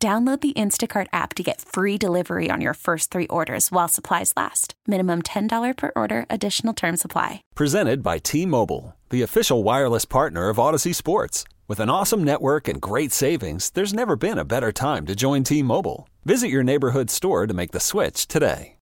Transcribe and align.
Download 0.00 0.40
the 0.40 0.52
Instacart 0.52 1.08
app 1.12 1.34
to 1.34 1.42
get 1.42 1.60
free 1.60 1.98
delivery 1.98 2.50
on 2.52 2.60
your 2.60 2.74
first 2.74 3.10
three 3.10 3.26
orders 3.26 3.72
while 3.72 3.88
supplies 3.88 4.32
last. 4.36 4.74
Minimum 4.86 5.22
$10 5.22 5.76
per 5.76 5.90
order, 5.96 6.24
additional 6.30 6.72
term 6.72 6.96
supply. 6.96 7.42
Presented 7.56 8.00
by 8.00 8.18
T 8.18 8.46
Mobile, 8.46 8.94
the 9.10 9.22
official 9.22 9.64
wireless 9.64 10.04
partner 10.04 10.50
of 10.50 10.58
Odyssey 10.60 10.92
Sports. 10.92 11.42
With 11.66 11.80
an 11.80 11.90
awesome 11.90 12.22
network 12.22 12.68
and 12.68 12.80
great 12.80 13.10
savings, 13.10 13.70
there's 13.70 13.92
never 13.92 14.14
been 14.14 14.38
a 14.38 14.44
better 14.44 14.70
time 14.70 15.04
to 15.06 15.16
join 15.16 15.42
T 15.42 15.64
Mobile. 15.64 16.08
Visit 16.24 16.48
your 16.48 16.62
neighborhood 16.62 17.10
store 17.10 17.48
to 17.48 17.54
make 17.54 17.72
the 17.72 17.80
switch 17.80 18.28
today. 18.28 18.76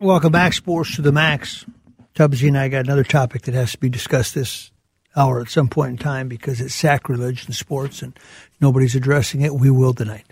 Welcome 0.00 0.32
back, 0.32 0.52
Sports 0.52 0.96
to 0.96 1.02
the 1.02 1.12
Max. 1.12 1.64
Tubbsy 2.14 2.46
and 2.46 2.58
I 2.58 2.68
got 2.68 2.84
another 2.84 3.04
topic 3.04 3.42
that 3.42 3.54
has 3.54 3.72
to 3.72 3.78
be 3.78 3.88
discussed 3.88 4.34
this 4.34 4.70
hour 5.16 5.40
at 5.40 5.48
some 5.48 5.68
point 5.68 5.92
in 5.92 5.96
time 5.96 6.28
because 6.28 6.60
it's 6.60 6.74
sacrilege 6.74 7.46
in 7.46 7.54
sports 7.54 8.02
and 8.02 8.18
nobody's 8.60 8.94
addressing 8.94 9.40
it. 9.40 9.54
We 9.54 9.70
will 9.70 9.94
tonight. 9.94 10.26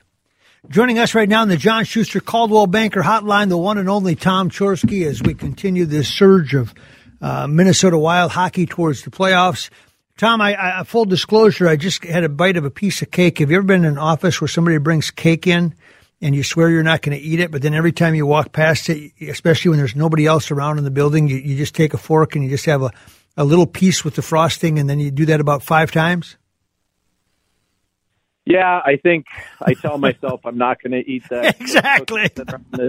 Joining 0.68 0.98
us 0.98 1.14
right 1.14 1.28
now 1.28 1.44
in 1.44 1.48
the 1.48 1.56
John 1.56 1.84
Schuster 1.84 2.18
Coldwell 2.18 2.66
Banker 2.66 3.00
Hotline, 3.00 3.48
the 3.48 3.56
one 3.56 3.78
and 3.78 3.88
only 3.88 4.16
Tom 4.16 4.50
Chorske, 4.50 5.06
as 5.06 5.22
we 5.22 5.32
continue 5.32 5.86
this 5.86 6.08
surge 6.08 6.54
of 6.54 6.74
uh, 7.20 7.46
Minnesota 7.46 7.96
Wild 7.96 8.32
hockey 8.32 8.66
towards 8.66 9.02
the 9.02 9.10
playoffs. 9.10 9.70
Tom, 10.18 10.40
I, 10.40 10.80
I, 10.80 10.82
full 10.82 11.04
disclosure, 11.04 11.68
I 11.68 11.76
just 11.76 12.02
had 12.04 12.24
a 12.24 12.28
bite 12.28 12.56
of 12.56 12.64
a 12.64 12.70
piece 12.70 13.00
of 13.00 13.12
cake. 13.12 13.38
Have 13.38 13.50
you 13.50 13.58
ever 13.58 13.66
been 13.66 13.84
in 13.84 13.92
an 13.92 13.98
office 13.98 14.40
where 14.40 14.48
somebody 14.48 14.78
brings 14.78 15.12
cake 15.12 15.46
in 15.46 15.72
and 16.20 16.34
you 16.34 16.42
swear 16.42 16.68
you're 16.68 16.82
not 16.82 17.00
going 17.00 17.16
to 17.16 17.24
eat 17.24 17.38
it, 17.38 17.52
but 17.52 17.62
then 17.62 17.72
every 17.72 17.92
time 17.92 18.16
you 18.16 18.26
walk 18.26 18.50
past 18.50 18.88
it, 18.88 19.12
especially 19.20 19.68
when 19.68 19.78
there's 19.78 19.94
nobody 19.94 20.26
else 20.26 20.50
around 20.50 20.78
in 20.78 20.84
the 20.84 20.90
building, 20.90 21.28
you, 21.28 21.36
you 21.36 21.56
just 21.56 21.76
take 21.76 21.94
a 21.94 21.98
fork 21.98 22.34
and 22.34 22.42
you 22.42 22.50
just 22.50 22.66
have 22.66 22.82
a, 22.82 22.90
a 23.36 23.44
little 23.44 23.66
piece 23.66 24.04
with 24.04 24.16
the 24.16 24.22
frosting, 24.22 24.80
and 24.80 24.90
then 24.90 24.98
you 24.98 25.12
do 25.12 25.26
that 25.26 25.40
about 25.40 25.62
five 25.62 25.92
times? 25.92 26.36
Yeah, 28.46 28.80
I 28.84 28.96
think 28.96 29.26
I 29.60 29.74
tell 29.74 29.98
myself 29.98 30.42
I'm 30.44 30.56
not 30.56 30.80
going 30.80 30.92
to 30.92 31.10
eat 31.10 31.24
that 31.30 31.60
exactly, 31.60 32.30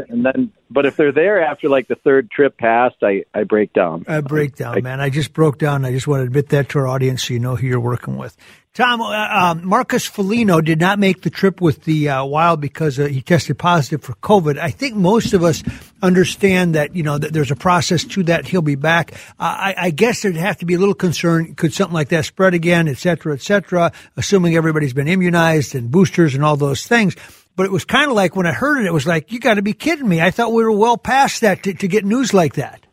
and 0.07 0.23
then. 0.23 0.53
But 0.69 0.85
if 0.85 0.97
they're 0.97 1.13
there 1.13 1.41
after 1.41 1.67
like 1.67 1.87
the 1.87 1.95
third 1.95 2.29
trip 2.29 2.57
past, 2.57 2.97
I 3.01 3.23
I 3.33 3.43
break 3.43 3.73
down. 3.73 4.05
I 4.07 4.21
break 4.21 4.55
down, 4.55 4.77
I, 4.77 4.81
man. 4.81 5.01
I 5.01 5.09
just 5.09 5.33
broke 5.33 5.57
down. 5.57 5.83
I 5.83 5.91
just 5.91 6.07
want 6.07 6.21
to 6.21 6.25
admit 6.25 6.49
that 6.49 6.69
to 6.69 6.79
our 6.79 6.87
audience 6.87 7.23
so 7.23 7.33
you 7.33 7.39
know 7.39 7.55
who 7.55 7.65
you're 7.65 7.79
working 7.79 8.17
with. 8.17 8.37
Tom, 8.77 9.01
uh, 9.01 9.07
um, 9.07 9.65
Marcus 9.65 10.05
Foligno 10.05 10.61
did 10.61 10.79
not 10.79 10.99
make 10.99 11.23
the 11.23 11.31
trip 11.31 11.61
with 11.61 11.85
the 11.85 12.09
uh, 12.09 12.23
Wild 12.23 12.61
because 12.61 12.99
uh, 12.99 13.05
he 13.05 13.23
tested 13.23 13.57
positive 13.57 14.03
for 14.03 14.13
COVID. 14.13 14.59
I 14.59 14.69
think 14.69 14.93
most 14.93 15.33
of 15.33 15.43
us 15.43 15.63
understand 16.03 16.75
that 16.75 16.95
you 16.95 17.01
know 17.01 17.17
that 17.17 17.33
there's 17.33 17.49
a 17.49 17.55
process 17.55 18.03
to 18.03 18.21
that. 18.25 18.45
He'll 18.45 18.61
be 18.61 18.75
back. 18.75 19.15
I, 19.39 19.73
I, 19.75 19.89
guess 19.89 20.21
there'd 20.21 20.35
have 20.35 20.57
to 20.57 20.67
be 20.67 20.75
a 20.75 20.77
little 20.77 20.93
concern. 20.93 21.55
Could 21.55 21.73
something 21.73 21.95
like 21.95 22.09
that 22.09 22.25
spread 22.25 22.53
again, 22.53 22.87
et 22.87 22.99
cetera, 22.99 23.33
et 23.33 23.41
cetera? 23.41 23.91
Assuming 24.15 24.55
everybody's 24.55 24.93
been 24.93 25.07
immunized 25.07 25.73
and 25.73 25.89
boosters 25.89 26.35
and 26.35 26.45
all 26.45 26.55
those 26.55 26.85
things. 26.85 27.15
But 27.55 27.65
it 27.65 27.71
was 27.71 27.83
kind 27.83 28.11
of 28.11 28.15
like 28.15 28.35
when 28.35 28.45
I 28.45 28.51
heard 28.51 28.77
it, 28.77 28.85
it 28.85 28.93
was 28.93 29.07
like, 29.07 29.31
you 29.31 29.39
got 29.39 29.55
to 29.55 29.63
be 29.63 29.73
kidding 29.73 30.07
me. 30.07 30.21
I 30.21 30.29
thought 30.29 30.53
we 30.53 30.63
were 30.63 30.71
well 30.71 30.99
past 30.99 31.41
that 31.41 31.63
to, 31.63 31.73
to 31.73 31.87
get 31.87 32.05
news 32.05 32.31
like 32.31 32.53
that. 32.53 32.86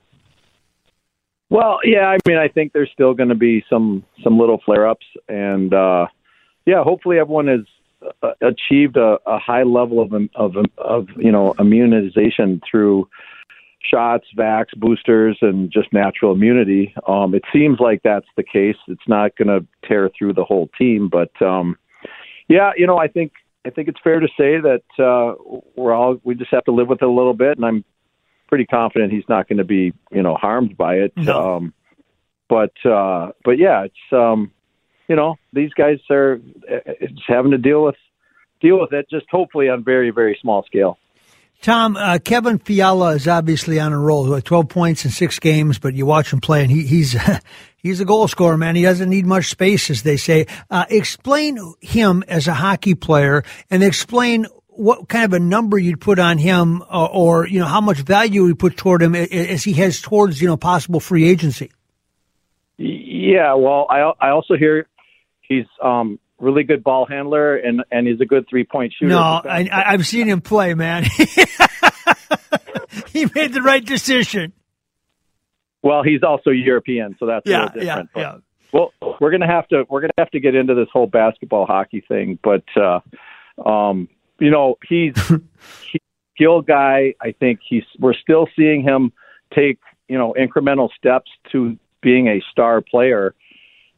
Well, 1.51 1.79
yeah, 1.85 2.07
I 2.07 2.19
mean, 2.27 2.39
I 2.39 2.49
think 2.49 2.73
there's 2.73 2.91
still 2.93 3.15
going 3.15 3.29
to 3.29 3.35
be 3.35 3.65
some 3.69 4.05
some 4.23 4.39
little 4.39 4.61
flare 4.65 4.89
ups, 4.89 5.07
and 5.29 5.73
uh, 5.73 6.07
yeah, 6.67 6.83
hopefully 6.83 7.19
everyone 7.19 7.49
has 7.49 7.61
uh, 8.23 8.33
achieved 8.41 8.97
a, 8.97 9.19
a 9.27 9.39
high 9.39 9.63
level 9.63 10.01
of, 10.01 10.13
of 10.35 10.57
of 10.79 11.07
you 11.17 11.31
know 11.31 11.55
immunization 11.59 12.61
through 12.69 13.09
shots, 13.89 14.27
vax, 14.37 14.67
boosters, 14.77 15.39
and 15.43 15.71
just 15.71 15.93
natural 15.93 16.33
immunity. 16.33 16.95
Um, 17.07 17.35
it 17.35 17.43
seems 17.53 17.79
like 17.81 18.01
that's 18.03 18.27
the 18.37 18.43
case. 18.43 18.77
It's 18.89 19.07
not 19.07 19.37
going 19.37 19.49
to 19.49 19.67
tear 19.87 20.11
through 20.19 20.33
the 20.35 20.45
whole 20.45 20.71
team, 20.79 21.09
but 21.11 21.31
um, 21.43 21.77
yeah, 22.49 22.73
you 22.77 22.87
know, 22.87 22.99
I 22.99 23.09
think 23.09 23.33
I 23.67 23.71
think 23.71 23.89
it's 23.89 24.01
fair 24.03 24.21
to 24.21 24.29
say 24.29 24.61
that 24.61 24.83
uh, 24.99 25.35
we're 25.77 25.93
all 25.93 26.19
we 26.25 26.35
just 26.35 26.51
have 26.51 26.65
to 26.65 26.73
live 26.73 26.89
with 26.89 27.03
it 27.03 27.09
a 27.09 27.11
little 27.11 27.35
bit, 27.35 27.57
and 27.57 27.65
I'm 27.65 27.85
pretty 28.55 28.67
confident 28.67 29.13
he's 29.13 29.29
not 29.29 29.49
going 29.49 29.59
to 29.59 29.65
be 29.65 29.93
you 30.13 30.23
know 30.23 30.37
harmed 30.37 30.77
by 30.77 30.95
it. 30.95 31.13
No. 31.17 31.57
Um, 31.57 31.75
but 32.49 32.71
uh, 32.89 33.33
but 33.45 33.59
yeah, 33.59 33.87
it's 33.87 34.13
um, 34.13 34.53
you 35.09 35.17
know 35.17 35.35
these 35.53 35.73
guys 35.73 35.99
are 36.09 36.41
it's 36.69 37.21
having 37.27 37.51
to 37.51 37.59
deal 37.59 37.83
with 37.83 37.97
deal 38.61 38.81
with 38.81 38.93
it 38.93 39.11
just 39.11 39.27
hopefully 39.29 39.69
on 39.69 39.83
very 39.83 40.11
very 40.11 40.39
small 40.41 40.63
scale. 40.63 40.99
Tom, 41.63 41.97
uh, 41.97 42.19
Kevin 42.23 42.59
Fiala 42.61 43.17
is 43.17 43.27
obviously 43.27 43.81
on 43.81 43.93
a 43.93 43.99
roll. 43.99 44.41
Twelve 44.41 44.69
points 44.69 45.05
in 45.05 45.11
six 45.11 45.41
games, 45.41 45.81
but 45.81 45.95
you 45.95 46.07
watch 46.07 46.33
him 46.33 46.41
play, 46.41 46.63
and 46.63 46.71
he, 46.71 46.87
he's 46.87 47.17
he's 47.77 48.01
a 48.01 48.05
goal 48.05 48.29
scorer, 48.29 48.57
man. 48.57 48.77
He 48.77 48.83
doesn't 48.83 49.11
need 49.11 49.27
much 49.27 49.51
space, 49.51 49.91
as 49.91 50.05
they 50.05 50.17
say. 50.17 50.47
Uh, 50.71 50.85
explain 50.91 51.59
him 51.81 52.23
as 52.29 52.47
a 52.47 52.55
hockey 52.55 52.95
player, 52.95 53.43
and 53.69 53.83
explain 53.83 54.47
what 54.77 55.09
kind 55.09 55.25
of 55.25 55.33
a 55.33 55.39
number 55.39 55.79
you'd 55.79 56.01
put 56.01 56.19
on 56.19 56.39
him, 56.39 56.83
or, 56.83 57.11
or 57.11 57.47
you 57.47 57.61
know 57.61 57.67
how 57.67 57.81
much 57.81 57.99
value 57.99 58.47
you 58.47 58.55
put 58.55 58.77
toward 58.77 59.03
him 59.03 59.15
as 59.15 59.65
he 59.65 59.73
heads 59.73 60.01
towards 60.01 60.41
you 60.41 60.49
know 60.49 60.57
possible 60.57 61.01
free 61.01 61.29
agency. 61.29 61.71
Yeah, 62.77 63.55
well, 63.55 63.87
I 63.89 64.13
I 64.21 64.31
also 64.31 64.57
hear 64.57 64.87
he's 65.43 65.67
um, 65.83 66.19
really 66.39 66.65
good 66.65 66.83
ball 66.83 67.07
handler 67.07 67.57
and 67.57 67.83
and 67.91 68.07
he's 68.07 68.21
a 68.21 68.27
good 68.27 68.47
three 68.49 68.65
point 68.65 68.93
shooter. 68.99 69.11
No, 69.11 69.21
I, 69.21 69.69
I've 69.73 70.07
seen 70.07 70.27
him 70.27 70.41
play, 70.41 70.75
man. 70.75 71.05
he 73.09 73.27
made 73.35 73.53
the 73.53 73.63
right 73.63 73.85
decision. 73.85 74.53
Well, 75.83 76.03
he's 76.03 76.23
also 76.23 76.51
European, 76.51 77.17
so 77.19 77.27
that's 77.27 77.47
yeah, 77.47 77.57
a 77.57 77.65
little 77.65 77.81
different. 77.81 78.11
Yeah, 78.17 78.23
yeah. 78.23 78.37
Well, 78.73 78.93
we're 79.21 79.31
gonna 79.31 79.47
have 79.47 79.69
to 79.69 79.85
we're 79.89 80.01
gonna 80.01 80.15
have 80.19 80.31
to 80.31 80.41
get 80.41 80.55
into 80.55 80.75
this 80.75 80.89
whole 80.93 81.07
basketball 81.07 81.67
hockey 81.67 82.05
thing, 82.07 82.39
but 82.43 82.65
uh, 82.77 83.01
um, 83.69 84.09
you 84.45 84.51
know 84.51 84.77
he's 84.89 85.15
a 85.31 85.41
skill 86.35 86.61
guy. 86.63 87.15
I 87.21 87.33
think 87.33 87.61
he's 87.69 87.85
we're 87.99 88.15
still 88.15 88.49
seeing 88.57 88.83
him 88.83 89.13
take 89.55 89.79
you 90.09 90.19
know 90.19 90.35
incremental 90.39 90.91
steps 90.97 91.31
to 91.53 91.77
being 92.03 92.29
a 92.29 92.43
star 92.53 92.81
player 92.81 93.35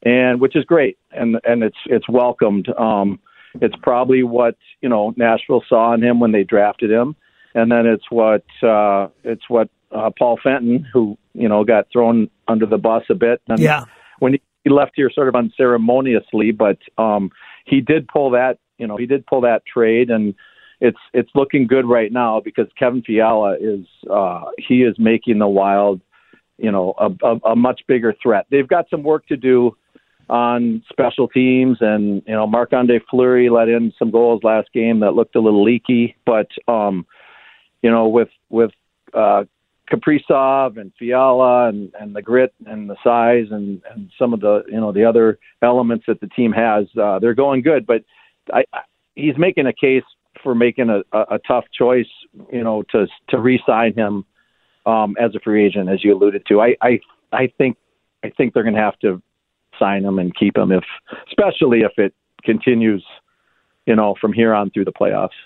and 0.07 0.41
which 0.41 0.55
is 0.57 0.65
great, 0.65 0.99
and 1.11 1.41
and 1.45 1.63
it's 1.63 1.77
it's 1.87 2.09
welcomed. 2.09 2.69
Um, 2.79 3.19
it's 3.61 3.75
probably 3.83 4.23
what 4.23 4.57
you 4.81 4.89
know 4.89 5.15
Nashville 5.17 5.65
saw 5.69 5.95
in 5.95 6.03
him 6.03 6.21
when 6.21 6.33
they 6.33 6.45
drafted 6.45 6.91
him, 6.91 7.17
and 7.55 7.71
then 7.71 7.87
it's 7.87 8.05
what 8.11 8.45
uh, 8.63 9.09
it's 9.25 9.49
what 9.49 9.69
uh, 9.91 10.11
Paul 10.17 10.39
Fenton, 10.43 10.87
who 10.93 11.19
you 11.35 11.49
know 11.49 11.65
got 11.65 11.87
thrown 11.93 12.31
under 12.47 12.67
the 12.67 12.79
bus 12.79 13.03
a 13.11 13.15
bit. 13.15 13.43
And 13.49 13.59
yeah. 13.59 13.85
When 14.19 14.33
he, 14.35 14.43
he 14.65 14.71
left 14.71 14.93
here 14.95 15.11
sort 15.11 15.29
of 15.29 15.35
unceremoniously, 15.35 16.51
but 16.51 16.79
um, 16.97 17.31
he 17.67 17.83
did 17.83 18.09
pull 18.09 18.31
that 18.31 18.59
you 18.79 18.87
know 18.87 18.97
he 18.97 19.07
did 19.07 19.27
pull 19.27 19.41
that 19.43 19.65
trade 19.67 20.11
and 20.11 20.35
it's 20.81 20.99
it's 21.13 21.31
looking 21.35 21.67
good 21.67 21.87
right 21.87 22.13
now 22.13 22.41
because 22.41 22.67
Kevin 22.79 23.03
Fiala 23.03 23.57
is 23.61 23.87
uh, 24.11 24.45
he 24.59 24.83
is 24.83 24.97
making 24.99 25.39
the 25.39 25.49
Wild, 25.49 26.01
you 26.59 26.71
know, 26.71 26.95
a, 26.99 27.11
a, 27.27 27.53
a 27.53 27.57
much 27.57 27.83
bigger 27.89 28.15
threat. 28.23 28.47
They've 28.51 28.69
got 28.69 28.89
some 28.91 29.03
work 29.03 29.27
to 29.29 29.37
do 29.37 29.77
on 30.29 30.83
special 30.91 31.29
teams, 31.29 31.79
and 31.81 32.23
you 32.27 32.35
know 32.35 32.47
Marc 32.47 32.73
Andre 32.73 33.01
Fleury 33.11 33.49
let 33.49 33.69
in 33.69 33.93
some 33.99 34.11
goals 34.11 34.43
last 34.43 34.69
game 34.73 35.01
that 35.01 35.15
looked 35.15 35.37
a 35.37 35.41
little 35.41 35.65
leaky, 35.65 36.17
but 36.27 36.49
um, 36.69 37.07
you 37.83 37.91
know 37.91 38.09
with 38.09 38.29
with 38.51 38.73
uh, 39.15 39.45
Kaprizov 39.91 40.79
and 40.79 40.93
Fiala 40.99 41.69
and 41.69 41.91
and 41.99 42.15
the 42.15 42.23
grit 42.23 42.53
and 42.67 42.91
the 42.91 42.97
size 43.03 43.47
and 43.51 43.81
and 43.91 44.11
some 44.19 44.35
of 44.35 44.41
the 44.41 44.63
you 44.69 44.81
know 44.81 44.93
the 44.93 45.05
other 45.05 45.39
elements 45.63 46.05
that 46.07 46.21
the 46.21 46.29
team 46.29 46.53
has, 46.53 46.87
uh, 47.01 47.19
they're 47.19 47.35
going 47.35 47.63
good. 47.63 47.87
But 47.87 48.05
I, 48.53 48.65
he's 49.15 49.37
making 49.37 49.67
a 49.67 49.73
case 49.73 50.05
for 50.43 50.55
making 50.55 50.91
a, 50.91 51.01
a, 51.17 51.35
a 51.35 51.39
tough 51.47 51.65
choice, 51.77 52.09
you 52.53 52.63
know, 52.63 52.83
to 52.93 53.07
to 53.31 53.39
re-sign 53.39 53.95
him 53.95 54.25
um, 54.85 55.17
as 55.21 55.35
a 55.35 55.41
free 55.41 55.67
agent, 55.67 55.89
as 55.89 56.05
you 56.05 56.15
alluded 56.15 56.45
to. 56.47 56.61
I 56.61 56.77
I, 56.81 57.01
I 57.33 57.53
think 57.59 57.77
I 58.25 58.31
think 58.31 58.55
they're 58.55 58.63
going 58.63 58.75
to 58.75 58.81
have 58.81 58.99
to 59.01 59.23
sign 59.79 60.05
him 60.05 60.19
and 60.19 60.35
keep 60.35 60.57
him 60.57 60.73
if, 60.73 60.85
especially 61.29 61.81
if 61.81 61.93
it 61.99 62.15
continues, 62.45 63.05
you 63.87 63.95
know, 63.95 64.15
from 64.21 64.33
here 64.33 64.55
on 64.55 64.71
through 64.71 64.85
the 64.85 64.93
playoffs. 64.93 65.37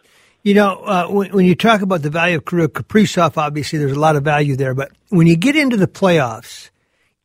You 0.42 0.54
know, 0.54 0.76
uh, 0.76 1.06
when, 1.08 1.32
when, 1.32 1.44
you 1.44 1.54
talk 1.54 1.82
about 1.82 2.00
the 2.02 2.10
value 2.10 2.38
of 2.38 2.44
Kaprizov, 2.44 3.36
obviously 3.36 3.78
there's 3.78 3.92
a 3.92 4.00
lot 4.00 4.16
of 4.16 4.24
value 4.24 4.56
there. 4.56 4.74
But 4.74 4.92
when 5.10 5.26
you 5.26 5.36
get 5.36 5.54
into 5.54 5.76
the 5.76 5.86
playoffs, 5.86 6.70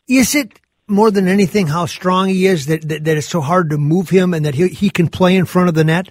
is 0.08 0.36
it 0.36 0.60
more 0.88 1.12
than 1.12 1.28
anything 1.28 1.68
how 1.68 1.86
strong 1.86 2.28
he 2.30 2.46
is 2.46 2.68
that, 2.68 2.88
that, 2.88 3.04
that 3.04 3.18
it's 3.18 3.28
so 3.28 3.42
hard 3.42 3.70
to 3.72 3.78
move 3.78 4.10
him 4.10 4.34
and 4.34 4.46
that 4.46 4.56
he, 4.56 4.68
he 4.68 4.90
can 4.90 5.08
play 5.08 5.36
in 5.36 5.46
front 5.46 5.70
of 5.70 5.76
the 5.76 5.84
net? 5.84 6.10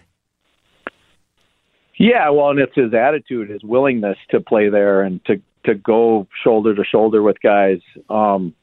Yeah, 1.97 2.31
well, 2.31 2.50
and 2.50 2.59
it's 2.59 2.75
his 2.75 2.93
attitude, 2.93 3.50
his 3.50 3.62
willingness 3.62 4.19
to 4.31 4.41
play 4.41 4.69
there 4.69 5.03
and 5.03 5.25
to 5.26 5.41
to 5.65 5.75
go 5.75 6.26
shoulder 6.43 6.75
to 6.75 6.85
shoulder 6.85 7.23
with 7.23 7.41
guys. 7.41 7.79
Um, 8.11 8.55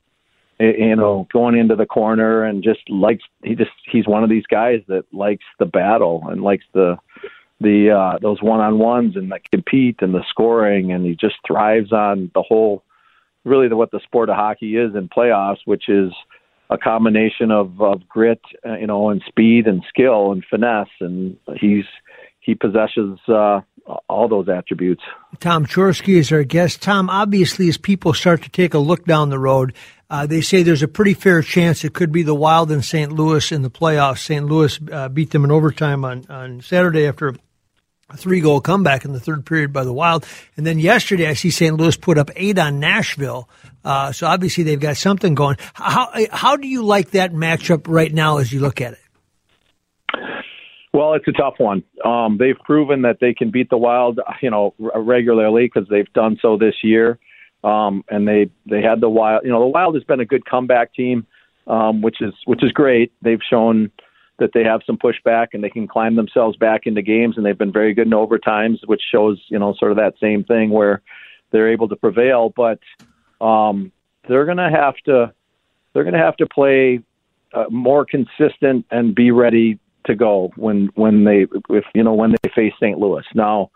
you 0.60 0.96
know, 0.96 1.28
going 1.34 1.58
into 1.58 1.76
the 1.76 1.88
corner 1.88 2.44
and 2.44 2.64
just 2.64 2.88
likes 2.90 3.24
he 3.44 3.56
just 3.56 3.72
he's 3.92 4.06
one 4.06 4.24
of 4.24 4.30
these 4.30 4.46
guys 4.46 4.82
that 4.88 5.06
likes 5.12 5.46
the 5.58 5.66
battle 5.66 6.24
and 6.30 6.44
likes 6.44 6.66
the 6.74 6.98
the 7.60 7.90
uh 7.90 8.20
those 8.22 8.42
one 8.42 8.60
on 8.60 8.78
ones 8.78 9.16
and 9.16 9.32
the 9.32 9.40
compete 9.52 9.98
and 10.02 10.14
the 10.14 10.24
scoring 10.30 10.92
and 10.92 11.06
he 11.06 11.16
just 11.16 11.36
thrives 11.48 11.92
on 11.92 12.30
the 12.36 12.44
whole 12.44 12.84
really 13.44 13.68
the, 13.68 13.76
what 13.76 13.92
the 13.92 14.00
sport 14.04 14.30
of 14.30 14.36
hockey 14.36 14.76
is 14.76 14.96
in 14.96 15.10
playoffs, 15.10 15.60
which 15.66 15.90
is 15.90 16.12
a 16.70 16.78
combination 16.78 17.52
of 17.52 17.82
of 17.82 18.08
grit, 18.08 18.42
uh, 18.66 18.76
you 18.76 18.88
know, 18.88 19.10
and 19.10 19.22
speed 19.28 19.68
and 19.68 19.84
skill 19.90 20.32
and 20.32 20.44
finesse 20.50 20.88
and 21.00 21.38
he's 21.60 21.86
he 22.40 22.56
possesses 22.56 23.20
uh 23.28 23.62
all 24.08 24.28
those 24.28 24.48
attributes. 24.48 25.04
Tom 25.40 25.66
Chorske 25.66 26.16
is 26.16 26.32
our 26.32 26.44
guest. 26.44 26.82
Tom, 26.82 27.10
obviously, 27.10 27.68
as 27.68 27.78
people 27.78 28.14
start 28.14 28.44
to 28.44 28.50
take 28.50 28.74
a 28.74 28.80
look 28.80 29.06
down 29.06 29.30
the 29.30 29.40
road, 29.40 29.74
uh, 30.10 30.26
they 30.26 30.42
say 30.42 30.64
there's 30.64 30.84
a 30.84 30.88
pretty 30.88 31.14
fair 31.14 31.42
chance 31.42 31.84
it 31.84 31.94
could 31.94 32.12
be 32.12 32.24
the 32.24 32.36
Wild 32.36 32.72
in 32.72 32.82
St. 32.82 33.12
Louis 33.12 33.52
in 33.52 33.62
the 33.62 33.72
playoffs. 33.72 34.20
St. 34.20 34.46
Louis 34.46 34.80
uh, 34.92 35.10
beat 35.10 35.32
them 35.32 35.44
in 35.44 35.52
overtime 35.52 36.06
on, 36.06 36.26
on 36.30 36.62
Saturday 36.62 37.08
after 37.08 37.34
a 38.14 38.18
three 38.18 38.42
goal 38.42 38.62
comeback 38.62 39.06
in 39.06 39.14
the 39.14 39.20
third 39.20 39.46
period 39.46 39.74
by 39.74 39.84
the 39.84 39.94
Wild. 39.94 40.26
And 40.58 40.66
then 40.66 40.80
yesterday, 40.80 41.28
I 41.28 41.34
see 41.34 41.50
St. 41.50 41.76
Louis 41.76 41.96
put 41.96 42.18
up 42.18 42.30
eight 42.36 42.60
on 42.60 42.80
Nashville. 42.80 43.50
Uh, 43.84 44.12
so 44.12 44.28
obviously 44.28 44.64
they've 44.64 44.80
got 44.80 44.98
something 44.98 45.36
going. 45.36 45.58
How, 45.74 46.12
how 46.32 46.58
do 46.58 46.68
you 46.68 46.84
like 46.84 47.12
that 47.12 47.34
matchup 47.34 47.86
right 47.88 48.14
now 48.14 48.38
as 48.38 48.52
you 48.52 48.60
look 48.60 48.82
at 48.82 48.94
it? 48.94 49.00
Well, 50.94 51.14
it's 51.14 51.28
a 51.28 51.32
tough 51.32 51.56
one. 51.58 51.84
Um, 52.04 52.38
they've 52.38 52.58
proven 52.66 53.04
that 53.04 53.18
they 53.22 53.34
can 53.34 53.50
beat 53.50 53.70
the 53.70 53.78
Wild, 53.78 54.20
you 54.42 54.52
know, 54.52 54.74
regularly 54.78 55.70
because 55.74 55.88
they've 55.90 56.12
done 56.14 56.38
so 56.42 56.58
this 56.58 56.76
year. 56.84 57.18
Um, 57.64 58.04
and 58.10 58.28
they 58.28 58.50
they 58.66 58.82
had 58.82 59.00
the 59.02 59.10
Wild. 59.10 59.44
You 59.46 59.52
know, 59.52 59.62
the 59.62 59.68
Wild 59.68 59.96
has 59.96 60.04
been 60.04 60.20
a 60.20 60.26
good 60.26 60.46
comeback 60.46 60.94
team, 60.94 61.28
um, 61.68 62.02
which 62.02 62.18
is 62.20 62.34
which 62.46 62.64
is 62.64 62.72
great. 62.72 63.14
They've 63.22 63.40
shown 63.50 63.92
that 64.42 64.52
they 64.54 64.64
have 64.64 64.82
some 64.86 64.98
pushback 64.98 65.50
and 65.54 65.64
they 65.64 65.70
can 65.70 65.88
climb 65.88 66.16
themselves 66.16 66.58
back 66.58 66.82
into 66.86 67.02
games, 67.02 67.38
and 67.38 67.46
they've 67.46 67.58
been 67.58 67.72
very 67.72 67.94
good 67.94 68.08
in 68.08 68.14
overtimes, 68.14 68.80
which 68.86 69.02
shows 69.10 69.42
you 69.48 69.58
know 69.58 69.74
sort 69.80 69.92
of 69.92 69.98
that 69.98 70.16
same 70.20 70.44
thing 70.44 70.70
where 70.70 71.02
they're 71.52 71.72
able 71.72 71.88
to 71.88 71.96
prevail. 71.96 72.52
But 72.56 72.80
um, 73.40 73.92
they're 74.28 74.46
going 74.46 74.58
to 74.58 74.70
have 74.70 74.96
to 75.06 75.34
they're 75.94 76.04
going 76.04 76.14
to 76.14 76.20
have 76.20 76.38
to 76.38 76.48
play 76.48 77.00
uh, 77.54 77.66
more 77.70 78.06
consistent 78.06 78.86
and 78.92 79.16
be 79.16 79.32
ready 79.32 79.80
to 80.06 80.16
go 80.16 80.52
when 80.56 80.90
when 80.96 81.24
they 81.24 81.46
if 81.70 81.86
you 81.94 82.04
know 82.04 82.14
when 82.14 82.32
they 82.32 82.50
face 82.50 82.74
St. 82.80 82.98
Louis. 82.98 83.24
Now 83.36 83.72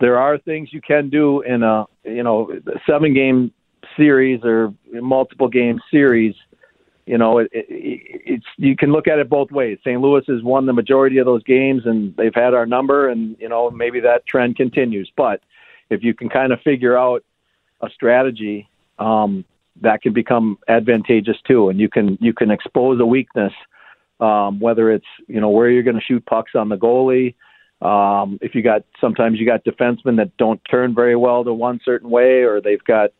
there 0.00 0.18
are 0.18 0.38
things 0.38 0.72
you 0.72 0.80
can 0.80 1.10
do 1.10 1.42
in 1.42 1.62
a 1.62 1.84
you 2.04 2.22
know 2.22 2.50
seven 2.88 3.14
game 3.14 3.52
series 3.96 4.40
or 4.44 4.72
multiple 4.92 5.48
game 5.48 5.80
series. 5.90 6.34
You 7.06 7.18
know, 7.18 7.38
it, 7.38 7.48
it, 7.52 7.66
it's 7.70 8.46
you 8.56 8.76
can 8.76 8.92
look 8.92 9.06
at 9.06 9.18
it 9.18 9.28
both 9.28 9.50
ways. 9.50 9.78
St. 9.82 10.00
Louis 10.00 10.24
has 10.26 10.42
won 10.42 10.66
the 10.66 10.72
majority 10.72 11.18
of 11.18 11.26
those 11.26 11.42
games, 11.44 11.82
and 11.86 12.14
they've 12.16 12.34
had 12.34 12.52
our 12.52 12.66
number, 12.66 13.08
and 13.08 13.36
you 13.38 13.48
know 13.48 13.70
maybe 13.70 14.00
that 14.00 14.26
trend 14.26 14.56
continues. 14.56 15.10
But 15.16 15.40
if 15.88 16.02
you 16.02 16.14
can 16.14 16.28
kind 16.28 16.52
of 16.52 16.60
figure 16.62 16.98
out 16.98 17.24
a 17.80 17.88
strategy, 17.90 18.68
um, 18.98 19.44
that 19.82 20.02
can 20.02 20.12
become 20.12 20.58
advantageous 20.68 21.36
too, 21.46 21.68
and 21.68 21.78
you 21.78 21.88
can 21.88 22.18
you 22.20 22.32
can 22.32 22.50
expose 22.50 23.00
a 23.00 23.06
weakness, 23.06 23.52
um, 24.18 24.58
whether 24.58 24.90
it's 24.90 25.06
you 25.28 25.40
know 25.40 25.50
where 25.50 25.70
you're 25.70 25.84
going 25.84 25.98
to 25.98 26.04
shoot 26.04 26.26
pucks 26.26 26.52
on 26.54 26.68
the 26.68 26.76
goalie 26.76 27.34
um, 27.82 28.38
if 28.40 28.54
you 28.54 28.62
got 28.62 28.84
sometimes 29.00 29.38
you 29.38 29.46
got 29.46 29.64
defensemen 29.64 30.16
that 30.16 30.36
don't 30.38 30.60
turn 30.70 30.94
very 30.94 31.16
well 31.16 31.44
to 31.44 31.52
one 31.52 31.80
certain 31.84 32.08
way, 32.08 32.42
or 32.42 32.60
they've 32.60 32.82
got, 32.84 33.10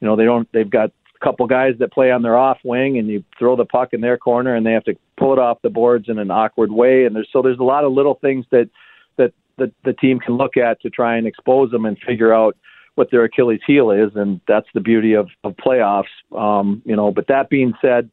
you 0.00 0.06
know, 0.06 0.16
they 0.16 0.24
don't 0.24 0.50
they've 0.52 0.70
got 0.70 0.90
a 1.20 1.24
couple 1.24 1.46
guys 1.46 1.74
that 1.78 1.92
play 1.92 2.10
on 2.10 2.22
their 2.22 2.36
off 2.36 2.58
wing, 2.64 2.98
and 2.98 3.08
you 3.08 3.24
throw 3.38 3.56
the 3.56 3.64
puck 3.64 3.90
in 3.92 4.00
their 4.00 4.18
corner, 4.18 4.54
and 4.54 4.66
they 4.66 4.72
have 4.72 4.84
to 4.84 4.94
pull 5.16 5.32
it 5.32 5.38
off 5.38 5.62
the 5.62 5.70
boards 5.70 6.08
in 6.08 6.18
an 6.18 6.30
awkward 6.30 6.72
way, 6.72 7.04
and 7.04 7.14
there's 7.14 7.28
so 7.32 7.42
there's 7.42 7.58
a 7.58 7.64
lot 7.64 7.84
of 7.84 7.92
little 7.92 8.14
things 8.14 8.44
that 8.50 8.68
that 9.16 9.32
the, 9.56 9.72
the 9.84 9.92
team 9.94 10.18
can 10.18 10.36
look 10.36 10.56
at 10.56 10.80
to 10.82 10.90
try 10.90 11.16
and 11.16 11.26
expose 11.26 11.70
them 11.70 11.86
and 11.86 11.98
figure 12.06 12.32
out 12.32 12.56
what 12.94 13.10
their 13.10 13.24
Achilles 13.24 13.60
heel 13.66 13.90
is, 13.90 14.10
and 14.14 14.40
that's 14.48 14.68
the 14.74 14.80
beauty 14.80 15.14
of, 15.14 15.28
of 15.44 15.54
playoffs. 15.56 16.04
Um, 16.36 16.82
you 16.84 16.96
know, 16.96 17.10
but 17.10 17.26
that 17.28 17.50
being 17.50 17.74
said, 17.80 18.10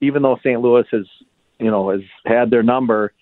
even 0.00 0.22
though 0.22 0.38
St. 0.38 0.60
Louis 0.60 0.86
has, 0.90 1.06
you 1.58 1.70
know, 1.70 1.90
has 1.90 2.00
had 2.24 2.50
their 2.50 2.62
number, 2.62 3.12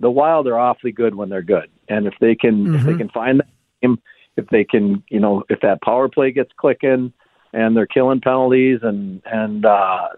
the 0.00 0.10
Wild 0.10 0.46
are 0.48 0.58
awfully 0.58 0.92
good 0.92 1.14
when 1.14 1.28
they're 1.28 1.42
good, 1.42 1.70
and 1.88 2.06
if 2.06 2.14
they 2.20 2.34
can 2.34 2.64
mm-hmm. 2.64 2.74
if 2.74 2.82
they 2.82 2.90
mm-hmm. 2.90 2.98
can 2.98 3.08
find 3.10 3.40
that 3.40 3.48
game, 3.82 3.98
if 4.36 4.46
they 4.48 4.64
can 4.64 5.02
you 5.08 5.20
know 5.20 5.44
if 5.48 5.60
that 5.60 5.82
power 5.82 6.08
play 6.08 6.32
gets 6.32 6.50
clicking 6.56 7.12
and 7.52 7.76
they're 7.76 7.86
killing 7.86 8.20
penalties 8.20 8.80
and 8.82 9.22
and 9.24 9.64
uh, 9.64 10.08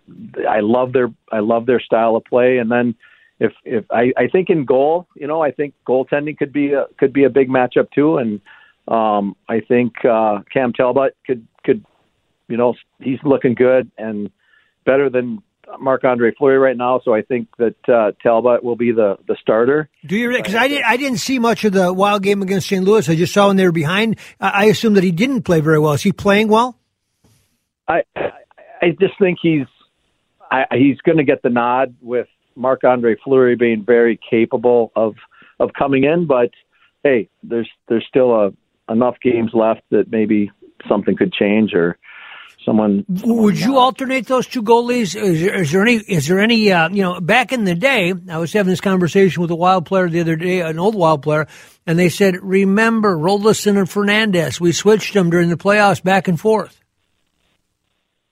I 0.49 0.61
love 0.61 0.93
their 0.93 1.09
I 1.31 1.41
love 1.41 1.67
their 1.67 1.81
style 1.81 2.17
of 2.17 2.25
play, 2.25 2.59
and 2.59 2.71
then 2.71 2.95
if 3.41 3.53
if 3.65 3.85
I, 3.91 4.13
I 4.17 4.29
think 4.29 4.51
in 4.51 4.65
goal, 4.65 5.09
you 5.17 5.27
know, 5.27 5.43
I 5.43 5.51
think 5.51 5.75
goaltending 5.87 6.37
could 6.37 6.53
be 6.53 6.73
a 6.73 6.87
could 6.99 7.13
be 7.13 7.25
a 7.25 7.31
big 7.31 7.49
matchup 7.49 7.91
too, 7.95 8.19
and 8.19 8.41
um, 8.89 9.37
I 9.49 9.61
think 9.61 10.05
uh, 10.05 10.41
Cam 10.53 10.73
Talbot 10.73 11.17
could 11.27 11.47
could 11.65 11.85
you 12.49 12.57
know 12.57 12.75
he's 13.01 13.19
looking 13.25 13.55
good 13.55 13.91
and 13.99 14.31
better 14.85 15.09
than 15.09 15.43
Marc 15.81 16.05
Andre 16.05 16.33
Fleury 16.37 16.59
right 16.59 16.77
now, 16.77 17.01
so 17.05 17.15
I 17.15 17.23
think 17.23 17.49
that 17.59 17.77
uh, 17.89 18.13
Talbot 18.23 18.63
will 18.63 18.77
be 18.77 18.93
the, 18.93 19.17
the 19.27 19.37
starter. 19.41 19.89
Do 20.05 20.17
you? 20.17 20.31
Because 20.31 20.55
I, 20.55 20.69
didn't 20.69 20.85
I 20.85 20.97
didn't 20.97 21.19
see 21.19 21.39
much 21.39 21.65
of 21.65 21.73
the 21.73 21.93
Wild 21.93 22.23
game 22.23 22.43
against 22.43 22.69
St. 22.69 22.85
Louis. 22.85 23.09
I 23.09 23.17
just 23.17 23.33
saw 23.33 23.49
when 23.49 23.57
they 23.57 23.65
were 23.65 23.73
behind. 23.73 24.19
I, 24.41 24.49
I 24.49 24.65
assume 24.67 24.95
that 24.95 25.05
he 25.05 25.13
didn't 25.13 25.43
play 25.43 25.61
very 25.61 25.79
well. 25.79 25.93
Is 25.93 26.03
he 26.03 26.13
playing 26.13 26.49
well? 26.49 26.79
I 27.93 28.03
I 28.81 28.91
just 29.01 29.15
think 29.19 29.39
he's 29.43 29.67
I, 30.51 30.65
he's 30.73 30.99
going 30.99 31.19
to 31.19 31.25
get 31.25 31.43
the 31.43 31.51
nod 31.51 31.95
with 32.01 32.29
Marc 32.57 32.85
Andre 32.85 33.17
Fleury 33.25 33.57
being 33.57 33.85
very 33.85 34.19
capable 34.29 34.93
of 34.97 35.15
of 35.61 35.71
coming 35.79 36.05
in, 36.05 36.27
but 36.27 36.51
hey, 37.03 37.29
there's 37.43 37.69
there's 37.89 38.05
still 38.09 38.35
a 38.35 38.53
enough 38.91 39.17
games 39.23 39.51
left 39.55 39.83
that 39.91 40.11
maybe 40.11 40.51
something 40.89 41.17
could 41.17 41.33
change 41.33 41.73
or 41.75 41.97
someone. 42.65 43.05
Would 43.09 43.59
you 43.59 43.79
alternate 43.79 44.27
those 44.27 44.47
two 44.47 44.63
goalies? 44.63 45.15
Is 45.21 45.41
there, 45.41 45.63
is 45.63 45.73
there 45.73 45.83
any? 45.83 45.95
Is 45.97 46.27
there 46.27 46.41
any? 46.41 46.71
Uh, 46.73 46.89
you 46.91 47.03
know, 47.03 47.21
back 47.21 47.53
in 47.53 47.65
the 47.65 47.75
day, 47.75 48.13
I 48.29 48.39
was 48.39 48.53
having 48.53 48.71
this 48.71 48.81
conversation 48.81 49.43
with 49.43 49.51
a 49.51 49.57
Wild 49.57 49.87
player 49.87 50.09
the 50.09 50.21
other 50.21 50.37
day, 50.37 50.61
an 50.61 50.79
old 50.79 50.95
Wild 50.95 51.23
player, 51.23 51.47
and 51.87 51.99
they 51.99 52.09
said, 52.09 52.37
"Remember 52.43 53.17
Roloson 53.17 53.79
and 53.79 53.89
Fernandez? 53.89 54.61
We 54.61 54.73
switched 54.73 55.15
them 55.15 55.31
during 55.31 55.49
the 55.49 55.57
playoffs, 55.57 56.03
back 56.03 56.29
and 56.29 56.39
forth." 56.39 56.82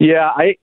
Yeah, 0.00 0.30
I, 0.35 0.57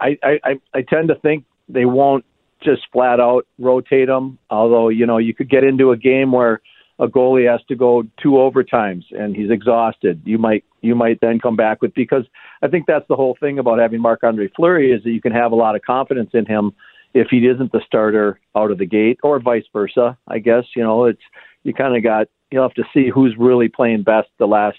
I, 0.00 0.16
I, 0.24 0.60
I 0.74 0.82
tend 0.82 1.08
to 1.08 1.14
think 1.16 1.44
they 1.68 1.84
won't 1.84 2.24
just 2.62 2.82
flat 2.92 3.20
out 3.20 3.46
rotate 3.58 4.08
them. 4.08 4.38
Although 4.50 4.88
you 4.88 5.06
know, 5.06 5.18
you 5.18 5.34
could 5.34 5.48
get 5.48 5.62
into 5.62 5.92
a 5.92 5.96
game 5.96 6.32
where 6.32 6.60
a 6.98 7.06
goalie 7.06 7.50
has 7.50 7.64
to 7.68 7.76
go 7.76 8.02
two 8.22 8.32
overtimes 8.32 9.04
and 9.10 9.36
he's 9.36 9.50
exhausted. 9.50 10.20
You 10.24 10.38
might 10.38 10.64
you 10.80 10.94
might 10.94 11.20
then 11.20 11.38
come 11.38 11.56
back 11.56 11.82
with 11.82 11.94
because 11.94 12.24
I 12.62 12.68
think 12.68 12.86
that's 12.86 13.06
the 13.08 13.16
whole 13.16 13.36
thing 13.38 13.58
about 13.58 13.78
having 13.78 14.00
Marc 14.00 14.24
Andre 14.24 14.48
Fleury 14.56 14.92
is 14.92 15.02
that 15.04 15.10
you 15.10 15.20
can 15.20 15.32
have 15.32 15.52
a 15.52 15.56
lot 15.56 15.76
of 15.76 15.82
confidence 15.82 16.30
in 16.32 16.46
him 16.46 16.72
if 17.12 17.28
he 17.30 17.38
isn't 17.38 17.72
the 17.72 17.80
starter 17.86 18.38
out 18.56 18.70
of 18.70 18.78
the 18.78 18.86
gate, 18.86 19.18
or 19.22 19.40
vice 19.40 19.64
versa. 19.72 20.16
I 20.28 20.38
guess 20.38 20.64
you 20.74 20.82
know 20.82 21.04
it's 21.04 21.22
you 21.64 21.74
kind 21.74 21.96
of 21.96 22.02
got 22.02 22.28
you'll 22.50 22.62
have 22.62 22.74
to 22.74 22.84
see 22.94 23.10
who's 23.10 23.34
really 23.38 23.68
playing 23.68 24.04
best 24.04 24.28
the 24.38 24.46
last 24.46 24.78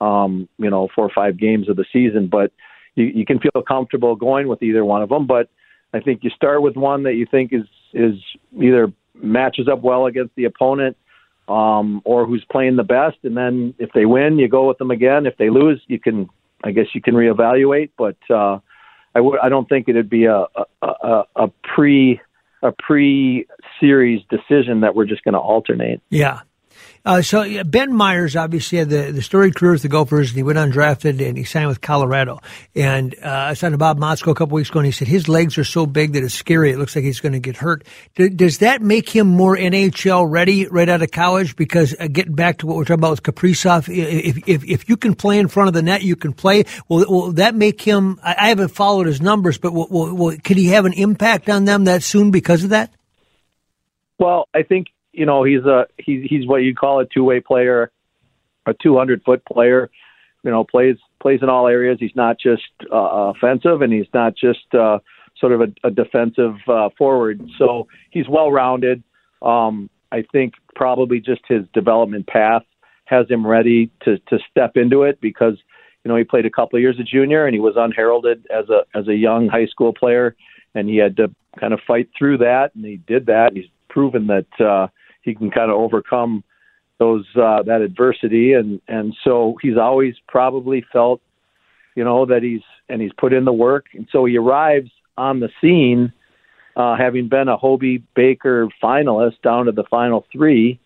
um, 0.00 0.48
you 0.58 0.70
know 0.70 0.88
four 0.94 1.04
or 1.04 1.12
five 1.14 1.38
games 1.38 1.68
of 1.68 1.76
the 1.76 1.84
season, 1.92 2.26
but 2.26 2.52
you, 3.00 3.06
you 3.06 3.26
can 3.26 3.38
feel 3.38 3.62
comfortable 3.66 4.16
going 4.16 4.48
with 4.48 4.62
either 4.62 4.84
one 4.84 5.02
of 5.02 5.08
them. 5.08 5.26
But 5.26 5.48
I 5.92 6.00
think 6.00 6.22
you 6.22 6.30
start 6.30 6.62
with 6.62 6.76
one 6.76 7.04
that 7.04 7.14
you 7.14 7.26
think 7.30 7.52
is 7.52 7.66
is 7.92 8.14
either 8.60 8.92
matches 9.14 9.68
up 9.68 9.82
well 9.82 10.06
against 10.06 10.34
the 10.36 10.44
opponent 10.44 10.96
um, 11.48 12.00
or 12.04 12.26
who's 12.26 12.44
playing 12.50 12.76
the 12.76 12.84
best. 12.84 13.16
And 13.24 13.36
then 13.36 13.74
if 13.78 13.90
they 13.92 14.06
win, 14.06 14.38
you 14.38 14.48
go 14.48 14.68
with 14.68 14.78
them 14.78 14.90
again. 14.90 15.26
If 15.26 15.36
they 15.36 15.50
lose, 15.50 15.82
you 15.88 15.98
can, 15.98 16.28
I 16.62 16.70
guess, 16.70 16.86
you 16.94 17.02
can 17.02 17.14
reevaluate. 17.14 17.90
But 17.98 18.16
uh, 18.30 18.58
I 19.14 19.48
don't 19.48 19.68
think 19.68 19.88
it'd 19.88 20.10
be 20.10 20.26
a 20.26 20.44
a, 20.82 20.86
a, 20.86 21.24
a 21.36 21.48
pre 21.74 22.20
a 22.62 22.72
pre 22.72 23.46
series 23.80 24.22
decision 24.30 24.80
that 24.80 24.94
we're 24.94 25.06
just 25.06 25.24
going 25.24 25.34
to 25.34 25.40
alternate. 25.40 26.00
Yeah, 26.10 26.40
uh, 27.04 27.22
so 27.22 27.64
Ben 27.64 27.94
Meyers 27.94 28.36
obviously 28.36 28.78
had 28.78 28.90
the, 28.90 29.10
the 29.10 29.22
storied 29.22 29.54
career 29.54 29.72
with 29.72 29.82
the 29.82 29.88
Gophers, 29.88 30.30
and 30.30 30.36
he 30.36 30.42
went 30.42 30.58
undrafted 30.58 31.26
and 31.26 31.36
he 31.38 31.44
signed 31.44 31.68
with 31.68 31.80
Colorado. 31.80 32.40
And 32.74 33.14
uh, 33.22 33.28
I 33.28 33.54
saw 33.54 33.70
to 33.70 33.78
Bob 33.78 33.98
Motzko 33.98 34.32
a 34.32 34.34
couple 34.34 34.54
weeks 34.54 34.68
ago, 34.68 34.80
and 34.80 34.86
he 34.86 34.92
said 34.92 35.08
his 35.08 35.28
legs 35.28 35.56
are 35.56 35.64
so 35.64 35.86
big 35.86 36.12
that 36.12 36.22
it's 36.22 36.34
scary. 36.34 36.70
It 36.70 36.78
looks 36.78 36.94
like 36.94 37.04
he's 37.04 37.20
going 37.20 37.32
to 37.32 37.40
get 37.40 37.56
hurt. 37.56 37.86
D- 38.16 38.28
does 38.28 38.58
that 38.58 38.82
make 38.82 39.08
him 39.08 39.26
more 39.26 39.56
NHL 39.56 40.30
ready 40.30 40.66
right 40.66 40.88
out 40.88 41.00
of 41.00 41.10
college? 41.10 41.56
Because 41.56 41.94
uh, 41.98 42.06
getting 42.08 42.34
back 42.34 42.58
to 42.58 42.66
what 42.66 42.76
we're 42.76 42.84
talking 42.84 43.00
about 43.00 43.10
with 43.10 43.22
Kaprizov, 43.22 43.88
if, 43.88 44.46
if 44.46 44.64
if 44.64 44.88
you 44.88 44.96
can 44.96 45.14
play 45.14 45.38
in 45.38 45.48
front 45.48 45.68
of 45.68 45.74
the 45.74 45.82
net, 45.82 46.02
you 46.02 46.16
can 46.16 46.34
play. 46.34 46.64
Will, 46.88 47.06
will 47.08 47.32
that 47.32 47.54
make 47.54 47.80
him? 47.80 48.20
I, 48.22 48.36
I 48.38 48.48
haven't 48.48 48.68
followed 48.68 49.06
his 49.06 49.22
numbers, 49.22 49.56
but 49.56 49.72
will, 49.72 49.88
will, 49.88 50.14
will, 50.14 50.36
he 50.44 50.66
have 50.68 50.84
an 50.84 50.92
impact 50.92 51.48
on 51.48 51.64
them 51.64 51.84
that 51.84 52.02
soon 52.02 52.30
because 52.30 52.64
of 52.64 52.70
that? 52.70 52.92
Well, 54.18 54.48
I 54.54 54.62
think 54.62 54.88
you 55.12 55.26
know, 55.26 55.44
he's 55.44 55.64
a 55.64 55.86
he's 55.98 56.28
he's 56.28 56.46
what 56.46 56.58
you 56.58 56.74
call 56.74 57.00
a 57.00 57.06
two 57.06 57.24
way 57.24 57.40
player, 57.40 57.90
a 58.66 58.74
200 58.74 59.22
foot 59.24 59.44
player. 59.44 59.90
You 60.42 60.50
know, 60.50 60.64
plays 60.64 60.96
plays 61.20 61.40
in 61.42 61.48
all 61.48 61.66
areas. 61.66 61.98
He's 62.00 62.14
not 62.14 62.38
just 62.38 62.62
uh, 62.92 63.32
offensive, 63.34 63.82
and 63.82 63.92
he's 63.92 64.08
not 64.14 64.34
just 64.36 64.74
uh, 64.74 64.98
sort 65.38 65.52
of 65.52 65.60
a, 65.60 65.88
a 65.88 65.90
defensive 65.90 66.56
uh, 66.66 66.88
forward. 66.96 67.42
So 67.58 67.88
he's 68.10 68.28
well 68.28 68.50
rounded. 68.50 69.02
Um, 69.42 69.90
I 70.12 70.24
think 70.32 70.54
probably 70.74 71.20
just 71.20 71.42
his 71.48 71.64
development 71.72 72.26
path 72.26 72.62
has 73.04 73.28
him 73.28 73.46
ready 73.46 73.90
to 74.04 74.18
to 74.28 74.38
step 74.50 74.76
into 74.76 75.02
it 75.02 75.20
because 75.20 75.54
you 76.04 76.08
know 76.08 76.16
he 76.16 76.24
played 76.24 76.46
a 76.46 76.50
couple 76.50 76.76
of 76.76 76.80
years 76.80 76.98
of 76.98 77.06
junior 77.06 77.44
and 77.44 77.54
he 77.54 77.60
was 77.60 77.74
unheralded 77.76 78.46
as 78.50 78.68
a 78.70 78.82
as 78.96 79.08
a 79.08 79.14
young 79.14 79.48
high 79.48 79.66
school 79.66 79.92
player 79.92 80.36
and 80.74 80.88
he 80.88 80.96
had 80.96 81.16
to 81.16 81.34
kind 81.58 81.74
of 81.74 81.80
fight 81.86 82.08
through 82.16 82.38
that 82.38 82.70
and 82.74 82.84
he 82.84 82.96
did 82.96 83.26
that. 83.26 83.52
He's 83.54 83.66
proven 83.88 84.28
that 84.28 84.64
uh, 84.64 84.86
he 85.22 85.34
can 85.34 85.50
kind 85.50 85.70
of 85.70 85.76
overcome 85.76 86.44
those 86.98 87.24
uh, 87.36 87.62
that 87.62 87.80
adversity 87.82 88.52
and 88.52 88.80
and 88.88 89.14
so 89.24 89.56
he's 89.62 89.76
always 89.76 90.14
probably 90.28 90.84
felt 90.92 91.20
you 91.94 92.04
know 92.04 92.26
that 92.26 92.42
he's 92.42 92.62
and 92.88 93.00
he's 93.00 93.12
put 93.18 93.32
in 93.32 93.44
the 93.44 93.52
work 93.52 93.86
and 93.94 94.06
so 94.12 94.24
he 94.24 94.36
arrives 94.36 94.90
on 95.16 95.40
the 95.40 95.48
scene 95.60 96.12
uh, 96.76 96.96
having 96.96 97.28
been 97.28 97.48
a 97.48 97.56
Hobey 97.56 98.02
Baker 98.14 98.68
finalist 98.82 99.42
down 99.42 99.66
to 99.66 99.72
the 99.72 99.84
final 99.90 100.26
three 100.32 100.78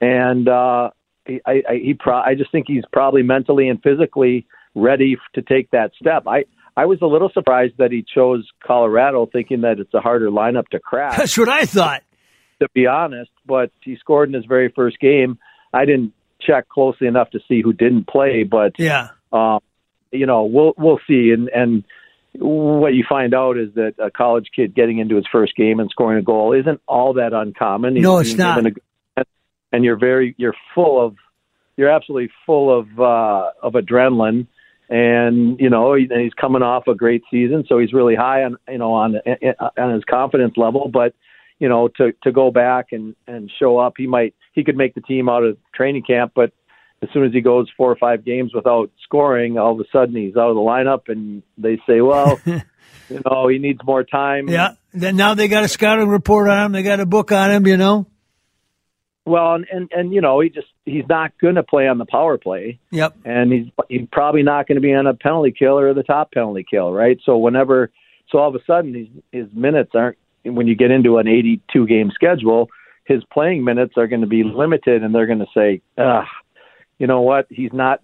and 0.00 0.48
uh, 0.48 0.90
I, 1.26 1.40
I, 1.46 1.74
he 1.82 1.94
pro- 1.94 2.20
I 2.20 2.34
just 2.34 2.52
think 2.52 2.66
he's 2.68 2.84
probably 2.92 3.22
mentally 3.22 3.68
and 3.68 3.82
physically 3.82 4.46
ready 4.74 5.16
to 5.34 5.42
take 5.42 5.70
that 5.70 5.92
step. 6.00 6.24
I 6.26 6.44
I 6.76 6.86
was 6.86 6.98
a 7.02 7.06
little 7.06 7.30
surprised 7.32 7.74
that 7.78 7.92
he 7.92 8.04
chose 8.14 8.48
Colorado, 8.66 9.26
thinking 9.32 9.60
that 9.60 9.78
it's 9.78 9.94
a 9.94 10.00
harder 10.00 10.30
lineup 10.30 10.68
to 10.70 10.80
crack. 10.80 11.16
That's 11.16 11.38
what 11.38 11.48
I 11.48 11.66
thought. 11.66 12.02
To 12.60 12.68
be 12.72 12.86
honest, 12.86 13.30
but 13.46 13.70
he 13.82 13.96
scored 13.96 14.28
in 14.28 14.34
his 14.34 14.44
very 14.44 14.72
first 14.74 15.00
game. 15.00 15.38
I 15.72 15.84
didn't 15.84 16.12
check 16.40 16.68
closely 16.68 17.06
enough 17.06 17.30
to 17.30 17.40
see 17.48 17.62
who 17.62 17.72
didn't 17.72 18.06
play, 18.06 18.44
but 18.44 18.78
yeah, 18.78 19.08
um, 19.32 19.60
you 20.12 20.26
know, 20.26 20.44
we'll 20.44 20.74
we'll 20.76 21.00
see. 21.06 21.32
And 21.32 21.48
and 21.48 21.84
what 22.38 22.94
you 22.94 23.04
find 23.08 23.34
out 23.34 23.58
is 23.58 23.74
that 23.74 23.94
a 23.98 24.10
college 24.10 24.48
kid 24.54 24.74
getting 24.74 24.98
into 24.98 25.16
his 25.16 25.26
first 25.30 25.54
game 25.56 25.80
and 25.80 25.90
scoring 25.90 26.18
a 26.18 26.22
goal 26.22 26.52
isn't 26.52 26.80
all 26.86 27.14
that 27.14 27.32
uncommon. 27.32 27.94
No, 27.94 28.18
it's 28.18 28.34
not. 28.34 28.64
A, 28.64 29.24
and 29.72 29.84
you're 29.84 29.98
very 29.98 30.34
you're 30.38 30.54
full 30.74 31.04
of 31.04 31.16
you're 31.76 31.90
absolutely 31.90 32.30
full 32.46 32.76
of 32.78 32.86
uh, 32.98 33.50
of 33.62 33.72
adrenaline, 33.72 34.46
and 34.88 35.58
you 35.58 35.70
know 35.70 35.94
he's 35.94 36.34
coming 36.40 36.62
off 36.62 36.86
a 36.86 36.94
great 36.94 37.22
season, 37.30 37.64
so 37.68 37.78
he's 37.78 37.92
really 37.92 38.14
high 38.14 38.44
on 38.44 38.56
you 38.68 38.78
know 38.78 38.92
on 38.92 39.16
on 39.76 39.94
his 39.94 40.04
confidence 40.04 40.54
level. 40.56 40.88
But 40.92 41.14
you 41.64 41.70
know 41.70 41.88
to 41.96 42.12
to 42.24 42.30
go 42.30 42.50
back 42.50 42.88
and 42.92 43.16
and 43.26 43.50
show 43.58 43.78
up, 43.78 43.94
he 43.96 44.06
might 44.06 44.34
he 44.52 44.64
could 44.64 44.76
make 44.76 44.94
the 44.94 45.00
team 45.00 45.30
out 45.30 45.44
of 45.44 45.56
training 45.74 46.02
camp, 46.02 46.32
but 46.34 46.52
as 47.02 47.08
soon 47.14 47.24
as 47.24 47.32
he 47.32 47.40
goes 47.40 47.70
four 47.74 47.90
or 47.90 47.96
five 47.96 48.22
games 48.22 48.52
without 48.54 48.90
scoring, 49.02 49.56
all 49.56 49.72
of 49.72 49.80
a 49.80 49.88
sudden 49.90 50.14
he's 50.14 50.36
out 50.36 50.50
of 50.50 50.56
the 50.56 50.60
lineup, 50.60 51.08
and 51.08 51.42
they 51.56 51.80
say, 51.86 52.00
well. 52.02 52.38
you 53.10 53.20
know, 53.24 53.48
he 53.48 53.58
needs 53.58 53.80
more 53.84 54.04
time. 54.04 54.48
Yeah. 54.48 54.74
Then 54.92 55.16
now 55.16 55.34
they 55.34 55.48
got 55.48 55.64
a 55.64 55.68
scouting 55.68 56.08
report 56.08 56.48
on 56.48 56.66
him. 56.66 56.72
They 56.72 56.82
got 56.82 57.00
a 57.00 57.06
book 57.06 57.32
on 57.32 57.50
him. 57.50 57.66
You 57.66 57.76
know. 57.76 58.06
Well, 59.26 59.54
and, 59.54 59.66
and 59.70 59.90
and 59.92 60.14
you 60.14 60.20
know 60.20 60.40
he 60.40 60.50
just 60.50 60.68
he's 60.84 61.04
not 61.08 61.32
going 61.40 61.54
to 61.56 61.62
play 61.62 61.86
on 61.86 61.98
the 61.98 62.06
power 62.06 62.38
play. 62.38 62.78
Yep. 62.90 63.16
And 63.24 63.52
he's 63.52 63.66
he's 63.88 64.08
probably 64.12 64.42
not 64.42 64.68
going 64.68 64.76
to 64.76 64.82
be 64.82 64.94
on 64.94 65.06
a 65.06 65.14
penalty 65.14 65.54
kill 65.58 65.78
or 65.78 65.92
the 65.94 66.02
top 66.02 66.32
penalty 66.32 66.64
kill, 66.68 66.92
right? 66.92 67.18
So 67.24 67.36
whenever, 67.36 67.90
so 68.30 68.38
all 68.38 68.48
of 68.48 68.54
a 68.54 68.64
sudden 68.66 68.94
his 68.94 69.08
his 69.32 69.54
minutes 69.54 69.92
aren't 69.94 70.18
when 70.44 70.66
you 70.66 70.74
get 70.74 70.90
into 70.90 71.18
an 71.18 71.28
82 71.28 71.86
game 71.86 72.10
schedule, 72.14 72.68
his 73.04 73.22
playing 73.32 73.64
minutes 73.64 73.94
are 73.96 74.06
going 74.06 74.22
to 74.22 74.26
be 74.26 74.44
limited, 74.44 75.02
and 75.02 75.14
they're 75.14 75.26
going 75.26 75.40
to 75.40 75.46
say, 75.54 75.82
ah, 75.98 76.26
you 76.98 77.06
know 77.06 77.20
what? 77.20 77.46
He's 77.50 77.72
not. 77.72 78.00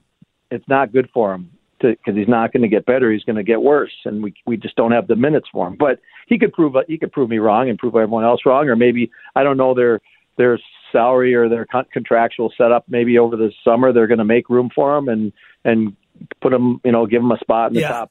It's 0.51 0.67
not 0.69 0.93
good 0.93 1.09
for 1.15 1.33
him 1.33 1.51
because 1.81 2.17
he's 2.17 2.29
not 2.29 2.53
going 2.53 2.63
to 2.63 2.69
get 2.69 2.85
better. 2.85 3.11
He's 3.13 3.23
going 3.23 3.37
to 3.37 3.45
get 3.45 3.63
worse, 3.63 3.93
and 4.05 4.23
we 4.23 4.35
we 4.47 4.57
just 4.57 4.77
don't 4.77 4.93
have 4.93 5.07
the 5.07 5.17
minutes 5.17 5.49
for 5.53 5.69
him. 5.69 5.77
But 5.79 6.01
he 6.27 6.39
could 6.39 6.53
prove 6.53 6.75
he 6.89 6.99
could 6.99 7.13
prove 7.13 7.31
me 7.31 7.39
wrong 7.39 7.71
and 7.71 7.79
prove 7.79 7.95
everyone 7.95 8.25
else 8.25 8.41
wrong, 8.45 8.69
or 8.69 8.77
maybe 8.77 9.11
I 9.35 9.43
don't 9.43 9.57
know. 9.57 9.75
They're 9.75 10.01
their 10.37 10.59
salary 10.91 11.35
or 11.35 11.49
their 11.49 11.67
con- 11.67 11.87
contractual 11.93 12.53
setup 12.57 12.85
maybe 12.89 13.19
over 13.19 13.37
the 13.37 13.53
summer 13.63 13.93
they're 13.93 14.07
going 14.07 14.19
to 14.19 14.25
make 14.25 14.49
room 14.49 14.71
for 14.75 14.97
him 14.97 15.09
and 15.09 15.33
and 15.65 15.95
put 16.41 16.53
him 16.53 16.81
you 16.85 16.91
know 16.93 17.07
give 17.07 17.23
him 17.23 17.31
a 17.31 17.39
spot 17.39 17.69
in 17.69 17.75
the 17.75 17.81
yeah. 17.81 17.89
top 17.89 18.11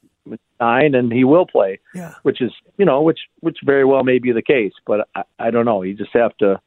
nine 0.60 0.96
and 0.96 1.12
he 1.12 1.24
will 1.24 1.46
play 1.46 1.80
yeah. 1.94 2.14
which 2.24 2.42
is 2.42 2.52
you 2.78 2.86
know 2.86 3.02
which 3.02 3.20
which 3.40 3.58
very 3.66 3.86
well 3.86 4.04
may 4.04 4.20
be 4.20 4.32
the 4.32 4.42
case 4.42 4.74
but 4.86 5.08
I, 5.16 5.24
I 5.40 5.52
don't 5.52 5.66
know 5.66 5.84
you 5.84 5.96
just 5.96 6.14
have 6.14 6.36
to 6.38 6.60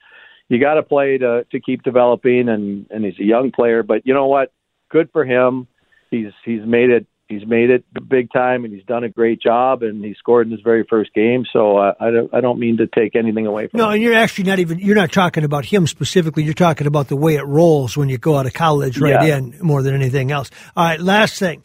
you 0.48 0.58
got 0.60 0.74
to 0.74 0.82
play 0.82 1.18
to 1.18 1.44
to 1.50 1.60
keep 1.60 1.82
developing 1.82 2.48
and 2.48 2.86
and 2.90 3.04
he's 3.04 3.18
a 3.20 3.24
young 3.24 3.52
player 3.52 3.82
but 3.82 4.06
you 4.06 4.14
know 4.14 4.26
what 4.26 4.52
good 4.90 5.10
for 5.12 5.24
him 5.24 5.68
he's 6.10 6.32
he's 6.44 6.64
made 6.64 6.90
it 6.90 7.06
he's 7.32 7.46
made 7.46 7.70
it 7.70 7.84
big 8.08 8.30
time 8.32 8.64
and 8.64 8.72
he's 8.72 8.84
done 8.84 9.04
a 9.04 9.08
great 9.08 9.40
job 9.40 9.82
and 9.82 10.04
he 10.04 10.14
scored 10.18 10.46
in 10.46 10.52
his 10.52 10.60
very 10.60 10.84
first 10.88 11.12
game. 11.14 11.44
So 11.52 11.78
uh, 11.78 11.94
I 11.98 12.10
don't 12.10 12.34
I 12.34 12.40
don't 12.40 12.58
mean 12.58 12.76
to 12.78 12.86
take 12.86 13.16
anything 13.16 13.46
away 13.46 13.68
from. 13.68 13.78
No, 13.78 13.88
him. 13.88 13.94
and 13.94 14.02
you're 14.02 14.14
actually 14.14 14.44
not 14.44 14.58
even 14.58 14.78
you're 14.78 14.96
not 14.96 15.12
talking 15.12 15.44
about 15.44 15.64
him 15.64 15.86
specifically. 15.86 16.44
You're 16.44 16.54
talking 16.54 16.86
about 16.86 17.08
the 17.08 17.16
way 17.16 17.36
it 17.36 17.46
rolls 17.46 17.96
when 17.96 18.08
you 18.08 18.18
go 18.18 18.36
out 18.36 18.46
of 18.46 18.52
college 18.52 18.98
right 18.98 19.26
yeah. 19.26 19.38
in 19.38 19.56
more 19.60 19.82
than 19.82 19.94
anything 19.94 20.30
else. 20.30 20.50
All 20.76 20.84
right, 20.84 21.00
last 21.00 21.38
thing, 21.38 21.62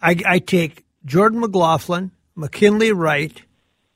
I, 0.00 0.16
I 0.26 0.38
take 0.38 0.84
Jordan 1.04 1.40
McLaughlin, 1.40 2.10
McKinley 2.36 2.92
Wright. 2.92 3.42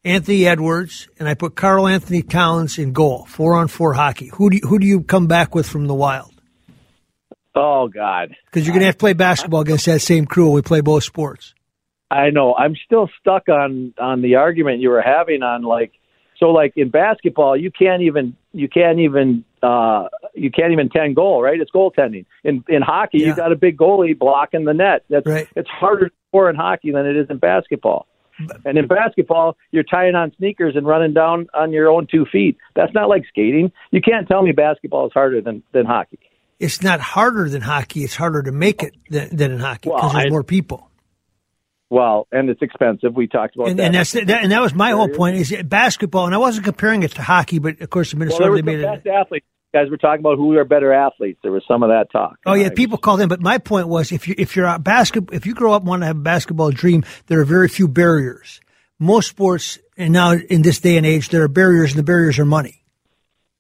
Anthony 0.05 0.47
Edwards, 0.47 1.09
and 1.19 1.29
I 1.29 1.35
put 1.35 1.57
Karl 1.57 1.89
Anthony 1.89 2.23
Towns 2.23 2.79
in 2.79 2.93
goal, 2.93 3.25
four 3.25 3.55
on 3.57 3.67
four 3.67 3.93
hockey. 3.93 4.31
Who 4.35 4.51
do 4.51 4.57
you, 4.59 4.63
who 4.69 4.79
do 4.79 4.87
you 4.87 5.03
come 5.03 5.27
back 5.27 5.53
with 5.53 5.69
from 5.69 5.89
the 5.89 5.95
Wild? 5.95 6.33
Oh 7.57 7.89
God! 7.89 8.37
Because 8.45 8.67
you're 8.67 8.73
going 8.73 8.83
to 8.83 8.87
have 8.87 8.95
to 8.95 8.99
play 9.01 9.15
basketball 9.15 9.63
against 9.63 9.87
that 9.87 10.01
same 10.01 10.27
crew. 10.27 10.51
We 10.53 10.63
play 10.63 10.81
both 10.81 11.03
sports. 11.03 11.55
I 12.09 12.31
know. 12.31 12.55
I'm 12.55 12.77
still 12.85 13.09
stuck 13.21 13.49
on 13.49 13.95
on 13.99 14.23
the 14.23 14.37
argument 14.37 14.81
you 14.81 14.91
were 14.91 15.03
having 15.03 15.43
on 15.43 15.63
like 15.63 15.93
so 16.39 16.51
like 16.51 16.75
in 16.77 16.91
basketball 16.91 17.57
you 17.57 17.73
can't 17.73 18.03
even 18.03 18.37
you 18.53 18.69
can't 18.69 19.01
even 19.01 19.45
uh 19.63 20.07
you 20.35 20.51
can't 20.53 20.71
even 20.73 20.89
ten 20.91 21.15
goal 21.15 21.43
right 21.43 21.59
it's 21.61 21.71
goaltending 21.73 22.27
in 22.45 22.63
in 22.69 22.83
hockey 22.83 23.19
Yeah. 23.19 23.29
you 23.29 23.35
got 23.35 23.51
a 23.53 23.57
big 23.57 23.77
goalie 23.77 24.17
blocking 24.17 24.65
the 24.67 24.75
net 24.75 25.05
that's 25.09 25.27
Right. 25.27 25.49
it's 25.57 25.69
harder 25.69 26.13
score 26.37 26.51
in 26.51 26.57
hockey 26.57 26.91
than 26.93 27.07
it 27.07 27.17
is 27.17 27.27
in 27.31 27.39
basketball 27.39 28.07
and 28.67 28.77
in 28.77 28.87
basketball 28.87 29.57
you're 29.71 29.83
tying 29.83 30.15
on 30.15 30.31
sneakers 30.37 30.75
and 30.77 30.87
running 30.87 31.15
down 31.15 31.47
on 31.55 31.73
your 31.73 31.89
own 31.89 32.07
two 32.11 32.27
feet 32.31 32.57
that's 32.75 32.93
not 32.95 33.09
like 33.09 33.23
skating 33.29 33.73
you 33.91 34.01
can't 34.03 34.29
tell 34.29 34.43
me 34.43 34.53
basketball 34.53 35.07
is 35.07 35.13
harder 35.15 35.41
than 35.41 35.63
than 35.73 35.87
hockey 35.87 36.19
It's 36.61 36.83
not 36.83 37.01
harder 37.01 37.49
than 37.49 37.63
hockey. 37.63 38.01
It's 38.05 38.17
harder 38.17 38.43
to 38.43 38.53
make 38.53 38.83
it 38.83 38.95
than, 39.11 39.35
than 39.35 39.53
in 39.53 39.59
hockey 39.61 39.89
because 39.89 40.03
Well, 40.03 40.13
there's 40.13 40.27
I- 40.27 40.31
more 40.31 40.43
people. 40.45 40.91
well 41.89 42.27
and 42.33 42.51
it's 42.51 42.61
expensive 42.61 43.15
we 43.15 43.27
talked 43.27 43.55
about 43.57 43.69
And, 43.69 43.79
that 43.79 43.85
and 43.87 43.95
that's 43.95 44.13
that, 44.13 44.29
and 44.43 44.53
that 44.53 44.61
was 44.61 44.75
my 44.75 44.91
whole 44.91 45.09
point 45.09 45.37
is 45.37 45.55
basketball. 45.65 46.27
And 46.27 46.35
I 46.35 46.39
wasn't 46.39 46.65
comparing 46.67 47.03
it 47.05 47.13
to 47.13 47.23
hockey, 47.23 47.59
but 47.59 47.81
of 47.81 47.89
course 47.91 48.13
in 48.13 48.19
Minnesota 48.19 48.51
were 48.51 48.57
they 48.57 48.63
made 48.63 48.81
it. 48.81 48.85
best 48.87 49.07
athletes 49.07 49.47
guys 49.75 49.91
were 49.91 49.97
talking 49.97 50.21
about 50.21 50.37
who 50.37 50.57
are 50.57 50.65
better 50.65 50.93
athletes 50.93 51.39
there 51.43 51.53
was 51.53 51.63
some 51.69 51.83
of 51.83 51.91
that 51.91 52.11
talk 52.11 52.37
Oh 52.47 52.55
yeah, 52.55 52.71
people 52.71 52.97
call 52.99 53.17
them. 53.17 53.29
But 53.29 53.41
my 53.41 53.59
point 53.59 53.89
was, 53.89 54.13
if 54.13 54.27
you 54.29 54.35
if 54.39 54.57
you're 54.57 54.67
a 54.67 54.79
basketball, 54.79 55.35
if 55.37 55.45
you 55.47 55.55
grow 55.55 55.73
up 55.73 55.83
and 55.83 55.89
want 55.89 56.03
to 56.03 56.07
have 56.07 56.17
a 56.17 56.21
basketball 56.21 56.71
dream, 56.71 57.05
there 57.27 57.41
are 57.41 57.45
very 57.45 57.69
few 57.69 57.89
barriers. 57.89 58.61
Most 58.99 59.29
sports, 59.29 59.79
and 59.99 60.13
now 60.13 60.33
in 60.33 60.63
this 60.63 60.81
day 60.81 60.97
and 60.97 61.05
age, 61.05 61.29
there 61.29 61.43
are 61.43 61.49
barriers, 61.49 61.91
and 61.91 61.99
the 61.99 62.03
barriers 62.05 62.39
are 62.39 62.47
money. 62.47 62.83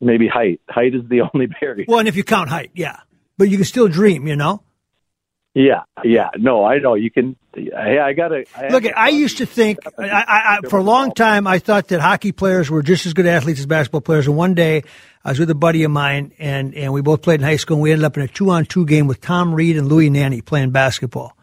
maybe 0.01 0.29
height 0.29 0.61
height 0.69 0.95
is 0.95 1.03
the 1.09 1.21
only 1.35 1.47
barrier 1.47 1.85
Well, 1.89 1.99
and 1.99 2.09
if 2.09 2.17
you 2.17 2.25
count 2.25 2.49
height, 2.49 2.71
yeah, 2.75 3.01
but 3.37 3.49
you 3.51 3.57
can 3.57 3.67
still 3.67 3.89
dream, 3.89 4.27
you 4.27 4.37
know. 4.37 4.63
Yeah, 5.55 5.85
yeah. 6.05 6.29
No, 6.37 6.65
I 6.65 6.79
know 6.81 6.95
you 6.95 7.11
can. 7.11 7.35
Hey, 7.55 7.99
I 7.99 8.13
gotta 8.13 8.45
I 8.55 8.69
Look, 8.69 8.83
to- 8.85 8.99
I 8.99 9.09
used 9.09 9.39
to 9.39 9.47
think, 9.47 9.79
I, 9.99 10.05
I, 10.05 10.59
I, 10.63 10.69
for 10.69 10.79
a 10.79 10.83
long 10.83 11.13
time, 11.13 11.47
I 11.47 11.59
thought 11.59 11.89
that 11.89 12.01
hockey 12.01 12.33
players 12.33 12.71
were 12.71 12.83
just 12.83 13.07
as 13.07 13.15
good 13.15 13.25
athletes 13.27 13.59
as 13.61 13.65
basketball 13.65 14.03
players. 14.03 14.27
And 14.27 14.37
one 14.37 14.53
day, 14.53 14.83
I 15.26 15.30
was 15.30 15.40
with 15.40 15.50
a 15.50 15.56
buddy 15.56 15.83
of 15.83 15.90
mine, 15.90 16.33
and, 16.38 16.73
and 16.76 16.92
we 16.92 17.02
both 17.02 17.21
played 17.21 17.40
in 17.40 17.45
high 17.45 17.56
school, 17.56 17.78
and 17.78 17.83
we 17.83 17.90
ended 17.90 18.04
up 18.04 18.16
in 18.16 18.23
a 18.23 18.28
two-on-two 18.28 18.87
game 18.87 19.09
with 19.09 19.21
Tom 19.21 19.52
Reid 19.52 19.76
and 19.76 19.88
Louis 19.88 20.09
Nanne 20.09 20.40
playing 20.40 20.71
basketball. 20.71 21.37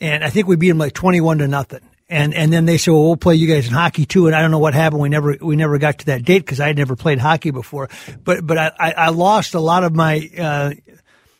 And 0.00 0.24
I 0.24 0.30
think 0.30 0.48
we 0.48 0.56
beat 0.56 0.70
them 0.70 0.78
like 0.78 0.92
21 0.92 1.38
to 1.38 1.46
nothing. 1.46 1.88
And, 2.08 2.34
and 2.34 2.52
then 2.52 2.64
they 2.64 2.78
said, 2.78 2.90
well, 2.90 3.04
we'll 3.04 3.16
play 3.16 3.36
you 3.36 3.46
guys 3.46 3.68
in 3.68 3.74
hockey 3.74 4.06
too. 4.06 4.26
And 4.26 4.34
I 4.34 4.42
don't 4.42 4.50
know 4.50 4.58
what 4.58 4.74
happened. 4.74 5.02
We 5.02 5.08
never, 5.08 5.36
we 5.40 5.54
never 5.54 5.78
got 5.78 6.00
to 6.00 6.06
that 6.06 6.24
date 6.24 6.40
because 6.40 6.58
I 6.58 6.66
had 6.66 6.76
never 6.76 6.96
played 6.96 7.20
hockey 7.20 7.52
before. 7.52 7.88
But, 8.24 8.44
but 8.44 8.58
I, 8.58 8.72
I, 8.76 8.92
I 8.92 9.08
lost 9.10 9.54
a 9.54 9.60
lot 9.60 9.84
of 9.84 9.94
my, 9.94 10.28
uh, 10.36 10.72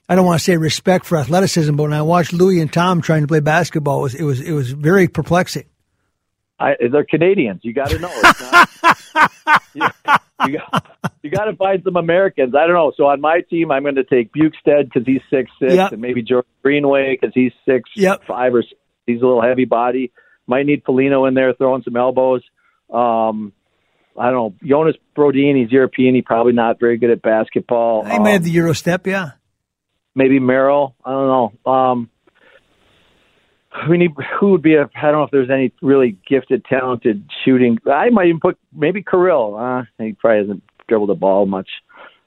I 0.08 0.14
don't 0.14 0.24
want 0.24 0.38
to 0.38 0.44
say 0.44 0.56
respect 0.56 1.04
for 1.04 1.18
athleticism, 1.18 1.74
but 1.74 1.82
when 1.82 1.92
I 1.92 2.02
watched 2.02 2.32
Louis 2.32 2.60
and 2.60 2.72
Tom 2.72 3.02
trying 3.02 3.22
to 3.22 3.28
play 3.28 3.40
basketball, 3.40 3.98
it 3.98 4.02
was, 4.02 4.14
it 4.14 4.22
was, 4.22 4.40
it 4.40 4.52
was 4.52 4.70
very 4.70 5.08
perplexing. 5.08 5.64
I, 6.62 6.88
they're 6.90 7.04
Canadians. 7.04 7.61
You 7.64 7.73
got 7.73 7.90
to 7.90 7.99
know. 7.99 8.23
Not, 8.23 8.69
you, 9.75 9.87
you 10.47 10.59
got 10.59 10.87
you 11.23 11.31
got 11.31 11.45
to 11.47 11.57
find 11.57 11.83
some 11.85 11.97
Americans. 11.97 12.54
I 12.54 12.66
don't 12.66 12.75
know. 12.75 12.92
So 12.97 13.07
on 13.07 13.21
my 13.21 13.40
team, 13.49 13.71
I'm 13.71 13.83
going 13.83 13.95
to 13.97 14.04
take 14.04 14.33
Bjugstad 14.33 14.85
because 14.85 15.04
he's 15.07 15.21
six 15.31 15.50
six, 15.61 15.75
Yep. 15.75 15.92
and 15.92 16.00
maybe 16.00 16.23
George 16.23 16.47
Greenway 16.62 17.16
because 17.21 17.33
he's 17.35 17.52
six 17.66 17.90
Yep. 17.97 18.23
five 18.26 18.54
or 18.54 18.62
six. 18.62 18.75
he's 19.07 19.21
a 19.23 19.25
little 19.26 19.42
heavy 19.42 19.64
body. 19.64 20.12
Might 20.47 20.66
need 20.66 20.83
Foligno 20.85 21.25
in 21.26 21.35
there 21.35 21.52
throwing 21.54 21.83
some 21.83 21.97
elbows. 21.97 22.42
Um, 22.92 23.52
I 24.19 24.31
don't 24.31 24.35
know. 24.35 24.54
Jonas 24.69 24.97
Brodin, 25.16 25.57
he's 25.61 25.71
European. 25.73 26.14
He's 26.14 26.25
probably 26.25 26.52
not 26.52 26.78
very 26.78 26.99
good 26.99 27.11
at 27.11 27.23
basketball. 27.23 28.04
He 28.04 28.19
may 28.19 28.33
have 28.33 28.45
the 28.45 28.50
Euro 28.50 28.73
step, 28.75 29.07
yeah. 29.07 29.31
Maybe 30.14 30.38
Merrill. 30.38 30.95
I 31.04 31.11
don't 31.12 31.26
know. 31.64 31.73
Um, 31.73 32.11
we 33.88 33.99
need 33.99 34.11
who 34.38 34.50
would 34.52 34.62
be 34.62 34.75
a 34.75 34.88
I 34.95 35.02
don't 35.11 35.12
know 35.12 35.23
if 35.25 35.31
there's 35.31 35.50
any 35.50 35.73
really 35.83 36.17
gifted, 36.29 36.64
talented 36.64 37.29
shooting. 37.45 37.79
I 37.87 38.11
might 38.11 38.26
even 38.26 38.41
put 38.41 38.59
maybe 38.73 39.02
Kirill. 39.02 39.57
Uh, 39.57 39.85
he 39.99 40.12
probably 40.12 40.38
hasn't 40.38 40.62
dribbled 40.88 41.09
the 41.09 41.14
ball 41.14 41.47
much. 41.47 41.69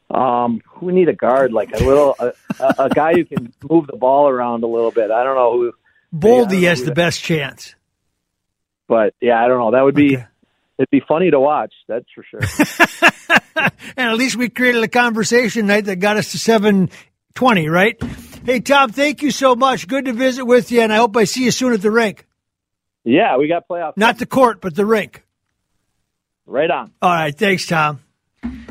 Um, 0.09 0.61
we 0.81 0.93
need 0.93 1.09
a 1.09 1.13
guard 1.13 1.51
like 1.51 1.71
a 1.73 1.83
little 1.83 2.15
a, 2.19 2.33
a, 2.77 2.89
guy 2.89 3.13
who 3.13 3.25
can 3.25 3.51
move 3.67 3.87
the 3.87 3.97
ball 3.97 4.29
around 4.29 4.63
a 4.63 4.67
little 4.67 4.91
bit. 4.91 5.09
I 5.09 5.23
don't 5.23 5.35
know 5.35 5.53
who. 5.53 5.73
Boldy 6.15 6.63
has 6.63 6.83
the 6.83 6.93
best 6.93 7.21
chance. 7.23 7.75
But 8.87 9.15
yeah, 9.19 9.43
I 9.43 9.47
don't 9.47 9.59
know. 9.59 9.71
That 9.71 9.81
would 9.81 9.95
be 9.95 10.17
okay. 10.17 10.27
it'd 10.77 10.89
be 10.91 11.01
funny 11.07 11.31
to 11.31 11.39
watch. 11.39 11.73
That's 11.87 12.05
for 12.13 12.23
sure. 12.23 12.41
and 13.97 14.09
at 14.09 14.15
least 14.15 14.35
we 14.35 14.49
created 14.49 14.83
a 14.83 14.87
conversation 14.87 15.65
night 15.65 15.85
that 15.85 15.97
got 15.97 16.17
us 16.17 16.31
to 16.33 16.39
seven 16.39 16.91
twenty, 17.35 17.67
right? 17.69 18.01
Hey, 18.45 18.59
Tom, 18.59 18.91
thank 18.91 19.21
you 19.21 19.31
so 19.31 19.55
much. 19.55 19.87
Good 19.87 20.05
to 20.05 20.13
visit 20.13 20.45
with 20.45 20.71
you, 20.71 20.81
and 20.81 20.91
I 20.91 20.97
hope 20.97 21.15
I 21.17 21.25
see 21.25 21.45
you 21.45 21.51
soon 21.51 21.73
at 21.73 21.81
the 21.81 21.91
rink. 21.91 22.25
Yeah, 23.03 23.37
we 23.37 23.47
got 23.47 23.67
playoffs. 23.67 23.97
Not 23.97 24.17
the 24.17 24.25
court, 24.25 24.61
but 24.61 24.75
the 24.75 24.85
rink. 24.85 25.23
Right 26.47 26.69
on. 26.69 26.91
All 27.01 27.11
right. 27.11 27.35
Thanks, 27.35 27.65
Tom. 27.65 28.01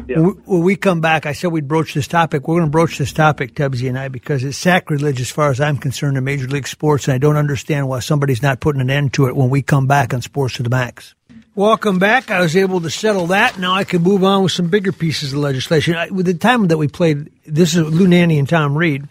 Yeah. 0.07 0.19
When 0.19 0.63
we 0.63 0.77
come 0.77 1.01
back, 1.01 1.25
I 1.27 1.33
said 1.33 1.51
we'd 1.51 1.67
broach 1.67 1.95
this 1.95 2.07
topic. 2.07 2.47
We're 2.47 2.57
going 2.57 2.67
to 2.67 2.71
broach 2.71 2.99
this 2.99 3.13
topic, 3.13 3.55
Tubbsy 3.55 3.89
and 3.89 3.99
I, 3.99 4.09
because 4.09 4.45
it's 4.45 4.59
sacrilege 4.59 5.21
as 5.21 5.31
far 5.31 5.51
as 5.51 5.61
I'm 5.61 5.79
concerned 5.79 6.17
in 6.17 6.25
Major 6.25 6.47
League 6.47 6.69
Sports, 6.69 7.09
and 7.09 7.15
I 7.15 7.19
don't 7.19 7.37
understand 7.37 7.89
why 7.89 8.01
somebody's 8.01 8.43
not 8.43 8.61
putting 8.61 8.81
an 8.81 8.91
end 8.91 9.15
to 9.15 9.27
it 9.27 9.35
when 9.35 9.51
we 9.51 9.63
come 9.63 9.87
back 9.87 10.13
on 10.13 10.21
Sports 10.21 10.57
to 10.57 10.63
the 10.63 10.71
Max. 10.71 11.15
Welcome 11.57 12.01
back. 12.01 12.33
I 12.33 12.41
was 12.41 12.57
able 12.57 12.81
to 12.81 12.91
settle 12.91 13.29
that. 13.29 13.61
Now 13.61 13.75
I 13.75 13.85
can 13.85 14.03
move 14.03 14.25
on 14.25 14.43
with 14.43 14.51
some 14.51 14.67
bigger 14.67 14.91
pieces 14.91 15.33
of 15.33 15.39
legislation. 15.39 15.95
I, 15.95 16.11
with 16.11 16.27
the 16.27 16.35
time 16.35 16.67
that 16.67 16.79
we 16.79 16.89
played, 16.89 17.31
this 17.47 17.77
is 17.77 17.89
Lou 17.89 18.09
Nanne 18.09 18.37
and 18.37 18.49
Tom 18.49 18.77
Reid. 18.77 19.09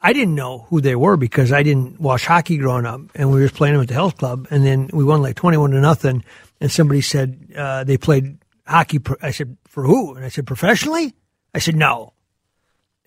I 0.00 0.12
didn't 0.12 0.36
know 0.36 0.60
who 0.70 0.80
they 0.80 0.94
were 0.94 1.16
because 1.16 1.50
I 1.50 1.64
didn't 1.64 2.00
watch 2.00 2.24
hockey 2.24 2.56
growing 2.56 2.86
up, 2.86 3.00
and 3.16 3.32
we 3.32 3.40
were 3.40 3.46
just 3.48 3.56
playing 3.56 3.74
them 3.74 3.82
at 3.82 3.88
the 3.88 3.94
health 3.94 4.16
club, 4.16 4.46
and 4.52 4.64
then 4.64 4.90
we 4.92 5.02
won 5.02 5.22
like 5.22 5.34
twenty-one 5.34 5.72
to 5.72 5.80
nothing. 5.80 6.22
And 6.60 6.70
somebody 6.70 7.00
said 7.00 7.48
uh, 7.56 7.82
they 7.82 7.98
played 7.98 8.38
hockey. 8.64 9.00
I 9.20 9.32
said 9.32 9.56
for 9.66 9.82
who? 9.82 10.14
And 10.14 10.24
I 10.24 10.28
said 10.28 10.46
professionally. 10.46 11.16
I 11.52 11.58
said 11.58 11.74
no, 11.74 12.12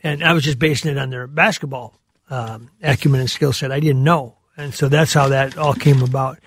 and 0.03 0.22
I 0.22 0.34
was 0.34 0.44
just 0.44 0.60
basing 0.60 0.91
it 0.91 0.98
on 0.98 1.12
their 1.12 1.27
basketball 1.27 1.98
um, 2.29 2.72
acumen 2.84 3.22
and 3.22 3.29
skill 3.29 3.53
set. 3.53 3.72
I 3.72 3.79
didn't 3.79 4.03
know, 4.03 4.36
and 4.58 4.74
so 4.74 4.89
that's 4.89 5.13
how 5.13 5.29
that 5.29 5.58
all 5.58 5.75
came 5.75 6.01
about. 6.01 6.39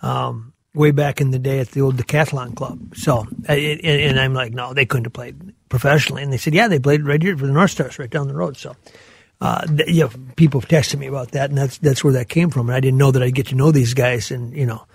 Um, 0.00 0.53
way 0.74 0.90
back 0.90 1.20
in 1.20 1.30
the 1.30 1.38
day 1.38 1.60
at 1.60 1.70
the 1.70 1.80
old 1.80 1.96
decathlon 1.96 2.56
club. 2.56 2.96
So, 2.96 3.26
and, 3.46 3.80
and 3.80 4.20
I'm 4.20 4.34
like, 4.34 4.52
no, 4.52 4.74
they 4.74 4.86
couldn't 4.86 5.04
have 5.04 5.12
played 5.12 5.54
professionally. 5.68 6.22
And 6.22 6.32
they 6.32 6.36
said, 6.36 6.54
yeah, 6.54 6.68
they 6.68 6.78
played 6.78 7.06
right 7.06 7.22
here 7.22 7.36
for 7.36 7.46
the 7.46 7.52
North 7.52 7.70
Stars, 7.70 7.98
right 7.98 8.10
down 8.10 8.28
the 8.28 8.34
road. 8.34 8.56
So, 8.56 8.74
uh, 9.40 9.66
you 9.86 10.04
know, 10.04 10.10
people 10.36 10.60
have 10.60 10.68
texted 10.68 10.98
me 10.98 11.06
about 11.06 11.32
that, 11.32 11.50
and 11.50 11.58
that's 11.58 11.78
that's 11.78 12.02
where 12.02 12.14
that 12.14 12.28
came 12.28 12.50
from. 12.50 12.68
And 12.68 12.76
I 12.76 12.80
didn't 12.80 12.98
know 12.98 13.10
that 13.10 13.22
I'd 13.22 13.34
get 13.34 13.48
to 13.48 13.54
know 13.54 13.72
these 13.72 13.94
guys, 13.94 14.30
and 14.30 14.56
you 14.56 14.64
know, 14.66 14.86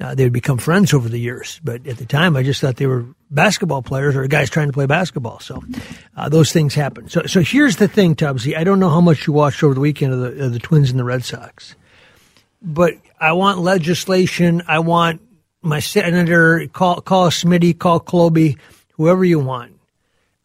uh, 0.00 0.14
they 0.14 0.24
would 0.24 0.32
become 0.32 0.58
friends 0.58 0.94
over 0.94 1.08
the 1.08 1.18
years. 1.18 1.60
But 1.64 1.86
at 1.86 1.96
the 1.96 2.06
time, 2.06 2.36
I 2.36 2.42
just 2.42 2.60
thought 2.60 2.76
they 2.76 2.86
were 2.86 3.06
basketball 3.30 3.82
players 3.82 4.14
or 4.14 4.26
guys 4.28 4.50
trying 4.50 4.68
to 4.68 4.72
play 4.72 4.86
basketball. 4.86 5.40
So 5.40 5.62
uh, 6.16 6.28
those 6.28 6.52
things 6.52 6.74
happen. 6.74 7.08
So 7.08 7.22
so 7.24 7.40
here's 7.40 7.76
the 7.76 7.88
thing, 7.88 8.14
Tubbsy. 8.14 8.56
I 8.56 8.64
don't 8.64 8.78
know 8.78 8.90
how 8.90 9.00
much 9.00 9.26
you 9.26 9.32
watched 9.32 9.62
over 9.64 9.74
the 9.74 9.80
weekend 9.80 10.12
of 10.12 10.20
the, 10.20 10.44
of 10.44 10.52
the 10.52 10.60
Twins 10.60 10.90
and 10.90 11.00
the 11.00 11.04
Red 11.04 11.24
Sox, 11.24 11.74
but 12.62 12.94
I 13.18 13.32
want 13.32 13.58
legislation. 13.58 14.62
I 14.68 14.80
want 14.80 15.20
my 15.66 15.80
senator 15.80 16.66
call 16.68 17.00
call 17.00 17.30
Smitty, 17.30 17.78
call 17.78 18.00
Kloby, 18.00 18.58
whoever 18.92 19.24
you 19.24 19.38
want, 19.38 19.78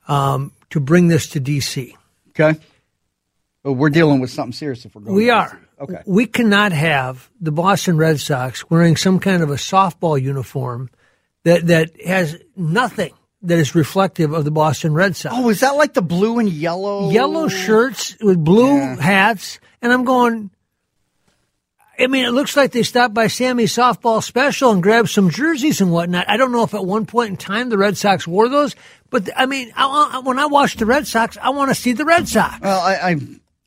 um, 0.07 0.51
to 0.71 0.79
bring 0.79 1.07
this 1.07 1.29
to 1.29 1.39
D.C. 1.39 1.95
Okay. 2.29 2.59
But 3.63 3.73
we're 3.73 3.89
dealing 3.89 4.19
with 4.19 4.31
something 4.31 4.53
serious 4.53 4.85
if 4.85 4.95
we're 4.95 5.01
going. 5.01 5.15
We 5.15 5.29
are. 5.29 5.59
Okay. 5.79 6.01
We 6.05 6.25
cannot 6.25 6.71
have 6.71 7.29
the 7.39 7.51
Boston 7.51 7.97
Red 7.97 8.19
Sox 8.19 8.69
wearing 8.69 8.95
some 8.95 9.19
kind 9.19 9.41
of 9.41 9.49
a 9.49 9.55
softball 9.55 10.21
uniform 10.21 10.89
that 11.43 11.67
that 11.67 11.99
has 12.01 12.39
nothing 12.55 13.13
that 13.43 13.57
is 13.57 13.73
reflective 13.73 14.33
of 14.33 14.45
the 14.45 14.51
Boston 14.51 14.93
Red 14.93 15.15
Sox. 15.15 15.35
Oh, 15.37 15.49
is 15.49 15.61
that 15.61 15.75
like 15.75 15.93
the 15.93 16.01
blue 16.01 16.39
and 16.39 16.49
yellow? 16.49 17.09
Yellow 17.09 17.47
shirts 17.47 18.15
with 18.21 18.43
blue 18.43 18.77
yeah. 18.77 18.95
hats, 18.95 19.59
and 19.81 19.91
I'm 19.91 20.03
going. 20.03 20.51
I 22.01 22.07
mean, 22.07 22.25
it 22.25 22.31
looks 22.31 22.57
like 22.57 22.71
they 22.71 22.83
stopped 22.83 23.13
by 23.13 23.27
Sammy's 23.27 23.75
softball 23.75 24.23
special 24.23 24.71
and 24.71 24.81
grabbed 24.81 25.09
some 25.09 25.29
jerseys 25.29 25.81
and 25.81 25.91
whatnot. 25.91 26.29
I 26.29 26.37
don't 26.37 26.51
know 26.51 26.63
if 26.63 26.73
at 26.73 26.85
one 26.85 27.05
point 27.05 27.29
in 27.29 27.37
time 27.37 27.69
the 27.69 27.77
Red 27.77 27.97
Sox 27.97 28.27
wore 28.27 28.49
those, 28.49 28.75
but 29.09 29.29
I 29.35 29.45
mean, 29.45 29.71
I, 29.75 30.13
I, 30.13 30.19
when 30.19 30.39
I 30.39 30.47
watch 30.47 30.75
the 30.75 30.85
Red 30.85 31.05
Sox, 31.05 31.37
I 31.41 31.49
want 31.49 31.69
to 31.69 31.75
see 31.75 31.93
the 31.93 32.05
Red 32.05 32.27
Sox. 32.27 32.59
Well, 32.59 32.81
I, 32.81 33.11
I 33.11 33.15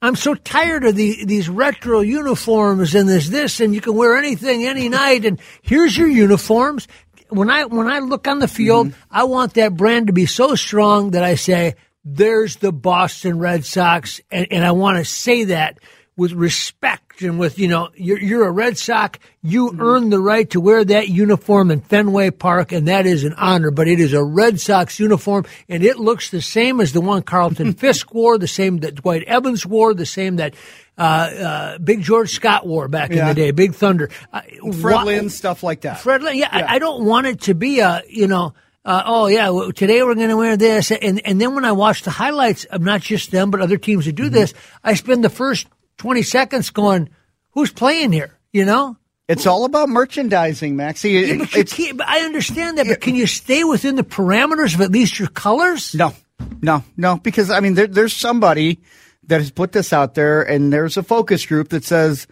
I'm 0.02 0.16
so 0.16 0.34
tired 0.34 0.84
of 0.84 0.96
the, 0.96 1.24
these 1.24 1.48
retro 1.48 2.00
uniforms 2.00 2.94
and 2.94 3.08
this 3.08 3.28
this 3.28 3.60
and 3.60 3.74
you 3.74 3.80
can 3.80 3.94
wear 3.94 4.16
anything 4.16 4.66
any 4.66 4.90
night 4.90 5.24
and 5.24 5.40
here's 5.62 5.96
your 5.96 6.08
uniforms. 6.08 6.88
When 7.30 7.48
I 7.48 7.64
when 7.64 7.88
I 7.88 8.00
look 8.00 8.28
on 8.28 8.38
the 8.38 8.48
field, 8.48 8.88
mm-hmm. 8.88 9.02
I 9.10 9.24
want 9.24 9.54
that 9.54 9.76
brand 9.76 10.08
to 10.08 10.12
be 10.12 10.26
so 10.26 10.56
strong 10.56 11.12
that 11.12 11.24
I 11.24 11.36
say 11.36 11.76
there's 12.04 12.56
the 12.56 12.70
Boston 12.70 13.38
Red 13.38 13.64
Sox 13.64 14.20
and, 14.30 14.46
and 14.50 14.64
I 14.64 14.72
want 14.72 14.98
to 14.98 15.06
say 15.06 15.44
that 15.44 15.78
with 16.16 16.32
respect 16.32 17.22
and 17.22 17.38
with 17.38 17.58
you 17.58 17.68
know 17.68 17.90
you're 17.96 18.18
you're 18.18 18.46
a 18.46 18.50
Red 18.50 18.78
Sox. 18.78 19.18
You 19.42 19.68
mm-hmm. 19.68 19.80
earn 19.80 20.10
the 20.10 20.20
right 20.20 20.48
to 20.50 20.60
wear 20.60 20.84
that 20.84 21.08
uniform 21.08 21.70
in 21.70 21.80
Fenway 21.80 22.30
Park, 22.30 22.72
and 22.72 22.88
that 22.88 23.06
is 23.06 23.24
an 23.24 23.34
honor. 23.34 23.70
But 23.70 23.88
it 23.88 24.00
is 24.00 24.12
a 24.12 24.22
Red 24.22 24.60
Sox 24.60 24.98
uniform, 24.98 25.44
and 25.68 25.82
it 25.82 25.98
looks 25.98 26.30
the 26.30 26.42
same 26.42 26.80
as 26.80 26.92
the 26.92 27.00
one 27.00 27.22
Carlton 27.22 27.72
Fisk 27.74 28.14
wore, 28.14 28.38
the 28.38 28.48
same 28.48 28.78
that 28.78 28.96
Dwight 28.96 29.24
Evans 29.24 29.66
wore, 29.66 29.94
the 29.94 30.06
same 30.06 30.36
that 30.36 30.54
uh, 30.96 31.00
uh, 31.00 31.78
Big 31.78 32.02
George 32.02 32.30
Scott 32.30 32.66
wore 32.66 32.88
back 32.88 33.10
yeah. 33.10 33.22
in 33.22 33.28
the 33.28 33.34
day, 33.34 33.50
Big 33.50 33.74
Thunder, 33.74 34.10
uh, 34.32 34.42
Fred 34.80 35.00
wh- 35.00 35.04
Lynn, 35.04 35.30
stuff 35.30 35.62
like 35.62 35.82
that. 35.82 36.00
Fred 36.00 36.22
Lynn, 36.22 36.36
yeah, 36.36 36.56
yeah. 36.56 36.66
I, 36.66 36.76
I, 36.76 36.78
don't 36.78 37.04
want 37.04 37.26
it 37.26 37.42
to 37.42 37.54
be 37.54 37.80
a 37.80 38.02
you 38.08 38.28
know. 38.28 38.54
Uh, 38.86 39.02
oh 39.06 39.26
yeah, 39.28 39.48
well, 39.48 39.72
today 39.72 40.02
we're 40.02 40.14
going 40.14 40.28
to 40.28 40.36
wear 40.36 40.58
this, 40.58 40.90
and 40.92 41.26
and 41.26 41.40
then 41.40 41.54
when 41.54 41.64
I 41.64 41.72
watch 41.72 42.02
the 42.02 42.10
highlights 42.10 42.64
of 42.66 42.82
not 42.82 43.00
just 43.00 43.30
them 43.30 43.50
but 43.50 43.62
other 43.62 43.78
teams 43.78 44.04
that 44.04 44.12
do 44.12 44.24
mm-hmm. 44.24 44.34
this, 44.34 44.52
I 44.84 44.92
spend 44.92 45.24
the 45.24 45.30
first 45.30 45.66
20 45.98 46.22
seconds 46.22 46.70
going, 46.70 47.10
who's 47.50 47.72
playing 47.72 48.12
here? 48.12 48.38
You 48.52 48.64
know? 48.64 48.96
It's 49.26 49.46
all 49.46 49.64
about 49.64 49.88
merchandising, 49.88 50.76
Maxie. 50.76 51.10
Yeah, 51.10 51.46
but, 51.54 51.74
but 51.96 52.06
I 52.06 52.20
understand 52.20 52.76
that, 52.76 52.86
but 52.86 53.00
can 53.00 53.14
you 53.14 53.26
stay 53.26 53.64
within 53.64 53.96
the 53.96 54.04
parameters 54.04 54.74
of 54.74 54.82
at 54.82 54.90
least 54.90 55.18
your 55.18 55.28
colors? 55.28 55.94
No, 55.94 56.12
no, 56.60 56.84
no, 56.96 57.16
because 57.16 57.50
I 57.50 57.60
mean, 57.60 57.74
there, 57.74 57.86
there's 57.86 58.12
somebody 58.12 58.80
that 59.28 59.40
has 59.40 59.50
put 59.50 59.72
this 59.72 59.94
out 59.94 60.14
there, 60.14 60.42
and 60.42 60.70
there's 60.70 60.98
a 60.98 61.02
focus 61.02 61.46
group 61.46 61.70
that 61.70 61.84
says, 61.84 62.26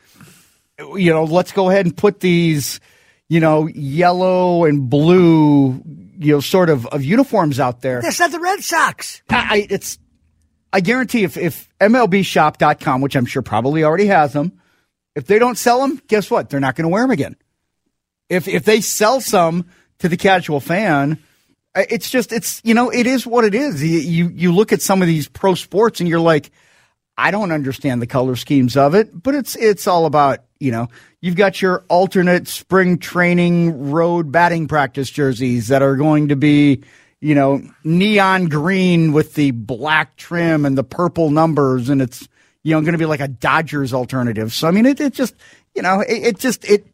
you 0.79 1.11
know, 1.11 1.25
let's 1.25 1.53
go 1.53 1.71
ahead 1.71 1.87
and 1.87 1.97
put 1.97 2.21
these, 2.21 2.79
you 3.29 3.41
know, 3.41 3.69
yellow 3.69 4.67
and 4.67 4.91
blue, 4.91 5.83
you 6.19 6.33
know, 6.35 6.41
sort 6.41 6.69
of 6.69 6.85
of 6.87 7.03
uniforms 7.03 7.59
out 7.59 7.81
there. 7.81 8.03
That's 8.03 8.21
not 8.21 8.33
the 8.33 8.41
Red 8.41 8.63
Sox. 8.63 9.23
I, 9.31 9.37
I 9.37 9.67
it's 9.71 9.99
I 10.73 10.81
guarantee 10.81 11.25
if, 11.25 11.37
if 11.37 11.69
MLBshop.com, 11.81 13.01
which 13.01 13.17
I'm 13.17 13.27
sure 13.27 13.43
probably 13.43 13.85
already 13.85 14.07
has 14.07 14.33
them, 14.33 14.61
if 15.15 15.27
they 15.27 15.39
don't 15.39 15.59
sell 15.59 15.81
them, 15.83 16.01
guess 16.09 16.31
what? 16.31 16.49
They're 16.49 16.61
not 16.61 16.75
going 16.77 16.85
to 16.85 16.89
wear 16.89 17.03
them 17.03 17.11
again. 17.11 17.37
If, 18.29 18.49
if 18.49 18.65
they 18.65 18.81
sell 18.81 19.21
some 19.21 19.67
to 19.99 20.09
the 20.09 20.17
casual 20.17 20.61
fan, 20.61 21.19
uh, 21.75 21.83
it's 21.91 22.09
just, 22.09 22.33
it's, 22.33 22.63
you 22.65 22.73
know, 22.73 22.91
it 22.91 23.07
is 23.07 23.27
what 23.27 23.45
it 23.45 23.55
is. 23.55 23.83
You, 23.83 23.99
you, 23.99 24.29
you 24.29 24.53
look 24.53 24.73
at 24.73 24.81
some 24.81 25.03
of 25.03 25.09
these 25.09 25.29
pro 25.29 25.55
sports 25.55 26.01
and 26.01 26.09
you're 26.09 26.21
like, 26.21 26.51
I 27.19 27.31
don't 27.31 27.53
understand 27.53 28.01
the 28.01 28.07
color 28.07 28.37
schemes 28.37 28.75
of 28.75 28.95
it, 28.95 29.23
but 29.23 29.35
it's, 29.35 29.55
it's 29.57 29.87
all 29.87 30.07
about, 30.07 30.41
you 30.59 30.73
know, 30.73 30.89
you've 31.21 31.37
got 31.37 31.61
your 31.61 31.85
alternate 31.89 32.49
spring 32.49 32.99
training 32.99 33.91
road 33.91 34.33
batting 34.33 34.67
practice 34.67 35.11
jerseys 35.11 35.69
that 35.69 35.83
are 35.83 35.97
going 35.97 36.29
to 36.29 36.37
be, 36.37 36.83
you 37.23 37.37
know, 37.37 37.63
neon 37.85 38.49
green 38.49 39.13
with 39.13 39.35
the 39.35 39.53
black 39.53 40.17
trim 40.17 40.67
and 40.67 40.77
the 40.77 40.83
purple 40.83 41.31
numbers, 41.31 41.89
and 41.89 42.03
it's 42.03 42.29
you 42.65 42.75
know 42.75 42.81
going 42.81 42.93
to 42.93 42.99
be 42.99 43.07
like 43.07 43.21
a 43.21 43.29
Dodgers 43.29 43.95
alternative. 43.95 44.53
So 44.53 44.67
I 44.67 44.73
mean, 44.73 44.87
it, 44.87 45.01
it 45.01 45.15
just 45.15 45.37
you 45.73 45.83
know, 45.83 46.01
it, 46.01 46.13
it 46.13 46.39
just 46.41 46.69
it 46.69 46.85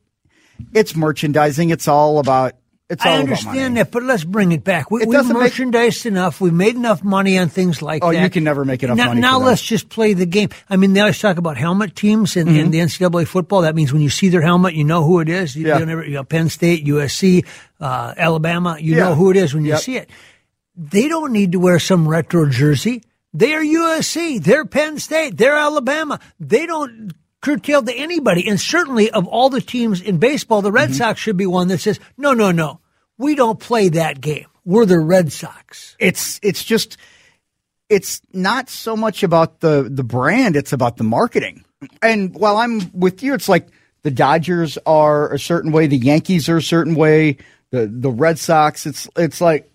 it's 0.74 0.94
merchandising. 0.94 1.70
It's 1.70 1.88
all 1.88 2.18
about 2.18 2.56
it's 2.90 3.04
I 3.04 3.18
understand 3.18 3.76
that, 3.76 3.90
but 3.90 4.02
let's 4.02 4.24
bring 4.24 4.52
it 4.52 4.64
back. 4.64 4.90
We, 4.90 5.02
have 5.14 5.28
merchandised 5.28 6.06
make... 6.06 6.12
enough. 6.12 6.40
We've 6.40 6.54
made 6.54 6.74
enough 6.74 7.04
money 7.04 7.38
on 7.38 7.50
things 7.50 7.82
like 7.82 8.02
oh, 8.02 8.12
that. 8.12 8.18
Oh, 8.18 8.22
you 8.22 8.30
can 8.30 8.44
never 8.44 8.64
make 8.64 8.82
enough 8.82 8.96
now, 8.96 9.08
money. 9.08 9.20
Now 9.20 9.38
let's 9.40 9.60
just 9.60 9.90
play 9.90 10.14
the 10.14 10.24
game. 10.24 10.48
I 10.70 10.76
mean, 10.76 10.94
they 10.94 11.00
always 11.00 11.18
talk 11.18 11.36
about 11.36 11.58
helmet 11.58 11.94
teams 11.94 12.34
in, 12.34 12.46
mm-hmm. 12.46 12.56
in 12.56 12.70
the 12.70 12.78
NCAA 12.78 13.26
football. 13.26 13.62
That 13.62 13.74
means 13.74 13.92
when 13.92 14.00
you 14.00 14.08
see 14.08 14.30
their 14.30 14.40
helmet, 14.40 14.72
you 14.72 14.84
know 14.84 15.04
who 15.04 15.20
it 15.20 15.28
is. 15.28 15.54
You, 15.54 15.66
yeah. 15.66 15.78
never, 15.78 16.02
you 16.02 16.14
know, 16.14 16.24
Penn 16.24 16.48
State, 16.48 16.86
USC, 16.86 17.44
uh, 17.78 18.14
Alabama. 18.16 18.78
You 18.80 18.96
yeah. 18.96 19.04
know 19.04 19.14
who 19.14 19.30
it 19.30 19.36
is 19.36 19.52
when 19.52 19.66
you 19.66 19.72
yep. 19.72 19.80
see 19.80 19.98
it. 19.98 20.08
They 20.74 21.08
don't 21.08 21.32
need 21.32 21.52
to 21.52 21.58
wear 21.58 21.78
some 21.78 22.08
retro 22.08 22.48
jersey. 22.48 23.02
They're 23.34 23.62
USC. 23.62 24.42
They're 24.42 24.64
Penn 24.64 24.98
State. 24.98 25.36
They're 25.36 25.56
Alabama. 25.56 26.20
They 26.40 26.64
don't 26.64 27.12
curtail 27.40 27.82
to 27.82 27.94
anybody. 27.94 28.48
And 28.48 28.60
certainly 28.60 29.10
of 29.10 29.26
all 29.26 29.50
the 29.50 29.60
teams 29.60 30.00
in 30.00 30.18
baseball, 30.18 30.62
the 30.62 30.72
Red 30.72 30.90
mm-hmm. 30.90 30.98
Sox 30.98 31.20
should 31.20 31.36
be 31.36 31.46
one 31.46 31.68
that 31.68 31.78
says, 31.78 32.00
no, 32.16 32.32
no, 32.32 32.50
no 32.50 32.80
we 33.18 33.34
don't 33.34 33.58
play 33.58 33.90
that 33.90 34.20
game. 34.20 34.46
we're 34.64 34.86
the 34.86 35.00
Red 35.00 35.32
Sox. 35.32 35.96
It's 35.98 36.38
it's 36.42 36.64
just 36.64 36.96
it's 37.88 38.22
not 38.32 38.70
so 38.70 38.96
much 38.96 39.22
about 39.22 39.60
the 39.60 39.88
the 39.90 40.04
brand; 40.04 40.56
it's 40.56 40.72
about 40.72 40.96
the 40.96 41.04
marketing. 41.04 41.64
And 42.00 42.34
while 42.34 42.56
I'm 42.56 42.90
with 42.92 43.22
you, 43.22 43.34
it's 43.34 43.48
like 43.48 43.68
the 44.02 44.10
Dodgers 44.10 44.78
are 44.86 45.32
a 45.32 45.38
certain 45.38 45.72
way, 45.72 45.86
the 45.86 45.96
Yankees 45.98 46.48
are 46.48 46.58
a 46.58 46.62
certain 46.62 46.94
way, 46.94 47.38
the 47.70 47.86
the 47.86 48.10
Red 48.10 48.38
Sox. 48.38 48.86
It's 48.86 49.08
it's 49.16 49.40
like 49.40 49.70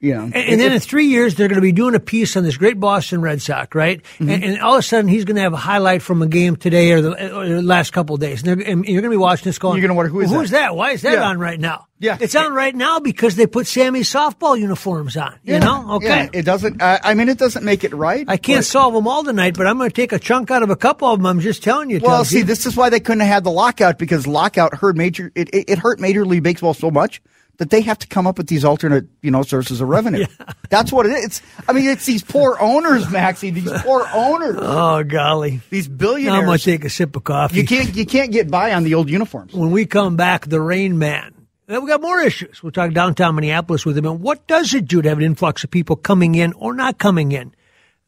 you 0.00 0.14
know, 0.14 0.22
and, 0.22 0.34
and 0.34 0.60
then 0.60 0.72
in 0.72 0.80
three 0.80 1.08
years, 1.08 1.34
they're 1.34 1.48
going 1.48 1.56
to 1.56 1.62
be 1.62 1.72
doing 1.72 1.94
a 1.94 2.00
piece 2.00 2.34
on 2.34 2.42
this 2.42 2.56
great 2.56 2.80
Boston 2.80 3.20
Red 3.20 3.42
Sox, 3.42 3.74
right? 3.74 4.02
Mm-hmm. 4.02 4.30
And, 4.30 4.44
and, 4.44 4.60
all 4.62 4.72
of 4.72 4.78
a 4.78 4.82
sudden, 4.82 5.08
he's 5.08 5.26
going 5.26 5.36
to 5.36 5.42
have 5.42 5.52
a 5.52 5.58
highlight 5.58 6.00
from 6.00 6.22
a 6.22 6.26
game 6.26 6.56
today 6.56 6.92
or 6.92 7.02
the, 7.02 7.36
or 7.36 7.46
the 7.46 7.60
last 7.60 7.92
couple 7.92 8.14
of 8.14 8.20
days. 8.20 8.42
And, 8.42 8.62
and, 8.62 8.86
you're 8.86 9.02
going 9.02 9.10
to 9.10 9.14
be 9.14 9.20
watching 9.20 9.44
this 9.44 9.58
going, 9.58 9.76
you're 9.76 9.86
going 9.86 9.94
to 9.94 9.96
wonder 9.96 10.10
who 10.10 10.20
is 10.20 10.30
well, 10.30 10.38
that? 10.38 10.40
Who's 10.40 10.50
that? 10.52 10.74
Why 10.74 10.92
is 10.92 11.02
that 11.02 11.12
yeah. 11.12 11.28
on 11.28 11.38
right 11.38 11.60
now? 11.60 11.86
Yeah. 11.98 12.16
It's 12.18 12.34
on 12.34 12.54
right 12.54 12.74
now 12.74 13.00
because 13.00 13.36
they 13.36 13.46
put 13.46 13.66
Sammy's 13.66 14.10
softball 14.10 14.58
uniforms 14.58 15.18
on, 15.18 15.38
you 15.42 15.52
yeah. 15.52 15.58
know? 15.58 15.96
Okay. 15.96 16.06
Yeah. 16.06 16.30
It 16.32 16.42
doesn't, 16.46 16.80
uh, 16.80 16.98
I 17.04 17.12
mean, 17.12 17.28
it 17.28 17.36
doesn't 17.36 17.62
make 17.62 17.84
it 17.84 17.92
right. 17.92 18.24
I 18.26 18.38
can't 18.38 18.60
but, 18.60 18.64
solve 18.64 18.94
them 18.94 19.06
all 19.06 19.22
tonight, 19.22 19.54
but 19.54 19.66
I'm 19.66 19.76
going 19.76 19.90
to 19.90 19.94
take 19.94 20.12
a 20.12 20.18
chunk 20.18 20.50
out 20.50 20.62
of 20.62 20.70
a 20.70 20.76
couple 20.76 21.08
of 21.08 21.18
them. 21.18 21.26
I'm 21.26 21.40
just 21.40 21.62
telling 21.62 21.90
you. 21.90 22.00
Well, 22.02 22.24
see, 22.24 22.40
this 22.40 22.64
is 22.64 22.74
why 22.74 22.88
they 22.88 23.00
couldn't 23.00 23.20
have 23.20 23.28
had 23.28 23.44
the 23.44 23.50
lockout 23.50 23.98
because 23.98 24.26
lockout 24.26 24.74
hurt 24.76 24.96
major, 24.96 25.30
it, 25.34 25.50
it, 25.50 25.72
it 25.72 25.78
hurt 25.78 26.00
Major 26.00 26.24
League 26.24 26.42
Baseball 26.42 26.72
so 26.72 26.90
much 26.90 27.20
that 27.60 27.68
they 27.68 27.82
have 27.82 27.98
to 27.98 28.06
come 28.06 28.26
up 28.26 28.38
with 28.38 28.46
these 28.46 28.64
alternate, 28.64 29.04
you 29.20 29.30
know, 29.30 29.42
sources 29.42 29.82
of 29.82 29.88
revenue. 29.88 30.20
yeah. 30.40 30.52
That's 30.70 30.90
what 30.90 31.04
it 31.04 31.10
is. 31.10 31.24
It's, 31.26 31.42
I 31.68 31.74
mean, 31.74 31.90
it's 31.90 32.06
these 32.06 32.22
poor 32.22 32.56
owners, 32.58 33.10
Maxie. 33.10 33.50
These 33.50 33.70
poor 33.82 34.08
owners. 34.14 34.56
Oh 34.58 35.04
golly, 35.04 35.60
these 35.68 35.86
billionaires. 35.86 36.38
I'm 36.38 36.46
gonna 36.46 36.56
take 36.56 36.86
a 36.86 36.90
sip 36.90 37.14
of 37.16 37.24
coffee. 37.24 37.58
You 37.58 37.66
can't, 37.66 37.94
you 37.94 38.06
can't 38.06 38.32
get 38.32 38.50
by 38.50 38.72
on 38.72 38.82
the 38.82 38.94
old 38.94 39.10
uniforms. 39.10 39.52
When 39.52 39.70
we 39.72 39.84
come 39.84 40.16
back, 40.16 40.46
the 40.46 40.58
Rain 40.58 40.98
Man. 40.98 41.34
Then 41.66 41.82
We 41.82 41.88
got 41.88 42.00
more 42.00 42.18
issues. 42.18 42.62
We'll 42.62 42.72
talk 42.72 42.92
downtown 42.92 43.34
Minneapolis 43.34 43.84
with 43.84 43.96
him. 43.98 44.06
And 44.06 44.20
what 44.20 44.46
does 44.46 44.72
it 44.72 44.86
do 44.86 45.02
to 45.02 45.08
have 45.10 45.18
an 45.18 45.24
influx 45.24 45.62
of 45.62 45.70
people 45.70 45.96
coming 45.96 46.36
in 46.36 46.54
or 46.54 46.72
not 46.72 46.98
coming 46.98 47.30
in 47.32 47.54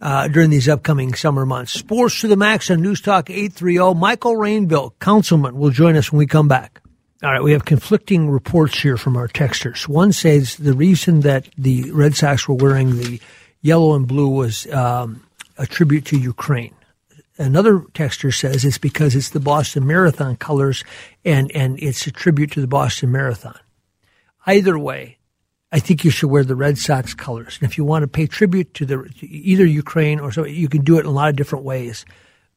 uh, 0.00 0.28
during 0.28 0.48
these 0.48 0.68
upcoming 0.68 1.12
summer 1.14 1.44
months? 1.44 1.72
Sports 1.72 2.22
to 2.22 2.28
the 2.28 2.36
max 2.36 2.70
on 2.70 2.80
News 2.80 3.02
Talk 3.02 3.28
830. 3.28 4.00
Michael 4.00 4.34
Rainville, 4.34 4.98
councilman, 4.98 5.56
will 5.58 5.70
join 5.70 5.94
us 5.96 6.10
when 6.10 6.18
we 6.20 6.26
come 6.26 6.48
back. 6.48 6.81
All 7.22 7.30
right, 7.30 7.42
we 7.42 7.52
have 7.52 7.64
conflicting 7.64 8.30
reports 8.30 8.80
here 8.80 8.96
from 8.96 9.16
our 9.16 9.28
texters. 9.28 9.86
One 9.86 10.10
says 10.10 10.56
the 10.56 10.72
reason 10.72 11.20
that 11.20 11.48
the 11.56 11.88
Red 11.92 12.16
Sox 12.16 12.48
were 12.48 12.56
wearing 12.56 12.96
the 12.96 13.20
yellow 13.60 13.94
and 13.94 14.08
blue 14.08 14.28
was 14.28 14.66
um, 14.72 15.24
a 15.56 15.64
tribute 15.64 16.04
to 16.06 16.18
Ukraine. 16.18 16.74
Another 17.38 17.78
texter 17.78 18.34
says 18.34 18.64
it's 18.64 18.76
because 18.76 19.14
it's 19.14 19.30
the 19.30 19.38
Boston 19.38 19.86
Marathon 19.86 20.34
colors 20.34 20.82
and, 21.24 21.52
and 21.52 21.80
it's 21.80 22.08
a 22.08 22.10
tribute 22.10 22.50
to 22.52 22.60
the 22.60 22.66
Boston 22.66 23.12
Marathon. 23.12 23.58
Either 24.44 24.76
way, 24.76 25.18
I 25.70 25.78
think 25.78 26.04
you 26.04 26.10
should 26.10 26.28
wear 26.28 26.42
the 26.42 26.56
Red 26.56 26.76
Sox 26.76 27.14
colors. 27.14 27.56
And 27.60 27.70
if 27.70 27.78
you 27.78 27.84
want 27.84 28.02
to 28.02 28.08
pay 28.08 28.26
tribute 28.26 28.74
to 28.74 28.84
the 28.84 28.96
to 29.20 29.26
either 29.28 29.64
Ukraine 29.64 30.18
or 30.18 30.32
so, 30.32 30.44
you 30.44 30.68
can 30.68 30.82
do 30.82 30.96
it 30.96 31.02
in 31.02 31.06
a 31.06 31.10
lot 31.10 31.30
of 31.30 31.36
different 31.36 31.64
ways. 31.64 32.04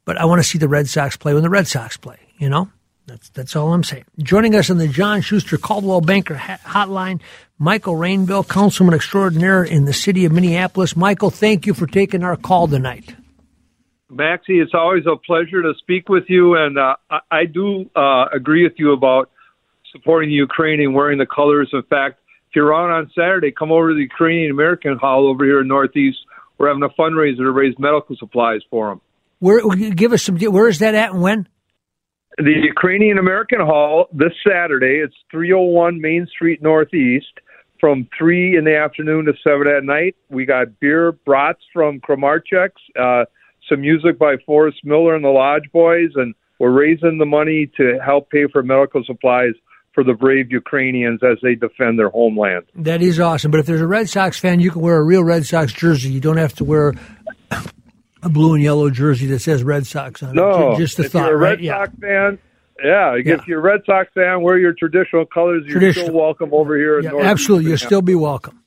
But 0.06 0.18
I 0.18 0.26
want 0.26 0.40
to 0.40 0.48
see 0.48 0.58
the 0.58 0.68
Red 0.68 0.90
Sox 0.90 1.16
play 1.16 1.36
when 1.36 1.44
the 1.44 1.52
Red 1.52 1.68
Sox 1.68 1.98
play, 1.98 2.18
you 2.40 2.50
know? 2.50 2.72
That's 3.08 3.30
that's 3.30 3.56
all 3.56 3.72
I'm 3.72 3.84
saying. 3.84 4.06
Joining 4.18 4.56
us 4.56 4.70
on 4.70 4.78
the 4.78 4.88
John 4.88 5.22
Schuster 5.22 5.58
Coldwell 5.58 6.02
Banker 6.02 6.36
Hotline, 6.36 7.22
Michael 7.60 7.96
Rainville, 7.96 8.48
Councilman 8.48 8.96
Extraordinaire 8.96 9.64
in 9.64 9.86
the 9.86 9.94
city 9.94 10.26
of 10.26 10.32
Minneapolis. 10.32 10.96
Michael, 10.96 11.30
thank 11.30 11.68
you 11.68 11.74
for 11.74 11.86
taking 11.86 12.24
our 12.24 12.36
call 12.36 12.68
tonight. 12.68 13.16
Maxie, 14.10 14.60
it's 14.60 14.74
always 14.74 15.04
a 15.06 15.18
pleasure 15.18 15.62
to 15.62 15.74
speak 15.80 16.10
with 16.10 16.24
you, 16.30 16.56
and 16.56 16.78
uh, 16.78 16.96
I, 17.10 17.20
I, 17.32 17.46
do 17.46 17.90
uh, 17.96 18.26
agree 18.34 18.64
with 18.64 18.74
you 18.78 18.94
about 18.94 19.30
supporting 19.92 20.30
the 20.30 20.36
Ukrainian, 20.36 20.94
wearing 20.94 21.18
the 21.18 21.26
colors. 21.26 21.70
In 21.74 21.84
fact, 21.84 22.20
if 22.50 22.56
you're 22.56 22.74
on 22.74 22.92
on 22.92 23.12
Saturday, 23.16 23.52
come 23.52 23.72
over 23.72 23.90
to 23.90 23.96
the 23.96 24.02
Ukrainian 24.02 24.52
American 24.52 24.98
Hall 24.98 25.28
over 25.28 25.44
here 25.44 25.62
in 25.62 25.68
Northeast. 25.68 26.18
We're 26.58 26.70
having 26.70 26.84
a 26.84 26.90
fundraiser 26.90 27.38
to 27.38 27.52
raise 27.52 27.78
medical 27.78 28.16
supplies 28.16 28.62
for 28.70 28.90
them. 28.90 29.02
Where 29.40 29.62
give 29.76 30.14
us 30.14 30.24
some? 30.24 30.38
Where 30.40 30.68
is 30.68 30.80
that 30.80 30.96
at 30.96 31.12
and 31.12 31.22
when? 31.22 31.48
The 32.38 32.52
Ukrainian 32.52 33.18
American 33.18 33.62
Hall 33.62 34.08
this 34.12 34.34
Saturday. 34.46 35.02
It's 35.02 35.16
301 35.32 36.02
Main 36.02 36.28
Street 36.28 36.62
Northeast 36.62 37.40
from 37.80 38.10
3 38.18 38.58
in 38.58 38.66
the 38.66 38.76
afternoon 38.76 39.26
to 39.26 39.34
7 39.42 39.68
at 39.68 39.86
night. 39.86 40.16
We 40.30 40.46
got 40.46 40.80
beer, 40.82 41.14
brats 41.14 41.62
from 41.72 42.02
Kramarczuk's, 42.02 42.82
uh, 43.00 43.24
some 43.70 43.82
music 43.82 44.20
by 44.20 44.36
Forrest 44.46 44.80
Miller 44.84 45.16
and 45.16 45.24
the 45.24 45.30
Lodge 45.30 45.72
Boys, 45.72 46.12
and 46.16 46.36
we're 46.60 46.72
raising 46.72 47.20
the 47.20 47.26
money 47.26 47.72
to 47.78 48.00
help 48.06 48.30
pay 48.30 48.48
for 48.52 48.62
medical 48.62 49.04
supplies 49.06 49.54
for 49.94 50.04
the 50.04 50.14
brave 50.14 50.52
Ukrainians 50.52 51.22
as 51.24 51.38
they 51.42 51.56
defend 51.56 51.98
their 51.98 52.10
homeland. 52.10 52.66
That 52.76 53.02
is 53.02 53.18
awesome. 53.18 53.50
But 53.50 53.62
if 53.62 53.66
there's 53.66 53.82
a 53.82 53.88
Red 53.88 54.10
Sox 54.10 54.38
fan, 54.38 54.60
you 54.60 54.72
can 54.72 54.82
wear 54.82 54.98
a 54.98 55.04
real 55.04 55.24
Red 55.24 55.46
Sox 55.46 55.72
jersey. 55.72 56.12
You 56.12 56.20
don't 56.20 56.38
have 56.38 56.54
to 56.56 56.66
wear 56.66 56.94
a 58.26 58.30
blue 58.30 58.56
and 58.56 58.64
yellow 58.64 58.90
jersey 58.90 59.28
that 59.28 59.40
says 59.40 59.64
Red 59.64 59.86
Sox 59.86 60.22
on 60.24 60.36
no, 60.36 60.74
it. 60.74 60.78
Just 60.80 61.00
a 61.00 61.06
if 61.06 61.12
thought, 61.12 61.28
you're 61.28 61.36
a 61.36 61.38
Red 61.38 61.60
right? 61.60 61.66
Sox 61.66 61.94
yeah. 62.02 62.08
fan, 62.08 62.40
yeah, 62.84 63.16
yeah, 63.16 63.34
if 63.36 63.48
you're 63.48 63.60
a 63.60 63.62
Red 63.62 63.82
Sox 63.86 64.12
fan, 64.14 64.42
wear 64.42 64.58
your 64.58 64.74
traditional 64.74 65.26
colors. 65.26 65.64
You're 65.66 65.94
still 65.94 66.12
welcome 66.12 66.54
over 66.54 66.76
here. 66.76 67.00
In 67.00 67.06
north 67.06 67.24
yeah, 67.24 67.30
absolutely, 67.30 67.70
you'll 67.70 67.78
still 67.78 68.02
be 68.02 68.16
welcome. 68.16 68.60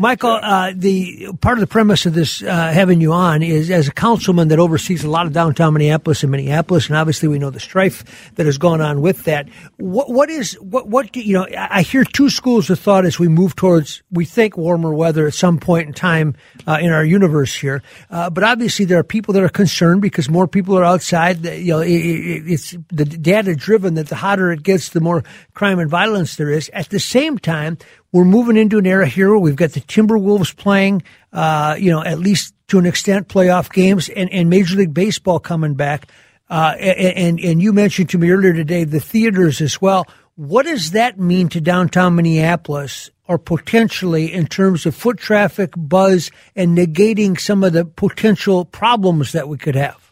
Michael, 0.00 0.30
uh, 0.30 0.72
the 0.74 1.28
part 1.42 1.58
of 1.58 1.60
the 1.60 1.66
premise 1.66 2.06
of 2.06 2.14
this 2.14 2.42
uh, 2.42 2.46
having 2.46 3.02
you 3.02 3.12
on 3.12 3.42
is 3.42 3.70
as 3.70 3.86
a 3.86 3.92
councilman 3.92 4.48
that 4.48 4.58
oversees 4.58 5.04
a 5.04 5.10
lot 5.10 5.26
of 5.26 5.34
downtown 5.34 5.74
Minneapolis 5.74 6.22
and 6.22 6.32
Minneapolis, 6.32 6.86
and 6.86 6.96
obviously 6.96 7.28
we 7.28 7.38
know 7.38 7.50
the 7.50 7.60
strife 7.60 8.32
that 8.36 8.46
has 8.46 8.56
gone 8.56 8.80
on 8.80 9.02
with 9.02 9.24
that. 9.24 9.50
What 9.76 10.08
what 10.08 10.30
is 10.30 10.54
what 10.54 10.88
what 10.88 11.12
do, 11.12 11.20
you 11.20 11.34
know? 11.34 11.46
I 11.54 11.82
hear 11.82 12.04
two 12.04 12.30
schools 12.30 12.70
of 12.70 12.78
thought 12.78 13.04
as 13.04 13.18
we 13.18 13.28
move 13.28 13.56
towards 13.56 14.02
we 14.10 14.24
think 14.24 14.56
warmer 14.56 14.94
weather 14.94 15.26
at 15.26 15.34
some 15.34 15.58
point 15.58 15.88
in 15.88 15.92
time 15.92 16.34
uh, 16.66 16.78
in 16.80 16.90
our 16.92 17.04
universe 17.04 17.54
here, 17.54 17.82
uh, 18.08 18.30
but 18.30 18.42
obviously 18.42 18.86
there 18.86 19.00
are 19.00 19.04
people 19.04 19.34
that 19.34 19.42
are 19.42 19.50
concerned 19.50 20.00
because 20.00 20.30
more 20.30 20.48
people 20.48 20.78
are 20.78 20.84
outside. 20.84 21.44
You 21.44 21.74
know, 21.74 21.80
it, 21.80 21.90
it, 21.90 22.50
it's 22.50 22.70
the 22.88 23.04
data 23.04 23.54
driven 23.54 23.96
that 23.96 24.08
the 24.08 24.16
hotter 24.16 24.50
it 24.50 24.62
gets, 24.62 24.88
the 24.88 25.02
more 25.02 25.24
crime 25.52 25.78
and 25.78 25.90
violence 25.90 26.36
there 26.36 26.48
is. 26.48 26.70
At 26.70 26.88
the 26.88 27.00
same 27.00 27.38
time, 27.38 27.76
we're 28.12 28.24
moving 28.24 28.56
into 28.56 28.78
an 28.78 28.86
era 28.86 29.06
here 29.06 29.30
where 29.30 29.38
we've 29.38 29.56
got 29.56 29.72
the 29.72 29.80
Timberwolves 29.80 30.56
playing, 30.56 31.02
uh, 31.32 31.76
you 31.78 31.90
know, 31.90 32.02
at 32.02 32.18
least 32.18 32.54
to 32.68 32.78
an 32.78 32.86
extent, 32.86 33.28
playoff 33.28 33.72
games, 33.72 34.08
and, 34.08 34.32
and 34.32 34.50
Major 34.50 34.76
League 34.76 34.94
Baseball 34.94 35.38
coming 35.38 35.74
back. 35.74 36.10
Uh, 36.48 36.74
and 36.78 37.38
and 37.38 37.62
you 37.62 37.72
mentioned 37.72 38.10
to 38.10 38.18
me 38.18 38.30
earlier 38.30 38.52
today 38.52 38.82
the 38.82 38.98
theaters 38.98 39.60
as 39.60 39.80
well. 39.80 40.06
What 40.34 40.66
does 40.66 40.92
that 40.92 41.18
mean 41.18 41.48
to 41.50 41.60
downtown 41.60 42.16
Minneapolis, 42.16 43.10
or 43.28 43.38
potentially 43.38 44.32
in 44.32 44.46
terms 44.46 44.86
of 44.86 44.94
foot 44.94 45.18
traffic, 45.18 45.72
buzz, 45.76 46.30
and 46.56 46.76
negating 46.76 47.38
some 47.38 47.62
of 47.62 47.72
the 47.72 47.84
potential 47.84 48.64
problems 48.64 49.32
that 49.32 49.48
we 49.48 49.58
could 49.58 49.76
have? 49.76 50.10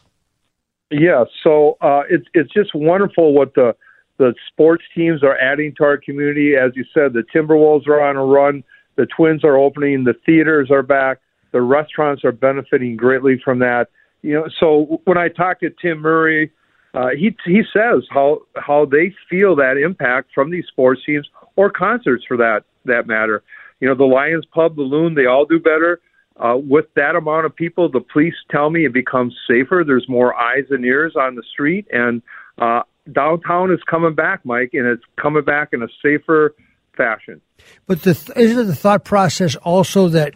Yeah, 0.90 1.24
so 1.42 1.76
uh, 1.80 2.02
it's 2.08 2.26
it's 2.34 2.52
just 2.52 2.70
wonderful 2.72 3.34
what 3.34 3.54
the 3.54 3.74
the 4.18 4.34
sports 4.50 4.84
teams 4.94 5.22
are 5.22 5.38
adding 5.38 5.74
to 5.78 5.84
our 5.84 5.96
community. 5.96 6.54
As 6.56 6.72
you 6.74 6.84
said, 6.92 7.12
the 7.12 7.24
Timberwolves 7.34 7.86
are 7.86 8.00
on 8.00 8.16
a 8.16 8.24
run. 8.24 8.62
The 8.96 9.06
Twins 9.16 9.44
are 9.44 9.56
opening. 9.56 10.04
The 10.04 10.14
theaters 10.26 10.70
are 10.70 10.82
back. 10.82 11.18
The 11.52 11.62
restaurants 11.62 12.24
are 12.24 12.32
benefiting 12.32 12.96
greatly 12.96 13.40
from 13.42 13.60
that. 13.60 13.86
You 14.22 14.34
know, 14.34 14.48
so 14.58 15.00
when 15.04 15.16
I 15.16 15.28
talk 15.28 15.60
to 15.60 15.70
Tim 15.70 16.00
Murray, 16.00 16.50
uh, 16.94 17.10
he 17.16 17.36
he 17.44 17.62
says 17.72 18.02
how 18.10 18.40
how 18.56 18.84
they 18.84 19.14
feel 19.30 19.54
that 19.56 19.76
impact 19.76 20.30
from 20.34 20.50
these 20.50 20.64
sports 20.66 21.00
teams 21.06 21.28
or 21.56 21.70
concerts 21.70 22.24
for 22.26 22.36
that 22.36 22.64
that 22.86 23.06
matter. 23.06 23.42
You 23.80 23.88
know, 23.88 23.94
the 23.94 24.04
Lions 24.04 24.46
Pub, 24.52 24.74
the 24.74 24.82
Loon, 24.82 25.14
they 25.14 25.26
all 25.26 25.44
do 25.44 25.60
better. 25.60 26.00
Uh, 26.36 26.56
with 26.56 26.86
that 26.94 27.16
amount 27.16 27.46
of 27.46 27.54
people, 27.54 27.90
the 27.90 28.00
police 28.00 28.34
tell 28.50 28.70
me 28.70 28.86
it 28.86 28.92
becomes 28.92 29.34
safer. 29.48 29.82
There's 29.86 30.08
more 30.08 30.34
eyes 30.34 30.64
and 30.70 30.84
ears 30.84 31.14
on 31.16 31.34
the 31.34 31.42
street, 31.52 31.86
and 31.92 32.22
uh, 32.58 32.82
downtown 33.12 33.72
is 33.72 33.80
coming 33.88 34.14
back, 34.14 34.44
Mike, 34.44 34.70
and 34.72 34.86
it's 34.86 35.02
coming 35.20 35.44
back 35.44 35.70
in 35.72 35.82
a 35.82 35.88
safer 36.02 36.54
fashion. 36.96 37.40
But 37.86 38.02
the, 38.02 38.10
isn't 38.36 38.66
the 38.66 38.74
thought 38.74 39.04
process 39.04 39.56
also 39.56 40.08
that, 40.08 40.34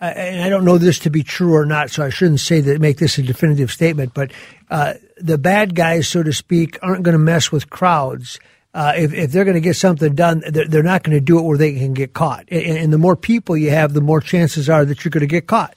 uh, 0.00 0.04
and 0.04 0.42
I 0.42 0.48
don't 0.48 0.64
know 0.64 0.78
this 0.78 0.98
to 1.00 1.10
be 1.10 1.22
true 1.22 1.54
or 1.54 1.64
not, 1.64 1.90
so 1.90 2.04
I 2.04 2.10
shouldn't 2.10 2.40
say 2.40 2.60
that 2.60 2.80
make 2.80 2.98
this 2.98 3.18
a 3.18 3.22
definitive 3.22 3.70
statement, 3.70 4.14
but 4.14 4.32
uh, 4.70 4.94
the 5.16 5.38
bad 5.38 5.74
guys, 5.74 6.08
so 6.08 6.22
to 6.22 6.32
speak, 6.32 6.78
aren't 6.82 7.02
going 7.02 7.14
to 7.14 7.18
mess 7.18 7.50
with 7.50 7.70
crowds. 7.70 8.38
Uh, 8.72 8.92
if, 8.96 9.12
if 9.12 9.32
they're 9.32 9.44
going 9.44 9.54
to 9.54 9.60
get 9.60 9.74
something 9.74 10.14
done, 10.14 10.44
they're, 10.48 10.68
they're 10.68 10.82
not 10.82 11.02
going 11.02 11.16
to 11.16 11.20
do 11.20 11.38
it 11.38 11.42
where 11.42 11.58
they 11.58 11.72
can 11.72 11.92
get 11.92 12.12
caught. 12.12 12.44
And, 12.50 12.78
and 12.78 12.92
the 12.92 12.98
more 12.98 13.16
people 13.16 13.56
you 13.56 13.70
have, 13.70 13.94
the 13.94 14.00
more 14.00 14.20
chances 14.20 14.68
are 14.68 14.84
that 14.84 15.04
you're 15.04 15.10
going 15.10 15.22
to 15.22 15.26
get 15.26 15.48
caught. 15.48 15.74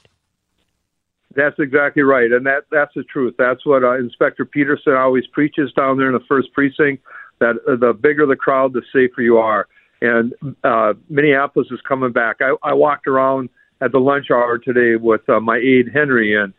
That's 1.36 1.58
exactly 1.58 2.02
right, 2.02 2.30
and 2.30 2.46
that 2.46 2.64
that's 2.70 2.94
the 2.94 3.02
truth. 3.04 3.34
That's 3.38 3.64
what 3.66 3.82
uh, 3.82 3.98
Inspector 3.98 4.44
Peterson 4.46 4.94
always 4.94 5.26
preaches 5.26 5.72
down 5.72 5.96
there 5.98 6.08
in 6.08 6.14
the 6.14 6.24
first 6.28 6.52
precinct. 6.52 7.02
That 7.40 7.56
uh, 7.68 7.76
the 7.76 7.92
bigger 7.92 8.26
the 8.26 8.36
crowd, 8.36 8.72
the 8.72 8.82
safer 8.92 9.22
you 9.22 9.38
are. 9.38 9.66
And 10.00 10.34
uh, 10.64 10.94
Minneapolis 11.08 11.68
is 11.70 11.80
coming 11.88 12.12
back. 12.12 12.36
I, 12.40 12.54
I 12.62 12.74
walked 12.74 13.06
around 13.06 13.48
at 13.80 13.92
the 13.92 13.98
lunch 13.98 14.26
hour 14.30 14.58
today 14.58 14.96
with 14.96 15.26
uh, 15.28 15.40
my 15.40 15.56
aide 15.56 15.90
Henry, 15.92 16.34
and 16.34 16.52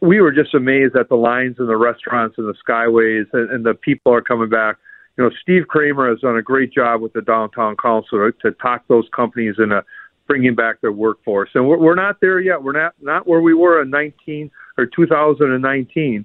we 0.00 0.20
were 0.20 0.32
just 0.32 0.54
amazed 0.54 0.96
at 0.96 1.08
the 1.08 1.16
lines 1.16 1.56
in 1.58 1.66
the 1.66 1.76
restaurants 1.76 2.36
and 2.38 2.48
the 2.48 2.54
skyways, 2.66 3.26
and, 3.32 3.50
and 3.50 3.64
the 3.64 3.74
people 3.74 4.12
are 4.12 4.22
coming 4.22 4.48
back. 4.48 4.76
You 5.16 5.24
know, 5.24 5.30
Steve 5.42 5.68
Cramer 5.68 6.08
has 6.08 6.20
done 6.20 6.36
a 6.36 6.42
great 6.42 6.72
job 6.72 7.00
with 7.00 7.12
the 7.12 7.22
downtown 7.22 7.76
council 7.76 8.18
to, 8.18 8.32
to 8.42 8.56
talk 8.56 8.86
those 8.88 9.08
companies 9.14 9.56
into 9.58 9.84
bringing 10.30 10.54
back 10.54 10.80
their 10.80 10.92
workforce. 10.92 11.50
And 11.54 11.66
we're, 11.66 11.78
we're 11.78 11.96
not 11.96 12.20
there 12.20 12.38
yet. 12.38 12.62
We're 12.62 12.80
not 12.80 12.94
not 13.02 13.26
where 13.26 13.40
we 13.40 13.52
were 13.52 13.82
in 13.82 13.90
19 13.90 14.48
or 14.78 14.86
2019 14.86 16.24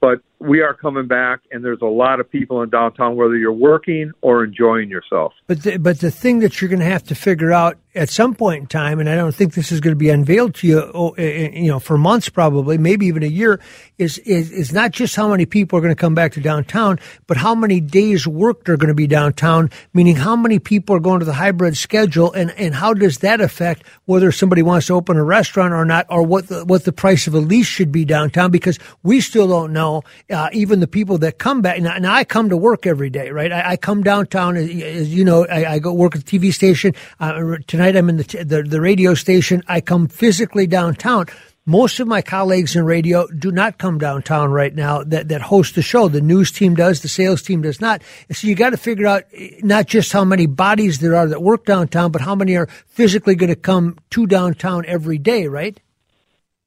but 0.00 0.20
we 0.42 0.60
are 0.60 0.74
coming 0.74 1.06
back, 1.06 1.40
and 1.50 1.64
there's 1.64 1.80
a 1.82 1.86
lot 1.86 2.20
of 2.20 2.30
people 2.30 2.62
in 2.62 2.70
downtown, 2.70 3.16
whether 3.16 3.36
you're 3.36 3.52
working 3.52 4.12
or 4.20 4.44
enjoying 4.44 4.88
yourself. 4.90 5.32
But 5.46 5.62
the, 5.62 5.76
but 5.78 6.00
the 6.00 6.10
thing 6.10 6.40
that 6.40 6.60
you're 6.60 6.68
going 6.68 6.80
to 6.80 6.86
have 6.86 7.04
to 7.04 7.14
figure 7.14 7.52
out 7.52 7.78
at 7.94 8.08
some 8.08 8.34
point 8.34 8.60
in 8.62 8.66
time, 8.66 9.00
and 9.00 9.08
I 9.08 9.14
don't 9.14 9.34
think 9.34 9.54
this 9.54 9.70
is 9.70 9.80
going 9.80 9.92
to 9.92 9.98
be 9.98 10.08
unveiled 10.08 10.54
to 10.56 10.66
you, 10.66 10.90
oh, 10.94 11.10
eh, 11.10 11.22
eh, 11.22 11.50
you 11.60 11.68
know, 11.68 11.78
for 11.78 11.98
months 11.98 12.28
probably, 12.28 12.78
maybe 12.78 13.06
even 13.06 13.22
a 13.22 13.26
year, 13.26 13.60
is 13.98 14.18
is 14.18 14.50
is 14.50 14.72
not 14.72 14.92
just 14.92 15.14
how 15.14 15.28
many 15.28 15.46
people 15.46 15.78
are 15.78 15.82
going 15.82 15.94
to 15.94 16.00
come 16.00 16.14
back 16.14 16.32
to 16.32 16.40
downtown, 16.40 16.98
but 17.26 17.36
how 17.36 17.54
many 17.54 17.80
days 17.80 18.26
worked 18.26 18.68
are 18.68 18.76
going 18.76 18.88
to 18.88 18.94
be 18.94 19.06
downtown. 19.06 19.70
Meaning, 19.92 20.16
how 20.16 20.36
many 20.36 20.58
people 20.58 20.96
are 20.96 21.00
going 21.00 21.20
to 21.20 21.26
the 21.26 21.34
hybrid 21.34 21.76
schedule, 21.76 22.32
and 22.32 22.50
and 22.52 22.74
how 22.74 22.94
does 22.94 23.18
that 23.18 23.40
affect 23.40 23.84
whether 24.06 24.32
somebody 24.32 24.62
wants 24.62 24.86
to 24.86 24.94
open 24.94 25.16
a 25.16 25.24
restaurant 25.24 25.74
or 25.74 25.84
not, 25.84 26.06
or 26.08 26.22
what 26.22 26.48
the, 26.48 26.64
what 26.64 26.84
the 26.84 26.92
price 26.92 27.26
of 27.26 27.34
a 27.34 27.40
lease 27.40 27.66
should 27.66 27.92
be 27.92 28.04
downtown? 28.04 28.50
Because 28.50 28.78
we 29.02 29.20
still 29.20 29.48
don't 29.48 29.72
know. 29.72 30.02
Uh, 30.32 30.48
even 30.52 30.80
the 30.80 30.86
people 30.86 31.18
that 31.18 31.38
come 31.38 31.60
back. 31.60 31.80
Now, 31.82 31.98
now, 31.98 32.14
I 32.14 32.24
come 32.24 32.48
to 32.48 32.56
work 32.56 32.86
every 32.86 33.10
day, 33.10 33.30
right? 33.30 33.52
I, 33.52 33.72
I 33.72 33.76
come 33.76 34.02
downtown, 34.02 34.56
as, 34.56 34.68
as 34.68 35.14
you 35.14 35.24
know, 35.24 35.46
I, 35.46 35.74
I, 35.74 35.78
go 35.78 35.92
work 35.92 36.16
at 36.16 36.24
the 36.24 36.38
TV 36.38 36.52
station. 36.54 36.94
Uh, 37.20 37.56
tonight 37.66 37.96
I'm 37.96 38.08
in 38.08 38.16
the, 38.16 38.44
the, 38.44 38.62
the 38.62 38.80
radio 38.80 39.12
station. 39.12 39.62
I 39.68 39.82
come 39.82 40.08
physically 40.08 40.66
downtown. 40.66 41.26
Most 41.64 42.00
of 42.00 42.08
my 42.08 42.22
colleagues 42.22 42.74
in 42.74 42.84
radio 42.84 43.28
do 43.28 43.52
not 43.52 43.78
come 43.78 43.98
downtown 43.98 44.50
right 44.50 44.74
now 44.74 45.04
that, 45.04 45.28
that 45.28 45.42
host 45.42 45.76
the 45.76 45.82
show. 45.82 46.08
The 46.08 46.20
news 46.20 46.50
team 46.50 46.74
does, 46.74 47.02
the 47.02 47.08
sales 47.08 47.40
team 47.40 47.62
does 47.62 47.80
not. 47.80 48.02
so 48.32 48.48
you 48.48 48.56
got 48.56 48.70
to 48.70 48.76
figure 48.76 49.06
out 49.06 49.24
eh, 49.32 49.60
not 49.62 49.86
just 49.86 50.12
how 50.12 50.24
many 50.24 50.46
bodies 50.46 50.98
there 50.98 51.14
are 51.14 51.28
that 51.28 51.40
work 51.40 51.64
downtown, 51.64 52.10
but 52.10 52.22
how 52.22 52.34
many 52.34 52.56
are 52.56 52.66
physically 52.88 53.36
going 53.36 53.50
to 53.50 53.54
come 53.54 53.96
to 54.10 54.26
downtown 54.26 54.84
every 54.86 55.18
day, 55.18 55.46
right? 55.46 55.78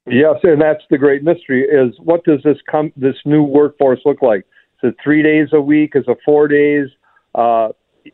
Yes, 0.06 0.36
and 0.42 0.60
that's 0.60 0.84
the 0.90 0.98
great 0.98 1.22
mystery: 1.22 1.62
is 1.62 1.94
what 1.98 2.24
does 2.24 2.40
this 2.44 2.58
come 2.70 2.92
this 2.96 3.16
new 3.24 3.42
workforce 3.42 4.00
look 4.04 4.22
like? 4.22 4.46
Is 4.82 4.90
it 4.90 4.96
three 5.02 5.22
days 5.22 5.48
a 5.52 5.60
week? 5.60 5.92
Is 5.94 6.04
it 6.06 6.18
four 6.24 6.48
days? 6.48 6.88
Uh, 7.34 7.68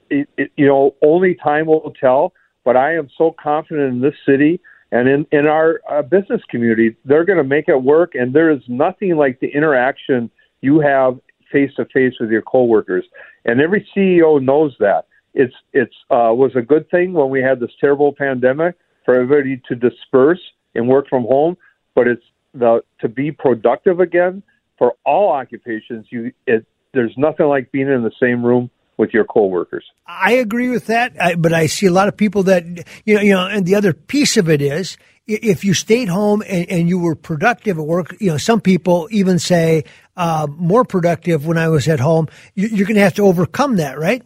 it, 0.09 0.28
it, 0.38 0.50
you 0.57 0.66
know, 0.66 0.94
only 1.02 1.35
time 1.35 1.66
will 1.66 1.92
tell. 2.00 2.33
But 2.64 2.76
I 2.76 2.94
am 2.94 3.09
so 3.18 3.35
confident 3.42 3.92
in 3.92 4.00
this 4.00 4.14
city 4.26 4.61
and 4.92 5.09
in 5.09 5.26
in 5.33 5.46
our 5.46 5.81
uh, 5.90 6.02
business 6.02 6.42
community, 6.50 6.94
they're 7.07 7.24
going 7.24 7.38
to 7.38 7.44
make 7.44 7.68
it 7.68 7.83
work. 7.83 8.14
And 8.14 8.35
there 8.35 8.50
is 8.50 8.61
nothing 8.68 9.16
like 9.16 9.40
the 9.40 9.48
interaction 9.48 10.31
you 10.61 10.81
have 10.81 11.18
face 11.50 11.70
to 11.76 11.87
face 11.87 12.14
with 12.20 12.31
your 12.31 12.42
coworkers. 12.42 13.05
And 13.46 13.61
every 13.61 13.87
CEO 13.96 14.40
knows 14.40 14.76
that. 14.81 15.07
It's 15.35 15.55
it's 15.72 15.94
uh, 16.11 16.33
was 16.35 16.52
a 16.57 16.62
good 16.62 16.88
thing 16.90 17.14
when 17.14 17.31
we 17.31 17.40
had 17.40 17.59
this 17.59 17.70
terrible 17.81 18.12
pandemic 18.12 18.76
for 19.05 19.14
everybody 19.14 19.61
to 19.68 19.74
disperse 19.74 20.40
and 20.74 20.87
work 20.87 21.07
from 21.09 21.22
home 21.24 21.57
but 21.94 22.09
it's 22.09 22.24
the 22.55 22.83
to 23.00 23.09
be 23.09 23.33
productive 23.33 24.00
again 24.00 24.42
for 24.78 24.94
all 25.05 25.31
occupations. 25.31 26.07
You 26.11 26.33
it, 26.46 26.66
there's 26.92 27.14
nothing 27.16 27.46
like 27.46 27.72
being 27.72 27.88
in 27.88 28.02
the 28.02 28.12
same 28.20 28.44
room 28.44 28.70
with 28.98 29.11
your 29.12 29.24
coworkers. 29.24 29.85
I 30.07 30.33
agree 30.33 30.68
with 30.68 30.87
that, 30.87 31.14
I, 31.20 31.35
but 31.35 31.52
I 31.52 31.66
see 31.66 31.87
a 31.87 31.90
lot 31.90 32.09
of 32.09 32.16
people 32.16 32.44
that 32.44 32.64
you 33.05 33.14
know, 33.14 33.20
you 33.20 33.33
know, 33.33 33.46
and 33.46 33.66
the 33.66 33.74
other 33.74 33.92
piece 33.92 34.37
of 34.37 34.48
it 34.48 34.61
is 34.61 34.96
if 35.26 35.64
you 35.64 35.72
stayed 35.72 36.09
home 36.09 36.42
and, 36.46 36.68
and 36.68 36.88
you 36.88 36.98
were 36.98 37.14
productive 37.14 37.78
at 37.78 37.85
work. 37.85 38.16
You 38.20 38.33
know, 38.33 38.37
some 38.38 38.61
people 38.61 39.09
even 39.11 39.38
say 39.38 39.85
uh, 40.16 40.46
more 40.50 40.85
productive 40.85 41.46
when 41.46 41.59
I 41.59 41.68
was 41.68 41.88
at 41.88 42.00
home. 42.00 42.28
You, 42.55 42.66
are 42.83 42.87
going 42.87 42.96
to 42.96 43.02
have 43.02 43.14
to 43.14 43.22
overcome 43.22 43.76
that, 43.76 43.98
right? 43.98 44.22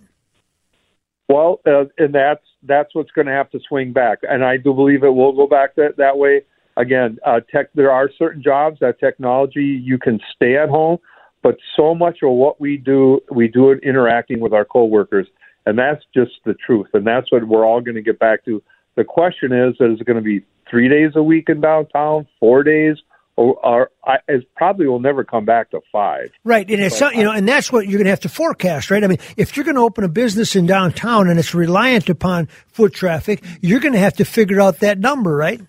Well, 1.28 1.60
uh, 1.66 1.84
and 1.98 2.14
that's 2.14 2.44
that's 2.62 2.94
what's 2.94 3.10
going 3.10 3.26
to 3.26 3.32
have 3.32 3.50
to 3.50 3.60
swing 3.68 3.92
back, 3.92 4.18
and 4.22 4.44
I 4.44 4.56
do 4.56 4.72
believe 4.72 5.02
it 5.02 5.10
will 5.10 5.32
go 5.32 5.46
back 5.46 5.74
that 5.76 5.96
that 5.98 6.16
way 6.16 6.42
again, 6.76 7.18
uh, 7.24 7.40
tech. 7.50 7.72
There 7.74 7.90
are 7.90 8.10
certain 8.18 8.42
jobs 8.42 8.78
that 8.80 9.00
technology 9.00 9.80
you 9.82 9.98
can 9.98 10.20
stay 10.34 10.56
at 10.56 10.68
home, 10.68 10.98
but 11.42 11.56
so 11.76 11.94
much 11.94 12.18
of 12.22 12.32
what 12.32 12.60
we 12.60 12.76
do, 12.76 13.20
we 13.30 13.48
do 13.48 13.70
it 13.70 13.82
interacting 13.82 14.40
with 14.40 14.52
our 14.52 14.64
coworkers, 14.64 15.26
and 15.64 15.78
that's 15.78 16.04
just 16.14 16.32
the 16.44 16.54
truth. 16.54 16.88
And 16.92 17.06
that's 17.06 17.30
what 17.30 17.46
we're 17.46 17.64
all 17.64 17.80
going 17.80 17.94
to 17.94 18.02
get 18.02 18.18
back 18.18 18.44
to. 18.44 18.62
The 18.96 19.04
question 19.04 19.52
is, 19.52 19.74
is 19.74 20.00
it 20.00 20.06
going 20.06 20.16
to 20.16 20.22
be 20.22 20.44
three 20.70 20.88
days 20.88 21.12
a 21.14 21.22
week 21.22 21.48
in 21.48 21.60
downtown, 21.60 22.26
four 22.40 22.62
days? 22.62 22.96
Or, 23.38 23.54
or 23.62 23.90
I, 24.02 24.16
it 24.28 24.48
probably 24.56 24.86
will 24.86 24.98
never 24.98 25.22
come 25.22 25.44
back 25.44 25.70
to 25.72 25.82
five. 25.92 26.30
Right, 26.42 26.66
and 26.70 26.80
it's 26.80 26.98
you 26.98 27.22
know, 27.22 27.32
and 27.32 27.46
that's 27.46 27.70
what 27.70 27.86
you're 27.86 27.98
going 27.98 28.06
to 28.06 28.10
have 28.10 28.20
to 28.20 28.30
forecast, 28.30 28.90
right? 28.90 29.04
I 29.04 29.06
mean, 29.06 29.18
if 29.36 29.56
you're 29.56 29.64
going 29.64 29.74
to 29.74 29.82
open 29.82 30.04
a 30.04 30.08
business 30.08 30.56
in 30.56 30.64
downtown 30.64 31.28
and 31.28 31.38
it's 31.38 31.54
reliant 31.54 32.08
upon 32.08 32.48
foot 32.68 32.94
traffic, 32.94 33.44
you're 33.60 33.80
going 33.80 33.92
to 33.92 33.98
have 33.98 34.14
to 34.14 34.24
figure 34.24 34.58
out 34.58 34.80
that 34.80 34.98
number, 34.98 35.36
right? 35.36 35.60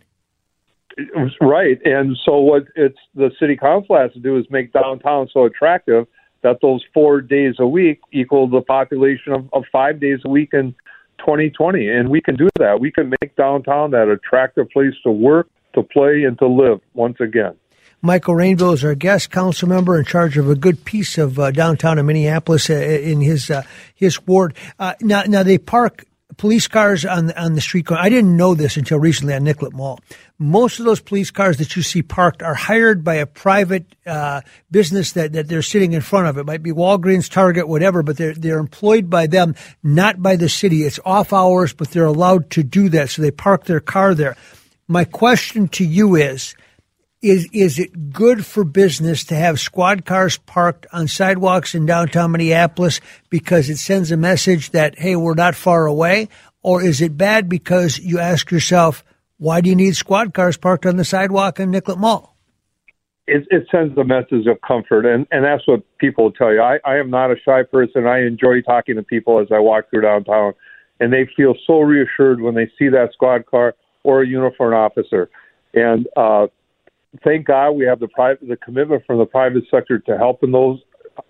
Right, 1.41 1.79
and 1.85 2.17
so 2.25 2.39
what 2.39 2.63
it's 2.75 2.97
the 3.13 3.29
city 3.39 3.55
council 3.55 3.97
has 3.97 4.11
to 4.13 4.19
do 4.19 4.37
is 4.37 4.45
make 4.49 4.73
downtown 4.73 5.29
so 5.31 5.45
attractive 5.45 6.07
that 6.43 6.57
those 6.61 6.83
four 6.93 7.21
days 7.21 7.55
a 7.59 7.67
week 7.67 7.99
equal 8.11 8.47
the 8.47 8.61
population 8.61 9.33
of, 9.33 9.49
of 9.53 9.63
five 9.71 9.99
days 9.99 10.19
a 10.25 10.29
week 10.29 10.49
in 10.53 10.73
2020, 11.19 11.87
and 11.87 12.09
we 12.09 12.21
can 12.21 12.35
do 12.35 12.49
that. 12.57 12.79
We 12.79 12.91
can 12.91 13.13
make 13.21 13.35
downtown 13.35 13.91
that 13.91 14.07
attractive 14.07 14.69
place 14.69 14.93
to 15.03 15.11
work, 15.11 15.49
to 15.73 15.83
play, 15.83 16.23
and 16.23 16.37
to 16.39 16.47
live 16.47 16.79
once 16.93 17.17
again. 17.19 17.55
Michael 18.01 18.35
Rainville 18.35 18.75
is 18.75 18.85
our 18.85 18.93
guest 18.93 19.31
council 19.31 19.67
member 19.67 19.97
in 19.97 20.05
charge 20.05 20.37
of 20.37 20.49
a 20.49 20.55
good 20.55 20.85
piece 20.85 21.17
of 21.17 21.39
uh, 21.39 21.51
downtown 21.51 21.97
in 21.97 22.05
Minneapolis 22.05 22.69
uh, 22.69 22.73
in 22.73 23.21
his 23.21 23.49
uh, 23.49 23.63
his 23.95 24.25
ward. 24.27 24.55
Uh, 24.77 24.93
now, 25.01 25.23
now 25.23 25.41
they 25.41 25.57
park 25.57 26.05
police 26.37 26.67
cars 26.67 27.05
on 27.05 27.31
on 27.31 27.53
the 27.53 27.61
street 27.61 27.87
corner. 27.87 28.03
I 28.03 28.09
didn't 28.09 28.37
know 28.37 28.53
this 28.53 28.77
until 28.77 28.99
recently 28.99 29.33
on 29.33 29.43
Nicollet 29.43 29.73
Mall. 29.73 29.99
Most 30.39 30.77
of 30.79 30.85
those 30.85 31.01
police 31.01 31.31
cars 31.31 31.57
that 31.57 31.75
you 31.75 31.81
see 31.81 32.03
parked 32.03 32.43
are 32.43 32.53
hired 32.53 33.03
by 33.03 33.15
a 33.15 33.25
private 33.25 33.95
uh, 34.05 34.41
business 34.69 35.13
that, 35.13 35.33
that 35.33 35.47
they're 35.47 35.63
sitting 35.63 35.93
in 35.93 36.01
front 36.01 36.27
of. 36.27 36.37
It 36.37 36.45
might 36.45 36.61
be 36.61 36.71
Walgreens, 36.71 37.29
Target, 37.29 37.67
whatever, 37.67 38.03
but 38.03 38.17
they're 38.17 38.35
they're 38.35 38.59
employed 38.59 39.09
by 39.09 39.25
them, 39.25 39.55
not 39.81 40.21
by 40.21 40.35
the 40.35 40.49
city. 40.49 40.83
It's 40.83 40.99
off 41.03 41.33
hours, 41.33 41.73
but 41.73 41.89
they're 41.89 42.05
allowed 42.05 42.51
to 42.51 42.63
do 42.63 42.89
that, 42.89 43.09
so 43.09 43.23
they 43.23 43.31
park 43.31 43.65
their 43.65 43.79
car 43.79 44.13
there. 44.13 44.37
My 44.87 45.05
question 45.05 45.67
to 45.69 45.85
you 45.85 46.15
is 46.15 46.55
is 47.21 47.47
is 47.51 47.79
it 47.79 48.11
good 48.11 48.45
for 48.45 48.63
business 48.63 49.23
to 49.25 49.35
have 49.35 49.59
squad 49.59 50.05
cars 50.05 50.37
parked 50.37 50.85
on 50.93 51.07
sidewalks 51.07 51.73
in 51.73 51.85
downtown 51.85 52.31
Minneapolis 52.31 53.01
because 53.29 53.69
it 53.69 53.77
sends 53.77 54.11
a 54.11 54.17
message 54.17 54.71
that 54.71 54.99
hey 54.99 55.15
we're 55.15 55.33
not 55.33 55.55
far 55.55 55.87
away 55.87 56.29
or 56.61 56.83
is 56.83 57.01
it 57.01 57.17
bad 57.17 57.49
because 57.49 57.97
you 57.97 58.19
ask 58.19 58.51
yourself 58.51 59.03
why 59.37 59.61
do 59.61 59.69
you 59.69 59.75
need 59.75 59.95
squad 59.95 60.33
cars 60.33 60.57
parked 60.57 60.85
on 60.85 60.97
the 60.97 61.05
sidewalk 61.05 61.59
in 61.59 61.71
Nicollet 61.71 61.99
Mall? 61.99 62.35
It, 63.27 63.45
it 63.49 63.67
sends 63.69 63.97
a 63.97 64.05
message 64.05 64.47
of 64.47 64.61
comfort, 64.65 65.05
and, 65.05 65.27
and 65.31 65.43
that's 65.43 65.67
what 65.67 65.81
people 65.97 66.25
will 66.25 66.31
tell 66.31 66.53
you. 66.53 66.61
I, 66.61 66.79
I 66.85 66.97
am 66.97 67.09
not 67.09 67.29
a 67.29 67.35
shy 67.43 67.63
person. 67.63 68.07
I 68.07 68.25
enjoy 68.25 68.61
talking 68.61 68.95
to 68.95 69.03
people 69.03 69.39
as 69.41 69.47
I 69.51 69.59
walk 69.59 69.89
through 69.89 70.01
downtown, 70.01 70.53
and 70.99 71.11
they 71.11 71.27
feel 71.35 71.53
so 71.67 71.81
reassured 71.81 72.39
when 72.39 72.55
they 72.55 72.71
see 72.79 72.87
that 72.89 73.09
squad 73.13 73.45
car 73.45 73.75
or 74.03 74.21
a 74.21 74.27
uniformed 74.27 74.75
officer. 74.75 75.29
And 75.73 76.07
uh, 76.15 76.47
thank 77.23 77.45
God 77.45 77.71
we 77.71 77.85
have 77.85 77.99
the 77.99 78.07
private 78.07 78.47
the 78.47 78.55
commitment 78.55 79.03
from 79.05 79.17
the 79.19 79.25
private 79.25 79.63
sector 79.69 79.99
to 79.99 80.17
helping 80.17 80.51
those 80.51 80.79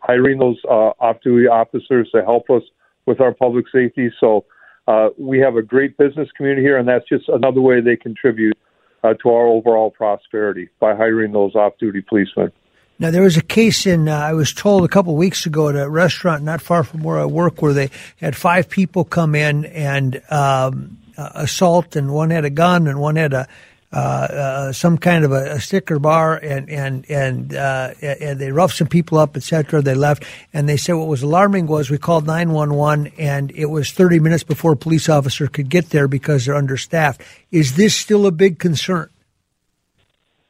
hiring 0.02 0.38
those 0.38 0.58
uh, 0.70 0.91
off-duty 1.00 1.48
officers 1.48 2.10
to 2.13 2.22
help 2.22 2.50
us 2.50 2.62
with 3.06 3.22
our 3.22 3.34
public 3.34 3.65
safety. 3.74 4.12
So 4.20 4.46
uh, 4.88 5.10
we 5.17 5.39
have 5.39 5.56
a 5.56 5.62
great 5.62 5.97
business 5.97 6.30
community 6.36 6.62
here, 6.62 6.78
and 6.78 6.88
that's 6.88 7.08
just 7.08 7.28
another 7.30 7.62
way 7.62 7.82
they 7.82 7.95
contribute 7.95 8.58
uh, 9.04 9.13
to 9.21 9.30
our 9.30 9.47
overall 9.47 9.91
prosperity 9.91 10.69
by 10.80 10.95
hiring 10.95 11.32
those 11.32 11.56
off-duty 11.56 12.02
policemen. 12.02 12.52
Now 13.00 13.12
there 13.12 13.21
was 13.21 13.38
a 13.38 13.43
case 13.43 13.86
in 13.86 14.10
uh, 14.10 14.17
I 14.17 14.34
was 14.34 14.54
told 14.54 14.84
a 14.84 14.88
couple 14.88 15.13
of 15.13 15.19
weeks 15.19 15.45
ago 15.45 15.69
at 15.69 15.76
a 15.76 15.88
restaurant 15.88 16.43
not 16.43 16.62
far 16.62 16.84
from 16.84 17.04
where 17.04 17.19
I 17.19 17.26
work 17.26 17.62
where 17.62 17.73
they 17.73 17.91
had 18.19 18.36
five 18.36 18.69
people 18.69 19.04
come 19.04 19.36
in 19.36 19.65
and 19.65 20.21
um, 20.32 20.97
uh, 21.15 21.30
assault, 21.36 21.95
and 21.95 22.12
one 22.12 22.32
had 22.32 22.45
a 22.45 22.50
gun 22.50 22.88
and 22.88 23.00
one 23.00 23.15
had 23.15 23.34
a 23.34 23.47
uh, 23.93 23.95
uh, 23.95 24.71
some 24.73 24.97
kind 24.97 25.23
of 25.23 25.32
a, 25.32 25.52
a, 25.52 25.60
sticker 25.62 25.97
bar, 25.97 26.36
and 26.36 26.69
and 26.69 27.10
and 27.10 27.56
uh, 27.56 27.93
and 28.02 28.38
they 28.38 28.52
roughed 28.52 28.76
some 28.76 28.88
people 28.88 29.17
up, 29.17 29.38
etc. 29.38 29.82
They 29.82 29.95
left, 29.95 30.26
and 30.52 30.67
they 30.67 30.76
said 30.76 30.93
what 30.93 31.08
was 31.08 31.23
alarming 31.23 31.67
was 31.67 31.89
we 31.89 31.97
called 31.97 32.28
nine 32.28 32.52
one 32.52 32.73
one, 32.73 33.08
and 33.17 33.50
it 33.52 33.67
was 33.67 33.91
thirty 33.91 34.19
minutes 34.19 34.43
before 34.43 34.73
a 34.73 34.78
police 34.78 35.08
officer 35.08 35.47
could 35.47 35.69
get 35.69 35.91
there 35.91 36.10
because 36.10 36.45
they're 36.45 36.56
understaffed. 36.56 37.21
Is 37.50 37.78
this 37.78 37.95
still 37.95 38.26
a 38.26 38.32
big 38.32 38.60
concern? 38.60 39.10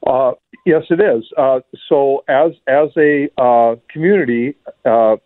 Uh, 0.05 0.31
yes, 0.65 0.85
it 0.89 0.99
is. 0.99 1.23
Uh, 1.37 1.59
so, 1.87 2.23
as 2.27 2.53
as 2.65 2.89
a 2.97 3.29
community, 3.91 4.55
as 4.83 5.19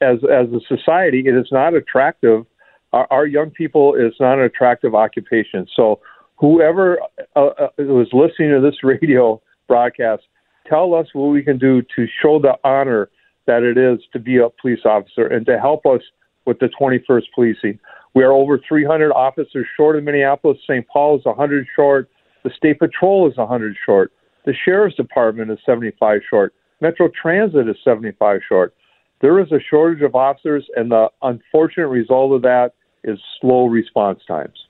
as 0.00 0.48
a 0.48 0.60
society, 0.66 1.22
it 1.26 1.36
is 1.36 1.46
not 1.52 1.74
attractive. 1.74 2.46
Our, 2.92 3.06
our 3.12 3.26
young 3.26 3.50
people 3.50 3.94
is 3.94 4.12
not 4.18 4.40
an 4.40 4.44
attractive 4.44 4.96
occupation. 4.96 5.68
So 5.76 6.00
whoever 6.44 6.98
uh, 7.36 7.40
uh, 7.40 7.68
was 7.78 8.08
listening 8.12 8.50
to 8.50 8.60
this 8.60 8.82
radio 8.82 9.40
broadcast, 9.66 10.22
tell 10.68 10.94
us 10.94 11.06
what 11.14 11.28
we 11.28 11.42
can 11.42 11.58
do 11.58 11.80
to 11.96 12.06
show 12.22 12.38
the 12.38 12.54
honor 12.64 13.08
that 13.46 13.62
it 13.62 13.78
is 13.78 13.98
to 14.12 14.18
be 14.18 14.36
a 14.36 14.48
police 14.60 14.80
officer 14.84 15.26
and 15.26 15.46
to 15.46 15.58
help 15.58 15.86
us 15.86 16.02
with 16.46 16.58
the 16.58 16.68
21st 16.78 17.24
policing. 17.34 17.78
We 18.14 18.22
are 18.24 18.32
over 18.32 18.60
300 18.68 19.10
officers 19.12 19.66
short 19.74 19.96
in 19.96 20.04
Minneapolis. 20.04 20.58
St. 20.64 20.86
Paul 20.86 21.18
is 21.18 21.24
100 21.24 21.66
short. 21.74 22.10
The 22.44 22.50
State 22.54 22.78
Patrol 22.78 23.30
is 23.30 23.36
100 23.38 23.74
short. 23.84 24.12
The 24.44 24.52
Sheriff's 24.64 24.96
Department 24.96 25.50
is 25.50 25.58
75 25.64 26.20
short. 26.28 26.52
Metro 26.82 27.08
Transit 27.20 27.68
is 27.68 27.76
75 27.82 28.40
short. 28.46 28.74
There 29.22 29.40
is 29.40 29.50
a 29.52 29.60
shortage 29.70 30.02
of 30.02 30.14
officers, 30.14 30.66
and 30.76 30.90
the 30.90 31.08
unfortunate 31.22 31.88
result 31.88 32.32
of 32.34 32.42
that 32.42 32.72
is 33.02 33.18
slow 33.40 33.66
response 33.66 34.20
times. 34.28 34.63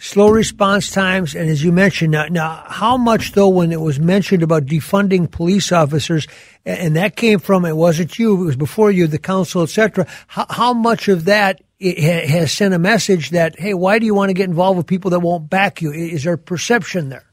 Slow 0.00 0.28
response 0.28 0.92
times, 0.92 1.34
and 1.34 1.50
as 1.50 1.64
you 1.64 1.72
mentioned, 1.72 2.12
now, 2.12 2.26
now 2.26 2.62
how 2.68 2.96
much 2.96 3.32
though 3.32 3.48
when 3.48 3.72
it 3.72 3.80
was 3.80 3.98
mentioned 3.98 4.44
about 4.44 4.64
defunding 4.64 5.28
police 5.28 5.72
officers, 5.72 6.28
and 6.64 6.94
that 6.94 7.16
came 7.16 7.40
from 7.40 7.64
it 7.64 7.76
wasn't 7.76 8.16
you, 8.16 8.40
it 8.40 8.44
was 8.44 8.56
before 8.56 8.92
you, 8.92 9.08
the 9.08 9.18
council, 9.18 9.62
etc. 9.62 10.06
How, 10.28 10.46
how 10.48 10.72
much 10.72 11.08
of 11.08 11.24
that 11.24 11.62
has 11.80 12.52
sent 12.52 12.74
a 12.74 12.78
message 12.78 13.30
that 13.30 13.58
hey, 13.58 13.74
why 13.74 13.98
do 13.98 14.06
you 14.06 14.14
want 14.14 14.30
to 14.30 14.34
get 14.34 14.48
involved 14.48 14.76
with 14.76 14.86
people 14.86 15.10
that 15.10 15.20
won't 15.20 15.50
back 15.50 15.82
you? 15.82 15.90
Is 15.90 16.22
there 16.22 16.36
perception 16.36 17.08
there? 17.08 17.24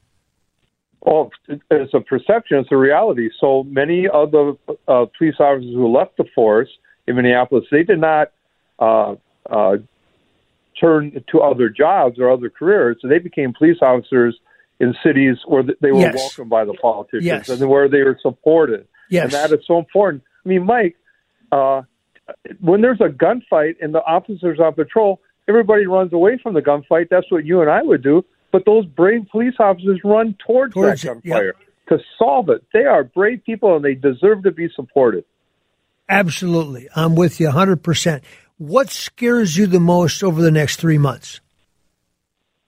Well, 1.01 1.29
it's 1.47 1.93
a 1.93 2.01
perception, 2.01 2.57
it's 2.57 2.71
a 2.71 2.77
reality. 2.77 3.29
So 3.39 3.63
many 3.63 4.07
of 4.07 4.31
the 4.31 4.57
uh, 4.87 5.05
police 5.15 5.35
officers 5.39 5.75
who 5.75 5.95
left 5.95 6.17
the 6.17 6.25
force 6.33 6.69
in 7.05 7.15
Minneapolis, 7.15 7.65
they 7.71 7.83
did 7.83 7.99
not 7.99 8.31
uh, 8.79 9.13
uh, 9.47 9.77
turn 10.79 11.23
to 11.31 11.41
other 11.41 11.69
jobs 11.69 12.19
or 12.19 12.31
other 12.31 12.49
careers. 12.49 12.97
So 13.01 13.07
they 13.07 13.19
became 13.19 13.53
police 13.53 13.77
officers 13.81 14.37
in 14.79 14.93
cities 15.03 15.37
where 15.47 15.63
they 15.63 15.91
were 15.91 15.99
yes. 15.99 16.15
welcomed 16.15 16.49
by 16.49 16.65
the 16.65 16.73
politicians 16.73 17.25
yes. 17.25 17.49
and 17.49 17.69
where 17.69 17.87
they 17.87 18.01
were 18.01 18.19
supported. 18.21 18.87
Yes. 19.09 19.25
And 19.25 19.33
that 19.33 19.51
is 19.51 19.65
so 19.65 19.77
important. 19.77 20.23
I 20.45 20.49
mean, 20.49 20.65
Mike, 20.65 20.95
uh, 21.51 21.83
when 22.59 22.81
there's 22.81 22.99
a 22.99 23.09
gunfight 23.09 23.75
and 23.81 23.93
the 23.93 23.99
officers 23.99 24.59
on 24.59 24.73
patrol, 24.73 25.21
everybody 25.47 25.85
runs 25.85 26.11
away 26.11 26.39
from 26.41 26.53
the 26.53 26.61
gunfight. 26.61 27.07
That's 27.09 27.31
what 27.31 27.45
you 27.45 27.61
and 27.61 27.69
I 27.69 27.81
would 27.81 28.03
do. 28.03 28.25
But 28.51 28.65
those 28.65 28.85
brave 28.85 29.27
police 29.31 29.55
officers 29.59 30.01
run 30.03 30.35
towards, 30.45 30.73
towards 30.73 31.01
that 31.01 31.07
gunfire 31.07 31.45
yep. 31.45 31.55
to 31.89 31.99
solve 32.17 32.49
it. 32.49 32.63
They 32.73 32.85
are 32.85 33.03
brave 33.03 33.43
people 33.45 33.75
and 33.75 33.85
they 33.85 33.95
deserve 33.95 34.43
to 34.43 34.51
be 34.51 34.69
supported. 34.75 35.25
Absolutely. 36.07 36.87
I'm 36.95 37.15
with 37.15 37.39
you 37.39 37.49
100%. 37.49 38.21
What 38.57 38.89
scares 38.89 39.57
you 39.57 39.67
the 39.67 39.81
most 39.81 40.23
over 40.23 40.41
the 40.41 40.51
next 40.51 40.77
three 40.77 40.97
months? 40.97 41.41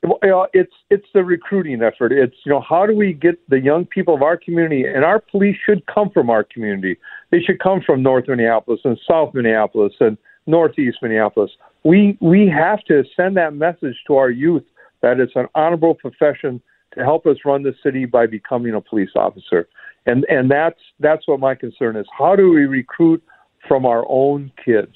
Well, 0.03 0.47
it's 0.53 0.73
it's 0.89 1.07
the 1.13 1.23
recruiting 1.23 1.81
effort. 1.81 2.11
It's 2.11 2.35
you 2.45 2.51
know 2.51 2.61
how 2.61 2.85
do 2.85 2.95
we 2.95 3.13
get 3.13 3.35
the 3.49 3.59
young 3.59 3.85
people 3.85 4.13
of 4.13 4.21
our 4.21 4.37
community, 4.37 4.85
and 4.85 5.03
our 5.03 5.19
police 5.19 5.55
should 5.65 5.85
come 5.87 6.09
from 6.09 6.29
our 6.29 6.43
community. 6.43 6.97
They 7.31 7.39
should 7.41 7.59
come 7.59 7.81
from 7.85 8.03
North 8.03 8.27
Minneapolis 8.27 8.81
and 8.83 8.99
South 9.09 9.33
Minneapolis 9.33 9.93
and 9.99 10.17
Northeast 10.45 10.97
Minneapolis. 11.01 11.51
We 11.83 12.17
we 12.21 12.47
have 12.47 12.83
to 12.85 13.03
send 13.15 13.37
that 13.37 13.53
message 13.53 13.95
to 14.07 14.17
our 14.17 14.29
youth 14.29 14.63
that 15.01 15.19
it's 15.19 15.35
an 15.35 15.47
honorable 15.55 15.95
profession 15.95 16.61
to 16.95 17.03
help 17.03 17.25
us 17.25 17.37
run 17.45 17.63
the 17.63 17.73
city 17.81 18.05
by 18.05 18.27
becoming 18.27 18.73
a 18.73 18.81
police 18.81 19.11
officer, 19.15 19.67
and 20.05 20.25
and 20.29 20.51
that's 20.51 20.79
that's 20.99 21.27
what 21.27 21.39
my 21.39 21.55
concern 21.55 21.95
is. 21.95 22.05
How 22.17 22.35
do 22.35 22.49
we 22.51 22.65
recruit 22.65 23.23
from 23.67 23.85
our 23.85 24.05
own 24.09 24.51
kids? 24.63 24.95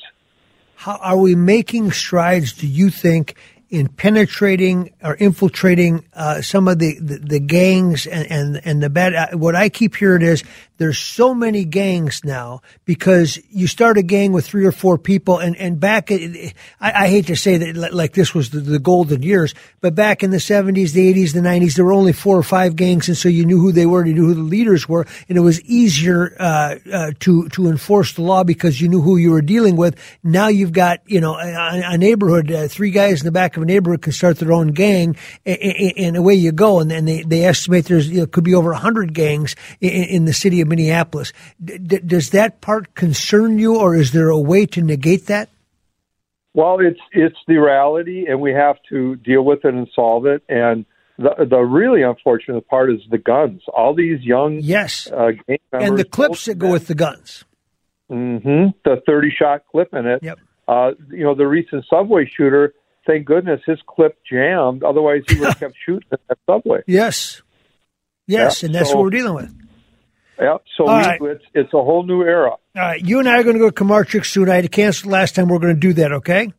How 0.82 0.96
are 0.96 1.18
we 1.18 1.36
making 1.36 1.92
strides? 1.92 2.54
Do 2.54 2.66
you 2.66 2.90
think 2.90 3.36
in 3.70 3.88
penetrating 3.88 4.92
or 5.04 5.14
infiltrating 5.14 6.04
uh, 6.16 6.42
some 6.42 6.68
of 6.68 6.80
the, 6.80 6.98
the, 7.00 7.20
the, 7.20 7.40
gangs 7.40 8.08
and, 8.08 8.32
and, 8.32 8.62
and 8.66 8.82
the 8.82 8.90
bad. 8.90 9.14
Uh, 9.14 9.38
what 9.38 9.56
I 9.56 9.70
keep 9.70 9.96
hearing 9.96 10.24
is 10.24 10.44
there's 10.82 10.98
so 10.98 11.36
many 11.36 11.64
gangs 11.64 12.22
now 12.26 12.62
because 12.86 13.40
you 13.52 13.68
start 13.68 14.00
a 14.00 14.02
gang 14.02 14.32
with 14.32 14.48
three 14.48 14.66
or 14.66 14.72
four 14.72 14.98
people, 14.98 15.38
and 15.38 15.56
and 15.58 15.80
back, 15.80 16.12
I, 16.12 16.54
I 16.80 17.08
hate 17.08 17.28
to 17.28 17.36
say 17.36 17.58
that 17.58 17.94
like 17.94 18.14
this 18.14 18.34
was 18.34 18.50
the, 18.50 18.62
the 18.62 18.80
golden 18.80 19.22
years, 19.22 19.54
but 19.80 19.94
back 19.94 20.24
in 20.24 20.32
the 20.32 20.38
70s, 20.38 20.94
the 20.94 21.14
80s, 21.14 21.34
the 21.34 21.40
90s, 21.40 21.76
there 21.76 21.86
were 21.86 21.94
only 21.94 22.14
four 22.14 22.36
or 22.36 22.42
five 22.42 22.76
gangs, 22.76 23.08
and 23.08 23.16
so 23.16 23.30
you 23.30 23.46
knew 23.46 23.60
who 23.60 23.72
they 23.72 23.86
were, 23.86 24.00
and 24.00 24.10
you 24.10 24.16
knew 24.16 24.26
who 24.26 24.34
the 24.34 24.42
leaders 24.42 24.90
were, 24.90 25.06
and 25.30 25.38
it 25.38 25.42
was 25.42 25.62
easier 25.62 26.36
uh, 26.40 26.78
uh, 26.92 27.12
to 27.20 27.48
to 27.50 27.68
enforce 27.68 28.14
the 28.14 28.24
law 28.24 28.44
because 28.44 28.82
you 28.82 28.90
knew 28.90 29.02
who 29.04 29.18
you 29.18 29.30
were 29.30 29.44
dealing 29.44 29.76
with. 29.76 29.96
Now 30.24 30.48
you've 30.48 30.74
got 30.74 31.02
you 31.06 31.22
know 31.22 31.36
a, 31.36 31.94
a 31.94 31.98
neighborhood, 32.00 32.52
uh, 32.52 32.68
three 32.68 32.90
guys 32.90 33.22
in 33.22 33.26
the 33.26 33.32
back 33.32 33.56
of 33.56 33.62
a 33.62 33.68
neighborhood 33.68 34.02
can 34.02 34.14
start 34.14 34.40
their 34.40 34.52
own 34.52 34.70
gang, 34.70 35.16
and, 35.46 35.94
and 35.96 36.18
away 36.18 36.34
you 36.34 36.52
go. 36.52 36.80
And 36.80 36.90
then 36.90 37.06
they, 37.06 37.22
they 37.22 37.46
estimate 37.46 37.86
there's 37.86 38.10
you 38.10 38.22
know, 38.22 38.26
could 38.26 38.44
be 38.44 38.56
over 38.56 38.74
hundred 38.74 39.14
gangs 39.14 39.56
in, 39.80 39.92
in, 39.92 40.26
the 40.26 40.34
city 40.34 40.62
of 40.62 40.71
Minneapolis. 40.72 41.34
D- 41.64 41.78
does 41.78 42.32
that 42.32 42.62
part 42.62 42.96
concern 42.96 43.60
you, 43.60 43.78
or 43.78 43.96
is 43.96 44.12
there 44.12 44.30
a 44.30 44.40
way 44.40 44.66
to 44.68 44.82
negate 44.82 45.28
that? 45.28 45.50
Well, 46.54 46.80
it's 46.80 47.00
it's 47.12 47.38
the 47.48 47.58
reality, 47.58 48.26
and 48.28 48.42
we 48.42 48.52
have 48.54 48.78
to 48.90 49.16
deal 49.18 49.44
with 49.44 49.64
it 49.64 49.74
and 49.74 49.88
solve 49.96 50.26
it. 50.26 50.44
And 50.50 50.86
the 51.18 51.46
the 51.50 51.60
really 51.60 52.02
unfortunate 52.02 52.68
part 52.68 52.92
is 52.92 53.02
the 53.10 53.18
guns. 53.18 53.62
All 53.74 53.94
these 53.94 54.22
young 54.22 54.60
yes, 54.62 55.08
uh, 55.12 55.32
and 55.72 55.98
the 55.98 56.06
clips 56.06 56.46
that 56.46 56.56
go 56.56 56.72
with 56.72 56.88
the 56.88 56.96
guns. 56.96 57.46
Mm-hmm. 58.10 58.78
The 58.84 59.02
thirty 59.06 59.30
shot 59.30 59.64
clip 59.72 59.94
in 59.94 60.08
it. 60.08 60.24
Yep. 60.24 60.40
Uh, 60.68 60.92
you 61.10 61.24
know, 61.24 61.36
the 61.36 61.48
recent 61.48 61.86
subway 61.90 62.26
shooter 62.26 62.74
thank 63.06 63.26
goodness 63.26 63.62
his 63.66 63.80
clip 63.88 64.18
jammed. 64.30 64.84
Otherwise, 64.84 65.24
he 65.28 65.40
would 65.40 65.48
have 65.50 65.60
kept 65.60 65.76
shooting 65.86 66.08
at 66.12 66.20
that 66.28 66.38
subway. 66.46 66.82
Yes, 66.88 67.42
yes, 68.28 68.62
yeah, 68.62 68.68
and 68.68 68.76
that's 68.76 68.90
so, 68.90 68.98
what 68.98 69.04
we're 69.06 69.10
dealing 69.12 69.36
with. 69.36 69.61
Yeah, 70.42 70.58
so 70.76 70.86
we, 70.86 70.90
right. 70.90 71.22
it's 71.22 71.46
it's 71.54 71.74
a 71.74 71.84
whole 71.84 72.04
new 72.04 72.24
era. 72.24 72.50
All 72.50 72.60
right, 72.76 73.00
you 73.00 73.20
and 73.20 73.30
I 73.30 73.40
are 73.40 73.44
going 73.44 73.56
to 73.56 73.60
go 73.60 73.70
to 73.70 73.76
Kramarczuk 73.76 74.26
soon. 74.26 74.50
I 74.50 74.56
had 74.56 74.64
to 74.64 74.70
cancel 74.70 75.12
last 75.12 75.36
time. 75.36 75.48
We're 75.48 75.60
going 75.60 75.76
to 75.76 75.80
do 75.80 75.94
that, 75.94 76.12
okay? 76.14 76.52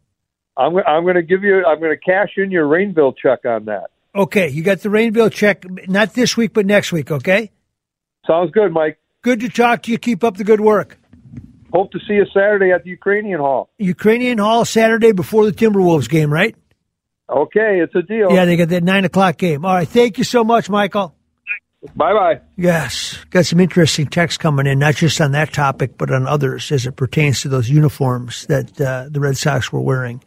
I'm 0.56 0.76
I'm 0.86 1.02
going 1.02 1.16
to 1.16 1.22
give 1.22 1.42
you. 1.42 1.64
I'm 1.66 1.80
going 1.80 1.90
to 1.90 1.96
cash 1.96 2.34
in 2.36 2.52
your 2.52 2.68
rain 2.68 2.92
bill 2.92 3.12
check 3.12 3.40
on 3.44 3.64
that. 3.64 3.90
Okay, 4.14 4.48
you 4.48 4.62
got 4.62 4.80
the 4.80 4.90
rain 4.90 5.12
bill 5.12 5.30
check. 5.30 5.64
Not 5.88 6.14
this 6.14 6.36
week, 6.36 6.52
but 6.52 6.64
next 6.64 6.92
week. 6.92 7.10
Okay. 7.10 7.50
Sounds 8.24 8.52
good, 8.52 8.72
Mike. 8.72 9.00
Good 9.22 9.40
to 9.40 9.48
talk 9.48 9.82
to 9.82 9.90
you. 9.90 9.98
Keep 9.98 10.22
up 10.22 10.36
the 10.36 10.44
good 10.44 10.60
work. 10.60 10.98
Hope 11.72 11.90
to 11.92 11.98
see 12.06 12.14
you 12.14 12.26
Saturday 12.32 12.70
at 12.70 12.84
the 12.84 12.90
Ukrainian 12.90 13.40
Hall. 13.40 13.70
Ukrainian 13.78 14.38
Hall 14.38 14.64
Saturday 14.64 15.12
before 15.12 15.44
the 15.46 15.52
Timberwolves 15.52 16.08
game, 16.08 16.32
right? 16.32 16.54
Okay, 17.28 17.80
it's 17.82 17.94
a 17.94 18.02
deal. 18.02 18.30
Yeah, 18.30 18.44
they 18.44 18.56
got 18.56 18.68
that 18.68 18.84
nine 18.84 19.06
o'clock 19.06 19.38
game. 19.38 19.64
All 19.64 19.74
right, 19.74 19.88
thank 19.88 20.18
you 20.18 20.24
so 20.24 20.44
much, 20.44 20.68
Michael. 20.68 21.16
Bye 21.96 22.12
bye. 22.12 22.40
Yes, 22.56 23.18
got 23.30 23.44
some 23.44 23.58
interesting 23.58 24.06
texts 24.06 24.38
coming 24.38 24.66
in, 24.66 24.78
not 24.78 24.94
just 24.94 25.20
on 25.20 25.32
that 25.32 25.52
topic, 25.52 25.98
but 25.98 26.12
on 26.12 26.26
others 26.26 26.70
as 26.70 26.86
it 26.86 26.92
pertains 26.92 27.42
to 27.42 27.48
those 27.48 27.68
uniforms 27.68 28.46
that 28.46 28.80
uh, 28.80 29.08
the 29.10 29.18
Red 29.18 29.36
Sox 29.36 29.72
were 29.72 29.80
wearing. 29.80 30.22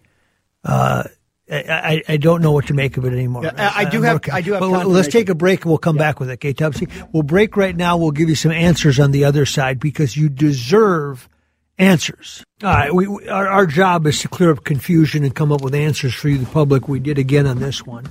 Uh, 0.66 1.04
I, 1.50 2.02
I 2.08 2.18
don't 2.18 2.42
know 2.42 2.52
what 2.52 2.68
to 2.68 2.74
make 2.74 2.98
of 2.98 3.06
it 3.06 3.14
anymore. 3.14 3.44
Yeah, 3.44 3.54
I, 3.56 3.84
I, 3.84 3.86
do 3.90 4.02
have. 4.02 4.22
I 4.34 4.42
do 4.42 4.54
have. 4.54 4.62
But 4.62 4.88
let's 4.88 5.08
take 5.08 5.30
a 5.30 5.36
break 5.36 5.62
and 5.62 5.70
we'll 5.70 5.78
come 5.78 5.96
yeah. 5.96 6.02
back 6.02 6.20
with 6.20 6.30
it. 6.30 6.34
Okay, 6.34 6.54
Tubsy. 6.54 6.92
We'll 7.14 7.24
break 7.24 7.56
right 7.56 7.76
now. 7.76 7.98
We'll 7.98 8.12
give 8.12 8.30
you 8.30 8.36
some 8.36 8.52
answers 8.52 9.00
on 9.00 9.12
the 9.12 9.26
other 9.26 9.46
side 9.46 9.80
because 9.80 10.18
you 10.18 10.28
deserve 10.28 11.30
answers. 11.78 12.44
All 12.64 12.70
right, 12.70 12.94
we, 12.94 13.30
our, 13.30 13.48
our 13.48 13.66
job 13.68 14.08
is 14.08 14.22
to 14.22 14.28
clear 14.28 14.52
up 14.52 14.64
confusion 14.64 15.24
and 15.24 15.36
come 15.36 15.52
up 15.52 15.62
with 15.62 15.76
answers 15.76 16.16
for 16.16 16.30
you, 16.30 16.40
the 16.40 16.46
public. 16.48 16.88
We 16.88 17.00
did 17.00 17.20
again 17.20 17.46
on 17.46 17.60
this 17.60 17.86
one. 17.86 18.08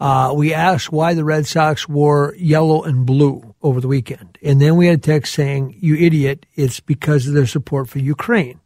Uh, 0.00 0.32
we 0.34 0.54
asked 0.54 0.90
why 0.90 1.12
the 1.12 1.24
Red 1.24 1.46
Sox 1.46 1.86
wore 1.86 2.34
yellow 2.38 2.82
and 2.82 3.04
blue 3.04 3.54
over 3.62 3.80
the 3.80 3.88
weekend. 3.88 4.38
And 4.42 4.60
then 4.60 4.76
we 4.76 4.86
had 4.86 4.98
a 4.98 5.02
text 5.02 5.34
saying, 5.34 5.76
you 5.78 5.94
idiot, 5.94 6.46
it's 6.54 6.80
because 6.80 7.26
of 7.26 7.34
their 7.34 7.46
support 7.46 7.88
for 7.88 7.98
Ukraine. 7.98 8.60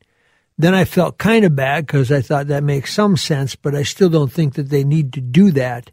Then 0.56 0.74
I 0.74 0.84
felt 0.84 1.18
kind 1.18 1.44
of 1.44 1.56
bad 1.56 1.86
because 1.86 2.12
I 2.12 2.20
thought 2.20 2.46
that 2.46 2.62
makes 2.62 2.94
some 2.94 3.16
sense, 3.16 3.56
but 3.56 3.74
I 3.74 3.82
still 3.82 4.08
don't 4.08 4.32
think 4.32 4.54
that 4.54 4.70
they 4.70 4.84
need 4.84 5.12
to 5.14 5.20
do 5.20 5.50
that 5.50 5.90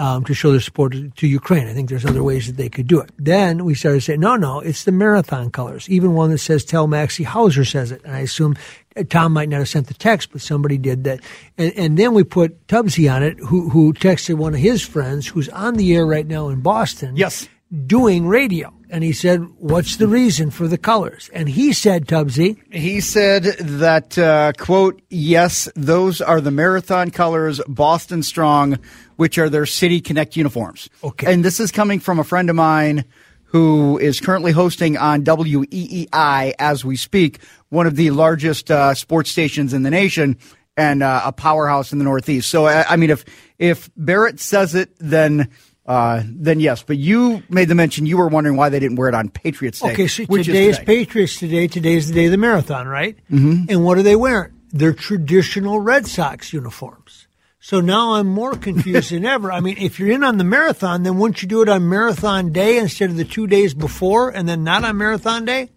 um, 0.00 0.24
to 0.24 0.32
show 0.32 0.50
their 0.50 0.60
support 0.60 0.94
to, 1.16 1.26
Ukraine. 1.26 1.68
I 1.68 1.74
think 1.74 1.90
there's 1.90 2.06
other 2.06 2.22
ways 2.22 2.46
that 2.46 2.56
they 2.56 2.70
could 2.70 2.86
do 2.86 3.00
it. 3.00 3.10
Then 3.18 3.66
we 3.66 3.74
started 3.74 4.00
saying, 4.00 4.20
no, 4.20 4.34
no, 4.34 4.60
it's 4.60 4.84
the 4.84 4.92
marathon 4.92 5.50
colors. 5.50 5.86
Even 5.90 6.14
one 6.14 6.30
that 6.30 6.38
says 6.38 6.64
Tell 6.64 6.86
Maxie 6.86 7.22
Hauser 7.22 7.66
says 7.66 7.92
it. 7.92 8.02
And 8.04 8.16
I 8.16 8.20
assume 8.20 8.56
uh, 8.96 9.04
Tom 9.04 9.34
might 9.34 9.50
not 9.50 9.58
have 9.58 9.68
sent 9.68 9.88
the 9.88 9.94
text, 9.94 10.32
but 10.32 10.40
somebody 10.40 10.78
did 10.78 11.04
that. 11.04 11.20
And, 11.58 11.74
and 11.76 11.98
then 11.98 12.14
we 12.14 12.24
put 12.24 12.66
Tubbsy 12.66 13.14
on 13.14 13.22
it, 13.22 13.38
who, 13.40 13.68
who 13.68 13.92
texted 13.92 14.36
one 14.36 14.54
of 14.54 14.60
his 14.60 14.80
friends 14.80 15.26
who's 15.26 15.50
on 15.50 15.74
the 15.74 15.94
air 15.94 16.06
right 16.06 16.26
now 16.26 16.48
in 16.48 16.62
Boston. 16.62 17.18
Yes. 17.18 17.46
Doing 17.86 18.26
radio. 18.26 18.72
And 18.90 19.04
he 19.04 19.12
said, 19.12 19.40
What's 19.58 19.96
the 19.96 20.08
reason 20.08 20.50
for 20.50 20.66
the 20.66 20.76
colors? 20.76 21.30
And 21.32 21.48
he 21.48 21.72
said, 21.72 22.06
Tubbsy. 22.06 22.60
He 22.72 23.00
said 23.00 23.44
that, 23.44 24.18
uh, 24.18 24.52
quote, 24.58 25.00
yes, 25.08 25.68
those 25.76 26.20
are 26.20 26.40
the 26.40 26.50
marathon 26.50 27.10
colors, 27.10 27.60
Boston 27.68 28.22
Strong, 28.22 28.78
which 29.16 29.38
are 29.38 29.48
their 29.48 29.66
City 29.66 30.00
Connect 30.00 30.36
uniforms. 30.36 30.90
Okay. 31.04 31.32
And 31.32 31.44
this 31.44 31.60
is 31.60 31.70
coming 31.70 32.00
from 32.00 32.18
a 32.18 32.24
friend 32.24 32.50
of 32.50 32.56
mine 32.56 33.04
who 33.44 33.98
is 33.98 34.20
currently 34.20 34.52
hosting 34.52 34.96
on 34.96 35.24
WEEI 35.24 36.54
as 36.58 36.84
we 36.84 36.96
speak, 36.96 37.40
one 37.68 37.86
of 37.86 37.96
the 37.96 38.10
largest 38.10 38.70
uh, 38.70 38.94
sports 38.94 39.30
stations 39.30 39.72
in 39.72 39.82
the 39.82 39.90
nation 39.90 40.36
and 40.76 41.02
uh, 41.02 41.22
a 41.24 41.32
powerhouse 41.32 41.92
in 41.92 41.98
the 41.98 42.04
Northeast. 42.04 42.48
So, 42.48 42.66
I 42.66 42.96
mean, 42.96 43.10
if 43.10 43.24
if 43.58 43.90
Barrett 43.96 44.40
says 44.40 44.74
it, 44.74 44.90
then 44.98 45.50
uh, 45.86 46.22
then 46.26 46.60
yes. 46.60 46.82
But 46.82 46.98
you 46.98 47.42
made 47.48 47.68
the 47.68 47.74
mention 47.74 48.06
you 48.06 48.18
were 48.18 48.28
wondering 48.28 48.56
why 48.56 48.68
they 48.68 48.78
didn't 48.78 48.96
wear 48.96 49.08
it 49.08 49.14
on 49.14 49.28
Patriots 49.28 49.80
Day. 49.80 49.92
Okay, 49.92 50.06
so 50.06 50.24
which 50.24 50.46
today 50.46 50.66
is, 50.66 50.78
today. 50.78 50.92
is 50.92 50.98
Patriots 51.06 51.38
Today. 51.38 51.66
Today 51.66 51.94
is 51.94 52.08
the 52.08 52.14
day 52.14 52.24
of 52.26 52.30
the 52.30 52.38
marathon, 52.38 52.86
right? 52.86 53.16
Mm-hmm. 53.30 53.64
And 53.68 53.84
what 53.84 53.98
are 53.98 54.02
they 54.02 54.16
wearing? 54.16 54.52
Their 54.72 54.92
traditional 54.92 55.80
Red 55.80 56.06
Sox 56.06 56.52
uniforms. 56.52 57.26
So 57.62 57.80
now 57.80 58.14
I'm 58.14 58.26
more 58.26 58.54
confused 58.54 59.10
than 59.10 59.24
ever. 59.26 59.52
I 59.52 59.60
mean, 59.60 59.76
if 59.78 59.98
you're 59.98 60.10
in 60.10 60.24
on 60.24 60.38
the 60.38 60.44
marathon, 60.44 61.02
then 61.02 61.18
wouldn't 61.18 61.42
you 61.42 61.48
do 61.48 61.62
it 61.62 61.68
on 61.68 61.88
marathon 61.88 62.52
day 62.52 62.78
instead 62.78 63.10
of 63.10 63.16
the 63.16 63.24
two 63.24 63.46
days 63.46 63.74
before 63.74 64.30
and 64.30 64.48
then 64.48 64.64
not 64.64 64.84
on 64.84 64.96
marathon 64.96 65.44
day? 65.44 65.70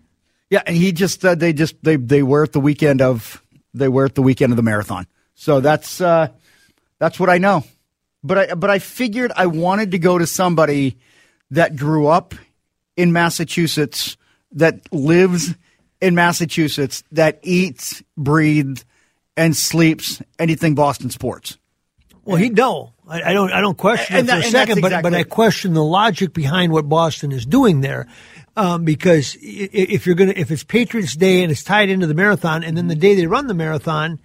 Yeah, 0.49 0.61
and 0.65 0.75
he 0.75 0.91
just 0.91 1.21
said 1.21 1.39
they 1.39 1.51
just 1.51 1.83
they 1.83 1.95
they 1.95 2.21
wear 2.21 2.43
it 2.43 2.53
the 2.53 2.59
weekend 2.59 3.01
of 3.01 3.43
they 3.73 3.87
wear 3.87 4.05
it 4.05 4.15
the 4.15 4.21
weekend 4.21 4.53
of 4.53 4.57
the 4.57 4.63
marathon. 4.63 5.07
So 5.33 5.59
that's 5.59 5.99
uh, 5.99 6.27
that's 6.99 7.19
what 7.19 7.29
I 7.29 7.39
know. 7.39 7.63
But 8.23 8.37
I 8.51 8.53
but 8.55 8.69
I 8.69 8.79
figured 8.79 9.31
I 9.35 9.47
wanted 9.47 9.91
to 9.91 9.99
go 9.99 10.17
to 10.17 10.25
somebody 10.25 10.97
that 11.51 11.75
grew 11.75 12.07
up 12.07 12.33
in 12.95 13.11
Massachusetts, 13.11 14.17
that 14.53 14.81
lives 14.93 15.55
in 16.01 16.15
Massachusetts, 16.15 17.03
that 17.11 17.39
eats, 17.43 18.01
breathes, 18.17 18.85
and 19.35 19.55
sleeps 19.55 20.21
anything 20.39 20.75
Boston 20.75 21.09
sports. 21.09 21.57
Well, 22.25 22.37
he 22.37 22.49
no, 22.49 22.93
I, 23.07 23.21
I 23.31 23.33
don't. 23.33 23.51
I 23.51 23.59
don't 23.59 23.77
question 23.77 24.15
And 24.15 24.27
it 24.29 24.31
for 24.31 24.37
that- 24.37 24.45
a 24.47 24.49
second, 24.49 24.81
but 24.81 24.87
exactly- 24.87 25.11
but 25.11 25.17
I 25.17 25.23
question 25.23 25.73
the 25.73 25.83
logic 25.83 26.33
behind 26.33 26.71
what 26.71 26.87
Boston 26.87 27.33
is 27.33 27.45
doing 27.45 27.81
there, 27.81 28.07
um, 28.55 28.85
because 28.85 29.35
if 29.41 30.05
you're 30.05 30.15
gonna 30.15 30.33
if 30.35 30.49
it's 30.49 30.63
Patriots 30.63 31.15
Day 31.17 31.43
and 31.43 31.51
it's 31.51 31.63
tied 31.63 31.89
into 31.89 32.07
the 32.07 32.13
marathon, 32.13 32.63
and 32.63 32.77
then 32.77 32.87
the 32.87 32.95
day 32.95 33.15
they 33.15 33.27
run 33.27 33.47
the 33.47 33.53
marathon, 33.53 34.19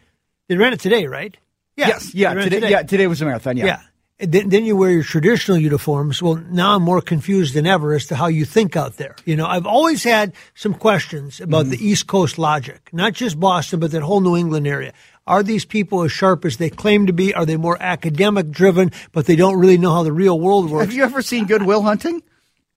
they 0.49 0.57
ran 0.57 0.73
it 0.73 0.79
today, 0.79 1.07
right? 1.09 1.37
Yeah, 1.77 1.89
Yes, 1.89 2.15
yeah, 2.15 2.33
it 2.33 2.43
today, 2.51 2.71
yeah, 2.71 2.83
today 2.83 3.07
was 3.09 3.19
the 3.21 3.25
marathon. 3.25 3.57
Yeah, 3.57 3.67
yeah. 3.67 3.81
Then, 4.21 4.49
then 4.49 4.65
you 4.65 4.75
wear 4.77 4.91
your 4.91 5.05
traditional 5.05 5.59
uniforms. 5.59 6.21
Well, 6.21 6.35
now 6.51 6.75
I'm 6.75 6.83
more 6.83 7.01
confused 7.01 7.55
than 7.55 7.67
ever 7.67 7.95
as 7.95 8.07
to 8.07 8.17
how 8.17 8.27
you 8.27 8.45
think 8.45 8.75
out 8.77 8.97
there. 8.97 9.15
You 9.25 9.37
know, 9.37 9.47
I've 9.47 9.67
always 9.67 10.03
had 10.03 10.33
some 10.57 10.75
questions 10.75 11.41
about 11.41 11.67
Mm-hmm. 11.67 11.71
the 11.71 11.87
East 11.89 12.07
Coast 12.09 12.37
logic, 12.39 12.91
not 12.93 13.13
just 13.13 13.39
Boston, 13.39 13.79
but 13.79 13.93
that 13.93 14.03
whole 14.03 14.21
New 14.21 14.37
England 14.37 14.67
area. 14.67 14.93
Are 15.27 15.43
these 15.45 15.65
people 15.65 16.03
as 16.03 16.11
sharp 16.11 16.45
as 16.45 16.57
they 16.57 16.69
claim 16.71 17.07
to 17.07 17.13
be? 17.13 17.33
Are 17.35 17.47
they 17.47 17.57
more 17.57 17.77
academic 17.81 18.51
driven, 18.51 18.91
but 19.13 19.27
they 19.27 19.37
don't 19.37 19.59
really 19.59 19.79
know 19.79 19.93
how 19.93 20.03
the 20.03 20.13
real 20.13 20.41
world 20.41 20.69
works? 20.71 20.87
Have 20.87 20.95
you 20.95 21.05
ever 21.05 21.23
seen 21.23 21.47
Good 21.47 21.63
Will 21.63 21.83
Hunting? 21.83 22.21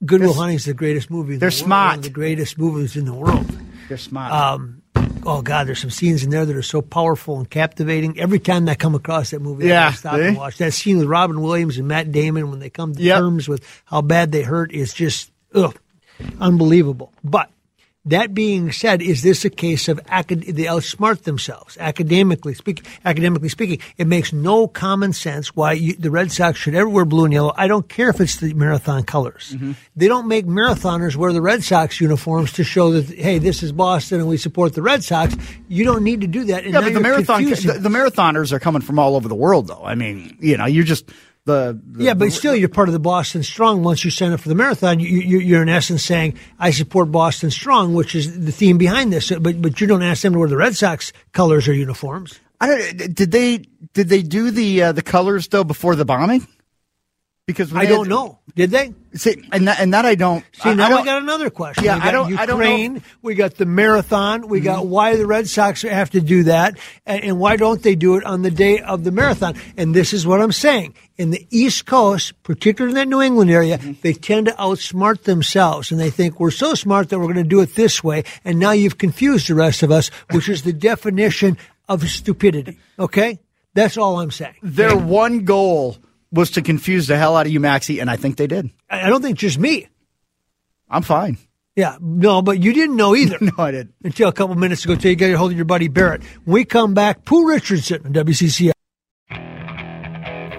Good 0.05 0.21
Will 0.21 0.33
Hunting 0.33 0.57
is 0.57 0.65
the 0.65 0.73
greatest 0.75 1.09
movie. 1.09 1.33
In 1.35 1.39
They're 1.39 1.49
the 1.49 1.55
world, 1.55 1.65
smart. 1.65 1.89
one 1.91 1.97
of 1.99 2.03
the 2.03 2.09
greatest 2.11 2.57
movies 2.59 2.95
in 2.95 3.05
the 3.05 3.13
world. 3.13 3.47
They're 3.87 3.97
smart. 3.97 4.31
Um, 4.31 4.80
oh 5.25 5.41
God, 5.41 5.67
there's 5.67 5.79
some 5.79 5.89
scenes 5.89 6.23
in 6.23 6.29
there 6.29 6.45
that 6.45 6.55
are 6.55 6.61
so 6.61 6.81
powerful 6.81 7.37
and 7.37 7.49
captivating. 7.49 8.19
Every 8.19 8.39
time 8.39 8.67
I 8.67 8.75
come 8.75 8.95
across 8.95 9.31
that 9.31 9.41
movie, 9.41 9.65
I 9.65 9.67
Yeah, 9.69 9.85
gotta 9.87 9.97
stop 9.97 10.19
and 10.19 10.37
watch 10.37 10.57
that 10.57 10.73
scene 10.73 10.97
with 10.97 11.07
Robin 11.07 11.41
Williams 11.41 11.77
and 11.77 11.87
Matt 11.87 12.11
Damon 12.11 12.49
when 12.49 12.59
they 12.59 12.69
come 12.69 12.95
to 12.95 13.01
Yep. 13.01 13.17
terms 13.19 13.47
with 13.47 13.63
how 13.85 14.01
bad 14.01 14.31
they 14.31 14.41
hurt 14.43 14.71
is 14.71 14.93
just 14.93 15.31
ugh, 15.53 15.75
unbelievable. 16.39 17.11
But 17.23 17.49
that 18.05 18.33
being 18.33 18.71
said, 18.71 19.01
is 19.01 19.21
this 19.21 19.45
a 19.45 19.49
case 19.49 19.87
of 19.87 19.99
acad- 20.07 20.41
they 20.41 20.63
outsmart 20.63 21.21
themselves 21.21 21.77
academically 21.79 22.55
speaking? 22.55 22.83
Academically 23.05 23.49
speaking, 23.49 23.79
it 23.97 24.07
makes 24.07 24.33
no 24.33 24.67
common 24.67 25.13
sense 25.13 25.55
why 25.55 25.73
you, 25.73 25.93
the 25.93 26.09
Red 26.09 26.31
Sox 26.31 26.57
should 26.57 26.73
ever 26.73 26.89
wear 26.89 27.05
blue 27.05 27.25
and 27.25 27.33
yellow. 27.33 27.53
I 27.55 27.67
don't 27.67 27.87
care 27.87 28.09
if 28.09 28.19
it's 28.19 28.37
the 28.37 28.55
marathon 28.55 29.03
colors. 29.03 29.51
Mm-hmm. 29.53 29.73
They 29.95 30.07
don't 30.07 30.27
make 30.27 30.47
marathoners 30.47 31.15
wear 31.15 31.31
the 31.31 31.41
Red 31.41 31.63
Sox 31.63 32.01
uniforms 32.01 32.53
to 32.53 32.63
show 32.63 32.91
that 32.91 33.15
hey, 33.15 33.37
this 33.37 33.61
is 33.61 33.71
Boston 33.71 34.19
and 34.19 34.27
we 34.27 34.37
support 34.37 34.73
the 34.73 34.81
Red 34.81 35.03
Sox. 35.03 35.35
You 35.67 35.83
don't 35.83 36.03
need 36.03 36.21
to 36.21 36.27
do 36.27 36.45
that. 36.45 36.63
And 36.63 36.73
yeah, 36.73 36.81
but 36.81 36.93
the 36.93 36.99
marathon 36.99 37.43
the, 37.43 37.77
the 37.79 37.89
marathoners 37.89 38.51
are 38.51 38.59
coming 38.59 38.81
from 38.81 38.97
all 38.97 39.15
over 39.15 39.27
the 39.27 39.35
world, 39.35 39.67
though. 39.67 39.83
I 39.83 39.93
mean, 39.93 40.37
you 40.39 40.57
know, 40.57 40.65
you're 40.65 40.83
just 40.83 41.05
the, 41.45 41.79
the 41.83 42.03
Yeah, 42.03 42.13
but 42.13 42.31
still, 42.31 42.55
you're 42.55 42.69
part 42.69 42.89
of 42.89 42.93
the 42.93 42.99
Boston 42.99 43.43
Strong. 43.43 43.83
Once 43.83 44.05
you 44.05 44.11
sign 44.11 44.31
up 44.31 44.39
for 44.39 44.49
the 44.49 44.55
marathon, 44.55 44.99
you, 44.99 45.07
you, 45.07 45.39
you're 45.39 45.61
in 45.61 45.69
essence 45.69 46.03
saying, 46.03 46.37
"I 46.59 46.71
support 46.71 47.11
Boston 47.11 47.49
Strong," 47.49 47.93
which 47.93 48.13
is 48.15 48.45
the 48.45 48.51
theme 48.51 48.77
behind 48.77 49.11
this. 49.11 49.31
But 49.31 49.61
but 49.61 49.81
you 49.81 49.87
don't 49.87 50.03
ask 50.03 50.21
them 50.21 50.33
to 50.33 50.39
wear 50.39 50.47
the 50.47 50.57
Red 50.57 50.75
Sox 50.75 51.11
colors 51.31 51.67
or 51.67 51.73
uniforms. 51.73 52.39
I 52.59 52.67
don't. 52.67 53.15
Did 53.15 53.31
they 53.31 53.57
did 53.93 54.09
they 54.09 54.21
do 54.21 54.51
the 54.51 54.83
uh, 54.83 54.91
the 54.91 55.01
colors 55.01 55.47
though 55.47 55.63
before 55.63 55.95
the 55.95 56.05
bombing? 56.05 56.47
Because 57.47 57.73
I 57.73 57.85
don't 57.85 58.05
had- 58.05 58.09
know. 58.09 58.39
Did 58.55 58.71
they? 58.71 58.93
See, 59.13 59.43
and 59.51 59.67
that, 59.67 59.79
and 59.79 59.93
that 59.93 60.05
I 60.05 60.15
don't. 60.15 60.45
See, 60.53 60.73
now 60.73 60.85
I, 60.85 60.89
don't, 60.89 61.05
got 61.05 61.21
another 61.21 61.49
question. 61.49 61.83
Yeah, 61.83 61.95
we 61.95 62.01
I 62.01 62.11
don't- 62.11 62.37
I 62.37 62.45
don't 62.45 62.93
know 62.93 63.01
We 63.21 63.35
got 63.35 63.55
the 63.55 63.65
marathon. 63.65 64.47
We 64.47 64.59
got 64.59 64.81
mm-hmm. 64.81 64.89
why 64.89 65.15
the 65.15 65.25
Red 65.25 65.49
Sox 65.49 65.81
have 65.81 66.11
to 66.11 66.21
do 66.21 66.43
that, 66.43 66.77
and, 67.05 67.23
and 67.23 67.39
why 67.39 67.55
don't 67.55 67.81
they 67.81 67.95
do 67.95 68.15
it 68.17 68.23
on 68.25 68.41
the 68.41 68.51
day 68.51 68.79
of 68.79 69.03
the 69.03 69.11
marathon? 69.11 69.55
And 69.75 69.93
this 69.93 70.13
is 70.13 70.27
what 70.27 70.41
I'm 70.41 70.51
saying: 70.51 70.95
in 71.17 71.31
the 71.31 71.45
East 71.49 71.85
Coast, 71.85 72.41
particularly 72.43 72.91
in 72.91 72.95
that 72.95 73.07
New 73.07 73.21
England 73.21 73.51
area, 73.51 73.77
mm-hmm. 73.77 73.93
they 74.01 74.13
tend 74.13 74.47
to 74.47 74.53
outsmart 74.53 75.23
themselves, 75.23 75.91
and 75.91 75.99
they 75.99 76.09
think 76.09 76.39
we're 76.39 76.51
so 76.51 76.73
smart 76.73 77.09
that 77.09 77.19
we're 77.19 77.25
going 77.25 77.35
to 77.37 77.43
do 77.43 77.61
it 77.61 77.75
this 77.75 78.03
way. 78.03 78.23
And 78.45 78.59
now 78.59 78.71
you've 78.71 78.97
confused 78.97 79.47
the 79.47 79.55
rest 79.55 79.83
of 79.83 79.91
us, 79.91 80.09
which 80.31 80.47
is 80.47 80.63
the 80.63 80.73
definition 80.73 81.57
of 81.89 82.07
stupidity. 82.09 82.79
Okay, 82.97 83.39
that's 83.73 83.97
all 83.97 84.19
I'm 84.19 84.31
saying. 84.31 84.55
Their 84.61 84.95
one 84.95 85.43
goal 85.45 85.97
was 86.31 86.51
to 86.51 86.61
confuse 86.61 87.07
the 87.07 87.17
hell 87.17 87.35
out 87.35 87.45
of 87.45 87.51
you, 87.51 87.59
Maxie, 87.59 87.99
and 87.99 88.09
I 88.09 88.15
think 88.15 88.37
they 88.37 88.47
did. 88.47 88.69
I 88.89 89.01
I 89.07 89.09
don't 89.09 89.21
think 89.21 89.37
just 89.37 89.59
me. 89.59 89.87
I'm 90.89 91.03
fine. 91.03 91.37
Yeah, 91.75 91.97
no, 92.01 92.41
but 92.41 92.61
you 92.61 92.73
didn't 92.73 92.97
know 92.97 93.15
either. 93.15 93.37
No, 93.41 93.51
I 93.57 93.71
didn't. 93.71 93.93
until 94.03 94.27
a 94.27 94.33
couple 94.33 94.55
minutes 94.55 94.83
ago, 94.83 94.95
till 94.95 95.09
you 95.09 95.15
get 95.15 95.33
a 95.33 95.37
hold 95.37 95.51
of 95.51 95.57
your 95.57 95.65
buddy 95.65 95.87
Barrett. 95.87 96.23
When 96.43 96.53
we 96.53 96.65
come 96.65 96.93
back, 96.93 97.23
Pooh 97.25 97.47
Richardson 97.47 98.05
on 98.05 98.13
WCCO. 98.13 98.71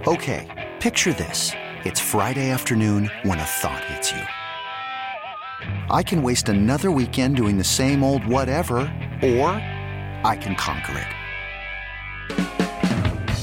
Okay, 0.06 0.72
picture 0.80 1.12
this. 1.12 1.52
It's 1.84 2.00
Friday 2.00 2.50
afternoon 2.50 3.10
when 3.24 3.38
a 3.38 3.44
thought 3.44 3.84
hits 3.84 4.10
you. 4.12 4.22
I 5.90 6.02
can 6.02 6.22
waste 6.22 6.48
another 6.48 6.90
weekend 6.90 7.36
doing 7.36 7.58
the 7.58 7.64
same 7.64 8.02
old 8.02 8.26
whatever, 8.26 8.78
or 9.22 9.50
I 10.24 10.36
can 10.40 10.54
conquer 10.56 10.98
it. 10.98 11.21